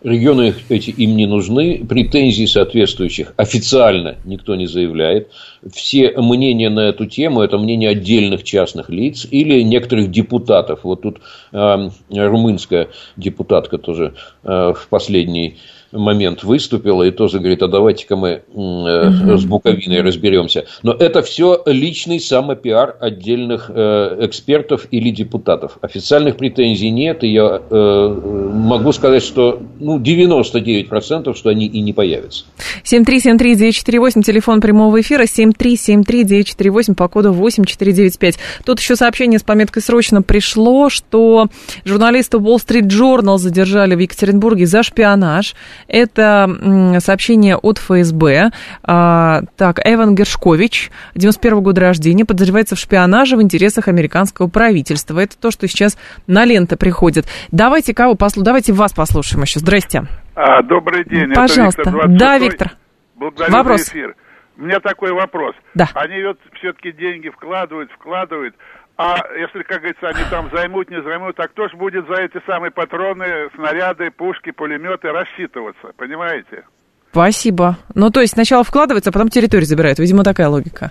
Регионы 0.00 0.54
эти 0.68 0.90
им 0.90 1.16
не 1.16 1.26
нужны, 1.26 1.84
претензий 1.84 2.46
соответствующих 2.46 3.34
официально 3.36 4.14
никто 4.24 4.54
не 4.54 4.66
заявляет. 4.66 5.28
Все 5.72 6.12
мнения 6.16 6.70
на 6.70 6.88
эту 6.88 7.06
тему– 7.06 7.40
это 7.42 7.58
мнение 7.58 7.90
отдельных 7.90 8.44
частных 8.44 8.90
лиц 8.90 9.26
или 9.28 9.60
некоторых 9.62 10.12
депутатов. 10.12 10.80
Вот 10.84 11.02
тут 11.02 11.20
э, 11.52 11.90
румынская 12.10 12.90
депутатка 13.16 13.78
тоже 13.78 14.14
э, 14.44 14.72
в 14.72 14.86
последней 14.88 15.56
момент 15.92 16.44
выступила 16.44 17.02
и 17.02 17.10
тоже 17.10 17.38
говорит, 17.38 17.62
а 17.62 17.68
давайте-ка 17.68 18.16
мы 18.16 18.28
э, 18.28 19.36
с 19.36 19.44
Буковиной 19.44 20.02
разберемся. 20.02 20.66
Но 20.82 20.92
это 20.92 21.22
все 21.22 21.62
личный 21.66 22.20
самопиар 22.20 22.96
отдельных 23.00 23.70
э, 23.74 24.18
экспертов 24.20 24.86
или 24.90 25.10
депутатов. 25.10 25.78
Официальных 25.80 26.36
претензий 26.36 26.90
нет, 26.90 27.24
и 27.24 27.28
я 27.28 27.60
э, 27.70 28.20
могу 28.52 28.92
сказать, 28.92 29.22
что 29.22 29.60
ну, 29.80 29.98
99% 29.98 31.34
что 31.34 31.50
они 31.50 31.66
и 31.66 31.80
не 31.80 31.92
появятся. 31.92 32.44
7373948, 32.84 34.22
телефон 34.22 34.60
прямого 34.60 35.00
эфира, 35.00 35.24
7373948 35.24 36.94
по 36.94 37.08
коду 37.08 37.32
8495. 37.32 38.38
Тут 38.64 38.80
еще 38.80 38.96
сообщение 38.96 39.38
с 39.38 39.42
пометкой 39.42 39.82
«Срочно» 39.82 40.22
пришло, 40.22 40.90
что 40.90 41.46
журналиста 41.84 42.38
Wall 42.38 42.56
Street 42.56 42.88
Journal 42.88 43.38
задержали 43.38 43.94
в 43.94 43.98
Екатеринбурге 43.98 44.66
за 44.66 44.82
шпионаж. 44.82 45.54
Это 45.86 46.98
сообщение 47.00 47.56
от 47.56 47.78
ФСБ. 47.78 48.50
А, 48.82 49.42
так, 49.56 49.80
Эван 49.84 50.14
Гершкович, 50.14 50.90
91 51.14 51.60
года 51.62 51.80
рождения, 51.80 52.24
подозревается 52.24 52.76
в 52.76 52.78
шпионаже 52.78 53.36
в 53.36 53.42
интересах 53.42 53.88
американского 53.88 54.48
правительства. 54.48 55.20
Это 55.20 55.38
то, 55.38 55.50
что 55.50 55.68
сейчас 55.68 55.98
на 56.26 56.44
ленты 56.44 56.76
приходит. 56.76 57.26
Давайте 57.52 57.94
кого 57.94 58.14
послушаем? 58.14 58.44
Давайте 58.44 58.72
вас 58.72 58.92
послушаем 58.92 59.42
еще. 59.42 59.60
Здрасте. 59.60 60.04
А, 60.34 60.62
добрый 60.62 61.04
день. 61.04 61.32
Пожалуйста. 61.34 61.82
Это 61.82 61.90
Виктор 61.90 62.08
26. 62.08 62.18
Да, 62.18 62.38
Виктор. 62.38 62.70
Благодарю 63.16 63.52
Вопрос. 63.52 63.80
за 63.84 63.90
эфир. 63.90 64.16
У 64.56 64.62
меня 64.62 64.80
такой 64.80 65.12
вопрос. 65.12 65.54
Да. 65.74 65.88
Они 65.94 66.22
вот 66.24 66.38
все-таки 66.58 66.90
деньги 66.92 67.28
вкладывают, 67.28 67.90
вкладывают, 67.92 68.56
а 68.98 69.16
если, 69.38 69.62
как 69.62 69.78
говорится, 69.78 70.08
они 70.08 70.24
там 70.28 70.50
займут, 70.52 70.90
не 70.90 71.00
займут, 71.00 71.36
так 71.36 71.52
кто 71.52 71.68
же 71.68 71.76
будет 71.76 72.04
за 72.08 72.20
эти 72.20 72.44
самые 72.46 72.72
патроны, 72.72 73.48
снаряды, 73.54 74.10
пушки, 74.10 74.50
пулеметы 74.50 75.12
рассчитываться, 75.12 75.92
понимаете? 75.96 76.64
Спасибо. 77.12 77.78
Ну, 77.94 78.10
то 78.10 78.20
есть 78.20 78.32
сначала 78.32 78.64
вкладывается, 78.64 79.10
а 79.10 79.12
потом 79.12 79.28
территорию 79.28 79.66
забирают. 79.66 80.00
Видимо, 80.00 80.24
такая 80.24 80.48
логика. 80.48 80.90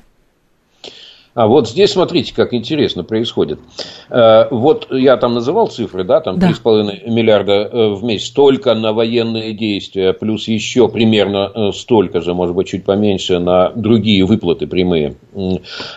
А 1.38 1.46
вот 1.46 1.70
здесь 1.70 1.92
смотрите, 1.92 2.34
как 2.34 2.52
интересно 2.56 3.04
происходит. 3.04 3.60
Э, 4.10 4.48
вот 4.50 4.88
я 4.90 5.18
там 5.18 5.36
называл 5.36 5.68
цифры, 5.68 6.04
да, 6.04 6.20
там 6.20 6.40
Да. 6.40 6.50
3,5 6.50 7.08
миллиарда 7.12 7.54
э, 7.54 7.90
в 7.94 8.04
месяц 8.04 8.32
только 8.32 8.74
на 8.74 8.92
военные 8.92 9.54
действия, 9.54 10.14
плюс 10.14 10.48
еще 10.48 10.90
примерно 10.90 11.52
э, 11.54 11.72
столько 11.74 12.22
же, 12.22 12.34
может 12.34 12.56
быть, 12.56 12.70
чуть 12.70 12.86
поменьше 12.86 13.38
на 13.38 13.70
другие 13.76 14.26
выплаты 14.26 14.66
прямые. 14.66 15.14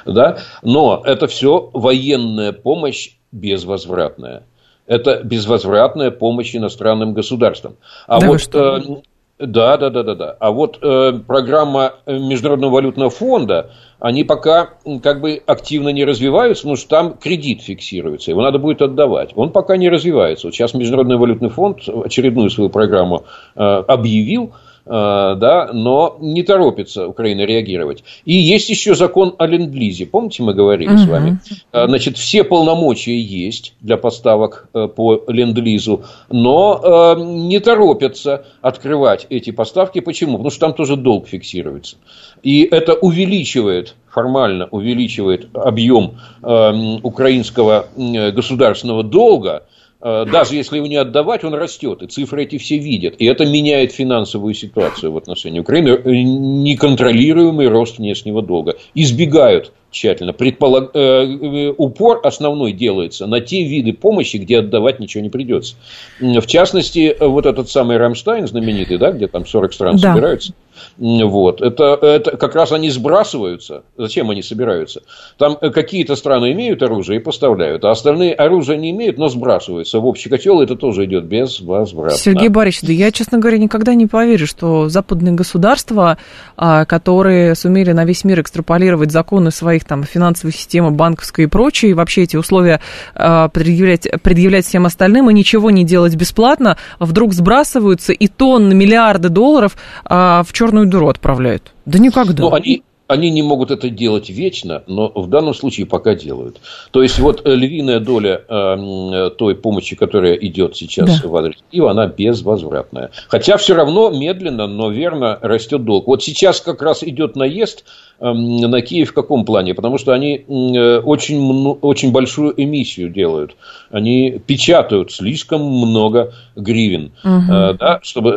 Да? 0.04 0.36
Но 0.62 1.00
это 1.06 1.26
все 1.26 1.70
военная 1.72 2.52
помощь 2.52 3.12
безвозвратная. 3.32 4.42
Это 4.86 5.22
безвозвратная 5.24 6.10
помощь 6.10 6.54
иностранным 6.54 7.14
государствам. 7.14 7.76
А 8.06 8.20
Да 8.20 8.26
вот 8.26 8.42
что? 8.42 9.00
да, 9.38 9.78
да, 9.78 9.88
да, 9.88 10.02
да, 10.02 10.14
да. 10.14 10.36
А 10.38 10.50
вот 10.50 10.78
э, 10.82 11.12
программа 11.26 11.94
Международного 12.06 12.72
валютного 12.72 13.08
фонда, 13.08 13.70
они 14.00 14.24
пока 14.24 14.70
как 15.02 15.20
бы 15.20 15.42
активно 15.46 15.90
не 15.90 16.04
развиваются, 16.04 16.62
потому 16.62 16.76
что 16.76 16.88
там 16.88 17.14
кредит 17.14 17.62
фиксируется, 17.62 18.30
его 18.30 18.42
надо 18.42 18.58
будет 18.58 18.82
отдавать. 18.82 19.32
Он 19.36 19.52
пока 19.52 19.76
не 19.76 19.88
развивается. 19.88 20.46
Вот 20.46 20.54
сейчас 20.54 20.74
Международный 20.74 21.18
валютный 21.18 21.50
фонд 21.50 21.88
очередную 21.88 22.50
свою 22.50 22.70
программу 22.70 23.24
э, 23.54 23.62
объявил, 23.62 24.52
да, 24.86 25.70
но 25.72 26.16
не 26.20 26.42
торопится 26.42 27.06
Украина 27.06 27.42
реагировать. 27.42 28.02
И 28.24 28.32
есть 28.34 28.70
еще 28.70 28.94
закон 28.94 29.34
о 29.38 29.46
ленд-лизе. 29.46 30.06
Помните, 30.06 30.42
мы 30.42 30.54
говорили 30.54 30.96
с 30.96 31.02
Мгм. 31.02 31.10
вами? 31.10 31.38
Э, 31.72 31.86
Значит, 31.86 32.16
все 32.16 32.44
полномочия 32.44 33.18
есть 33.20 33.74
для 33.80 33.96
поставок 33.96 34.68
э, 34.74 34.88
по 34.88 35.22
ленд-лизу, 35.28 36.04
но 36.30 36.80
э, 37.16 37.20
не 37.22 37.60
торопятся 37.60 38.44
открывать 38.62 39.26
эти 39.30 39.50
поставки. 39.50 40.00
Почему? 40.00 40.32
Потому 40.32 40.50
что 40.50 40.60
там 40.60 40.74
тоже 40.74 40.96
долг 40.96 41.28
фиксируется. 41.28 41.96
И 42.42 42.62
это 42.62 42.94
увеличивает, 42.94 43.94
формально 44.08 44.66
увеличивает 44.70 45.48
объем 45.54 46.16
э, 46.42 46.72
украинского 47.02 47.86
э, 47.96 48.30
государственного 48.30 49.02
долга. 49.02 49.64
Э, 50.02 50.24
Даже 50.24 50.54
если 50.56 50.76
его 50.76 50.86
не 50.86 50.96
отдавать, 50.96 51.44
он 51.44 51.54
растет, 51.54 52.02
и 52.02 52.06
цифры 52.06 52.44
эти 52.44 52.58
все 52.58 52.78
видят. 52.78 53.14
И 53.18 53.26
это 53.26 53.44
меняет 53.44 53.92
финансовую 53.92 54.54
ситуацию 54.54 55.12
в 55.12 55.16
отношении 55.16 55.60
Украины. 55.60 55.90
Э, 55.90 56.00
Неконтролируемый 56.04 57.68
рост 57.68 57.98
внешнего 57.98 58.42
долга. 58.42 58.76
Избегают 58.94 59.72
тщательно. 59.90 60.32
Предполаг... 60.32 60.90
э, 60.94 60.98
э, 61.00 61.74
Упор 61.76 62.20
основной 62.24 62.72
делается 62.72 63.26
на 63.26 63.40
те 63.40 63.64
виды 63.64 63.92
помощи, 63.92 64.36
где 64.36 64.58
отдавать 64.58 65.00
ничего 65.00 65.22
не 65.22 65.30
придется. 65.30 65.74
В 66.20 66.46
частности, 66.46 67.16
вот 67.20 67.46
этот 67.46 67.68
самый 67.68 67.96
Рамштайн 67.96 68.46
знаменитый, 68.46 68.98
да, 68.98 69.12
где 69.12 69.26
там 69.26 69.46
40 69.46 69.72
стран 69.72 69.96
Да. 69.96 70.12
собираются. 70.12 70.52
Вот. 70.98 71.60
Это, 71.60 71.98
это 72.00 72.36
как 72.36 72.54
раз 72.54 72.72
они 72.72 72.90
сбрасываются. 72.90 73.82
Зачем 73.96 74.30
они 74.30 74.42
собираются? 74.42 75.02
Там 75.38 75.56
э, 75.60 75.70
какие-то 75.70 76.16
страны 76.16 76.52
имеют 76.52 76.82
оружие 76.82 77.20
и 77.20 77.22
поставляют, 77.22 77.84
а 77.84 77.90
остальные 77.90 78.34
оружие 78.34 78.78
не 78.78 78.90
имеют, 78.90 79.18
но 79.18 79.28
сбрасываются. 79.28 80.00
В 80.00 80.06
общий 80.06 80.28
котел 80.28 80.60
это 80.60 80.76
тоже 80.76 81.04
идет 81.04 81.24
безвозвратно. 81.24 82.16
Сергей 82.16 82.48
Борисович, 82.48 82.86
да 82.88 82.92
я, 82.92 83.12
честно 83.12 83.38
говоря, 83.38 83.58
никогда 83.58 83.94
не 83.94 84.06
поверю, 84.06 84.46
что 84.46 84.88
западные 84.88 85.34
государства, 85.34 86.18
а, 86.56 86.84
которые 86.84 87.54
сумели 87.54 87.92
на 87.92 88.04
весь 88.04 88.24
мир 88.24 88.40
экстраполировать 88.40 89.10
законы 89.10 89.50
своих 89.50 89.79
там 89.84 90.04
финансовой 90.04 90.52
системы, 90.52 90.90
банковской 90.90 91.44
и 91.44 91.48
прочее, 91.48 91.92
и 91.92 91.94
вообще 91.94 92.22
эти 92.22 92.36
условия 92.36 92.80
а, 93.14 93.48
предъявлять, 93.48 94.08
предъявлять 94.22 94.66
всем 94.66 94.86
остальным 94.86 95.30
и 95.30 95.34
ничего 95.34 95.70
не 95.70 95.84
делать 95.84 96.14
бесплатно, 96.14 96.76
вдруг 96.98 97.32
сбрасываются 97.34 98.12
и 98.12 98.28
тонны, 98.28 98.74
миллиарды 98.74 99.28
долларов 99.28 99.76
а, 100.04 100.42
в 100.42 100.52
черную 100.52 100.86
дыру 100.86 101.08
отправляют. 101.08 101.72
Да 101.86 101.98
никогда. 101.98 102.42
Ну, 102.42 102.54
они, 102.54 102.82
они 103.10 103.30
не 103.30 103.42
могут 103.42 103.70
это 103.72 103.90
делать 103.90 104.30
вечно, 104.30 104.82
но 104.86 105.10
в 105.14 105.28
данном 105.28 105.52
случае 105.52 105.86
пока 105.86 106.14
делают. 106.14 106.58
То 106.92 107.02
есть, 107.02 107.18
вот 107.18 107.42
э, 107.44 107.54
львиная 107.54 107.98
доля 107.98 108.42
э, 108.48 108.54
м, 108.54 109.30
той 109.36 109.56
помощи, 109.56 109.96
которая 109.96 110.34
идет 110.34 110.76
сейчас 110.76 111.20
Да. 111.20 111.28
в 111.28 111.36
адрес 111.36 111.56
Киева, 111.70 111.90
она 111.90 112.06
безвозвратная. 112.06 113.10
Хотя 113.28 113.56
все 113.56 113.74
равно 113.74 114.10
медленно, 114.10 114.66
но 114.68 114.90
верно 114.90 115.38
растет 115.42 115.84
долг. 115.84 116.06
Вот 116.06 116.22
сейчас 116.22 116.60
как 116.60 116.82
раз 116.82 117.02
идет 117.02 117.34
наезд 117.34 117.84
эм, 118.20 118.58
на 118.58 118.80
Киев 118.80 119.10
в 119.10 119.14
каком 119.14 119.44
плане? 119.44 119.74
Потому 119.74 119.98
что 119.98 120.12
они 120.12 120.44
э, 120.46 120.98
очень, 121.00 121.76
очень 121.82 122.12
большую 122.12 122.54
эмиссию 122.62 123.08
делают. 123.10 123.56
Они 123.90 124.38
печатают 124.46 125.10
слишком 125.10 125.62
много 125.62 126.32
гривен, 126.54 127.10
э, 127.24 127.74
да, 127.74 127.98
чтобы 128.02 128.30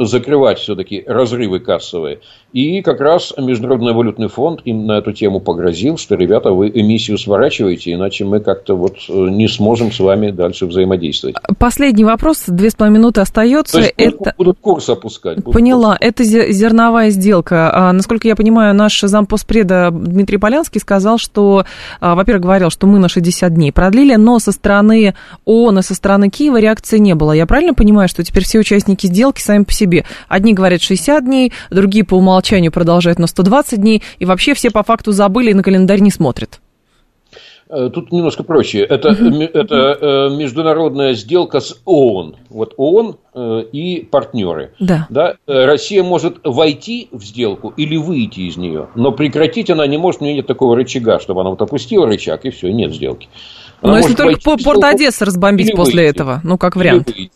э, 0.00 0.04
закрывать 0.04 0.58
все-таки 0.60 1.04
разрывы 1.06 1.60
кассовые. 1.60 2.20
И 2.54 2.82
как 2.82 3.00
раз 3.00 3.34
Международный 3.36 3.92
валютный 3.92 4.28
фонд 4.28 4.60
им 4.64 4.86
на 4.86 4.98
эту 4.98 5.12
тему 5.12 5.40
погрозил, 5.40 5.96
что, 5.96 6.14
ребята, 6.14 6.52
вы 6.52 6.70
эмиссию 6.72 7.18
сворачиваете, 7.18 7.92
иначе 7.92 8.24
мы 8.24 8.38
как-то 8.38 8.76
вот 8.76 8.94
э, 9.08 9.12
не 9.12 9.48
сможем 9.48 9.90
с 9.90 9.98
вами 9.98 10.30
дальше 10.30 10.66
взаимодействовать. 10.66 11.34
Последний 11.58 12.04
вопрос, 12.04 12.44
две 12.46 12.70
с 12.70 12.76
половиной 12.76 13.00
минуты 13.00 13.22
остается. 13.22 13.72
То 13.72 13.80
есть 13.80 13.94
Это... 13.96 14.34
будут 14.38 14.58
курс 14.60 14.88
опускать. 14.88 15.38
будут 15.38 15.52
Поняла. 15.52 15.96
Это 16.00 16.22
зе- 16.22 16.52
зерновая 16.52 17.10
сделка. 17.10 17.72
А, 17.74 17.92
насколько 17.92 18.28
я 18.28 18.36
понимаю, 18.36 18.72
наш 18.72 19.00
зампоспреда 19.00 19.90
Дмитрий 19.90 20.38
Полянский 20.38 20.80
сказал, 20.80 21.18
что, 21.18 21.64
а, 22.00 22.14
во-первых, 22.14 22.44
говорил, 22.44 22.70
что 22.70 22.86
мы 22.86 23.00
на 23.00 23.08
60 23.08 23.52
дней 23.52 23.72
продлили, 23.72 24.14
но 24.14 24.38
со 24.38 24.52
стороны 24.52 25.16
ООН 25.44 25.80
и 25.80 25.82
со 25.82 25.96
стороны 25.96 26.30
Киева 26.30 26.60
реакции 26.60 26.98
не 26.98 27.16
было. 27.16 27.32
Я 27.32 27.46
правильно 27.46 27.74
понимаю, 27.74 28.08
что 28.08 28.22
теперь 28.22 28.44
все 28.44 28.60
участники 28.60 29.08
сделки 29.08 29.40
сами 29.40 29.64
по 29.64 29.72
себе? 29.72 30.04
Одни 30.28 30.54
говорят 30.54 30.82
60 30.82 31.24
дней, 31.24 31.52
другие 31.70 32.04
по 32.04 32.14
умолчанию 32.14 32.43
продолжают 32.70 33.18
на 33.18 33.26
120 33.26 33.80
дней, 33.80 34.02
и 34.18 34.24
вообще 34.24 34.54
все 34.54 34.70
по 34.70 34.82
факту 34.82 35.12
забыли 35.12 35.50
и 35.50 35.54
на 35.54 35.62
календарь 35.62 36.00
не 36.00 36.10
смотрят. 36.10 36.60
Э, 37.68 37.90
Тут 37.92 38.12
немножко 38.12 38.42
проще. 38.44 38.80
Это, 38.80 39.08
это 39.08 39.74
э, 39.74 40.36
международная 40.36 41.14
сделка 41.14 41.60
с 41.60 41.80
ООН. 41.84 42.36
Вот 42.50 42.74
ООН 42.76 43.16
э, 43.34 43.64
и 43.72 44.04
партнеры. 44.04 44.72
Да. 44.78 45.06
Да? 45.08 45.36
Россия 45.46 46.02
может 46.02 46.38
войти 46.44 47.08
в 47.10 47.22
сделку 47.24 47.72
или 47.76 47.96
выйти 47.96 48.40
из 48.40 48.56
нее, 48.56 48.88
но 48.94 49.12
прекратить 49.12 49.70
она 49.70 49.86
не 49.86 49.96
может, 49.96 50.20
у 50.20 50.24
нее 50.24 50.34
нет 50.36 50.46
такого 50.46 50.76
рычага, 50.76 51.18
чтобы 51.20 51.40
она 51.40 51.50
вот 51.50 51.62
опустила 51.62 52.06
рычаг, 52.06 52.44
и 52.44 52.50
все, 52.50 52.70
нет 52.70 52.92
сделки. 52.94 53.28
Она 53.80 53.92
Но 53.94 53.98
если 53.98 54.14
только 54.14 54.40
по- 54.40 54.56
порт 54.56 54.84
Одессы 54.84 55.24
разбомбить 55.24 55.74
после 55.74 56.02
выйти. 56.04 56.14
этого, 56.16 56.40
ну, 56.44 56.58
как 56.58 56.76
вариант. 56.76 57.06
выйти. 57.08 57.30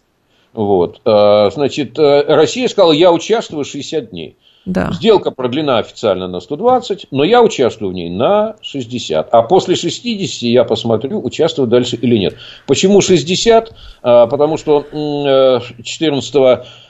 Вот. 0.52 1.00
Э, 1.04 1.50
Значит, 1.52 1.98
Россия 1.98 2.68
сказала, 2.68 2.92
я 2.92 3.12
участвую 3.12 3.64
60 3.64 4.10
дней. 4.10 4.36
Да. 4.68 4.90
Сделка 4.92 5.30
продлена 5.30 5.78
официально 5.78 6.28
на 6.28 6.40
120, 6.40 7.06
но 7.10 7.24
я 7.24 7.42
участвую 7.42 7.90
в 7.90 7.94
ней 7.94 8.10
на 8.10 8.56
60. 8.60 9.28
А 9.32 9.42
после 9.42 9.76
60 9.76 10.42
я 10.42 10.64
посмотрю, 10.64 11.24
участвую 11.24 11.68
дальше 11.68 11.96
или 11.96 12.18
нет. 12.18 12.36
Почему 12.66 13.00
60? 13.00 13.72
А, 14.02 14.26
Потому 14.26 14.58
что 14.58 14.84
м, 14.92 15.26
э, 15.26 15.60
14 15.82 16.34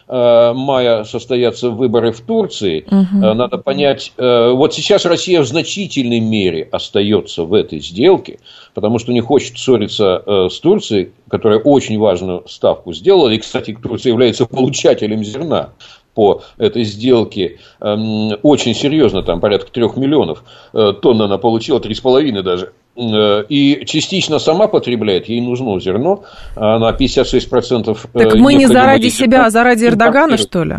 э, 0.08 0.52
мая 0.54 1.04
состоятся 1.04 1.70
выборы 1.70 2.10
в 2.10 2.20
Турции. 2.20 2.84
Э, 2.90 3.34
Надо 3.34 3.58
понять, 3.58 4.12
э, 4.16 4.50
вот 4.50 4.74
сейчас 4.74 5.06
Россия 5.06 5.40
в 5.40 5.46
значительной 5.46 6.18
мере 6.18 6.68
остается 6.72 7.44
в 7.44 7.54
этой 7.54 7.78
сделке, 7.78 8.40
потому 8.74 8.98
что 8.98 9.12
не 9.12 9.20
хочет 9.20 9.56
ссориться 9.56 10.48
с 10.50 10.58
Турцией, 10.58 11.12
которая 11.30 11.60
очень 11.60 11.96
важную 11.96 12.42
ставку 12.48 12.92
сделала. 12.92 13.28
И, 13.28 13.38
кстати, 13.38 13.78
Турция 13.80 14.10
является 14.10 14.46
получателем 14.46 15.22
зерна 15.22 15.70
по 16.14 16.42
этой 16.58 16.84
сделке 16.84 17.58
эм, 17.80 18.32
очень 18.42 18.74
серьезно, 18.74 19.22
там 19.22 19.40
порядка 19.40 19.70
трех 19.70 19.96
миллионов 19.96 20.44
э, 20.72 20.92
тонн 21.00 21.22
она 21.22 21.38
получила, 21.38 21.80
три 21.80 21.94
с 21.94 22.00
половиной 22.00 22.42
даже. 22.42 22.72
Э, 22.96 23.44
И 23.48 23.84
частично 23.86 24.38
сама 24.38 24.66
потребляет, 24.66 25.28
ей 25.28 25.40
нужно 25.40 25.78
зерно, 25.80 26.24
она 26.56 26.90
56% 26.92 27.98
э, 28.14 28.18
Так 28.18 28.34
мы 28.34 28.54
не 28.54 28.66
заради 28.66 29.08
себя, 29.08 29.46
а 29.46 29.50
заради 29.50 29.84
Эрдогана, 29.86 30.36
что 30.36 30.64
ли? 30.64 30.76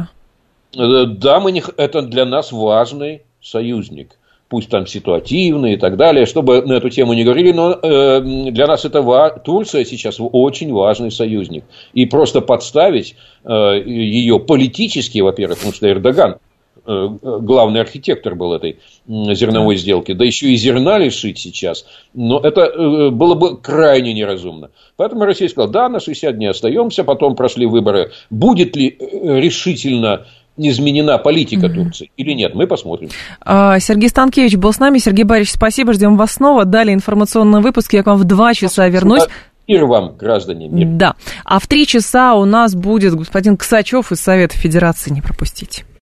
Да, 0.75 1.39
мы 1.39 1.51
не, 1.51 1.63
это 1.77 2.01
для 2.01 2.25
нас 2.25 2.51
важный 2.51 3.23
союзник. 3.41 4.18
Пусть 4.49 4.69
там 4.69 4.87
ситуативный 4.87 5.73
и 5.73 5.77
так 5.77 5.95
далее, 5.95 6.25
чтобы 6.25 6.63
на 6.63 6.73
эту 6.73 6.89
тему 6.89 7.13
не 7.13 7.23
говорили, 7.23 7.51
но 7.51 7.71
э, 7.71 8.19
для 8.51 8.65
нас 8.65 8.83
это 8.83 9.03
ва- 9.03 9.29
Турция 9.29 9.85
сейчас 9.85 10.17
очень 10.19 10.73
важный 10.73 11.11
союзник. 11.11 11.65
И 11.93 12.07
просто 12.07 12.41
подставить 12.41 13.15
э, 13.43 13.83
ее 13.85 14.39
политически, 14.39 15.19
во-первых, 15.19 15.59
потому 15.59 15.73
что 15.75 15.87
Эрдоган 15.87 16.37
э, 16.83 17.09
главный 17.21 17.81
архитектор 17.81 18.33
был 18.33 18.53
этой 18.53 18.79
зерновой 19.07 19.75
сделки, 19.75 20.13
да 20.13 20.25
еще 20.25 20.47
и 20.47 20.55
зерна 20.55 20.97
лишить 20.97 21.37
сейчас, 21.37 21.85
но 22.15 22.39
это 22.39 22.61
э, 22.61 23.09
было 23.11 23.35
бы 23.35 23.55
крайне 23.55 24.13
неразумно. 24.15 24.71
Поэтому 24.97 25.25
Россия 25.25 25.47
сказала, 25.47 25.71
да, 25.71 25.89
на 25.89 25.99
60 25.99 26.35
дней 26.35 26.49
остаемся, 26.49 27.03
потом 27.03 27.35
прошли 27.35 27.67
выборы. 27.67 28.13
Будет 28.31 28.75
ли 28.75 28.97
э, 28.99 29.39
решительно 29.39 30.25
изменена 30.67 31.17
политика 31.17 31.67
mm-hmm. 31.67 31.73
Турции 31.73 32.11
или 32.17 32.33
нет, 32.33 32.55
мы 32.55 32.67
посмотрим. 32.67 33.09
А, 33.41 33.79
Сергей 33.79 34.09
Станкевич 34.09 34.55
был 34.55 34.73
с 34.73 34.79
нами. 34.79 34.97
Сергей 34.97 35.23
Борисович, 35.23 35.55
спасибо, 35.55 35.93
ждем 35.93 36.17
вас 36.17 36.33
снова. 36.33 36.65
Далее 36.65 36.93
информационный 36.93 37.61
выпуск, 37.61 37.93
я 37.93 38.03
к 38.03 38.07
вам 38.07 38.17
в 38.17 38.23
два 38.25 38.53
часа 38.53 38.87
вернусь. 38.87 39.23
Мир 39.67 39.85
вам, 39.85 40.15
граждане. 40.17 40.67
Мир. 40.67 40.87
Да. 40.87 41.15
А 41.45 41.59
в 41.59 41.67
три 41.67 41.85
часа 41.85 42.33
у 42.33 42.45
нас 42.45 42.73
будет 42.73 43.13
господин 43.13 43.55
Ксачев 43.55 44.11
из 44.11 44.19
Совета 44.19 44.57
Федерации. 44.57 45.11
Не 45.11 45.21
пропустите. 45.21 45.85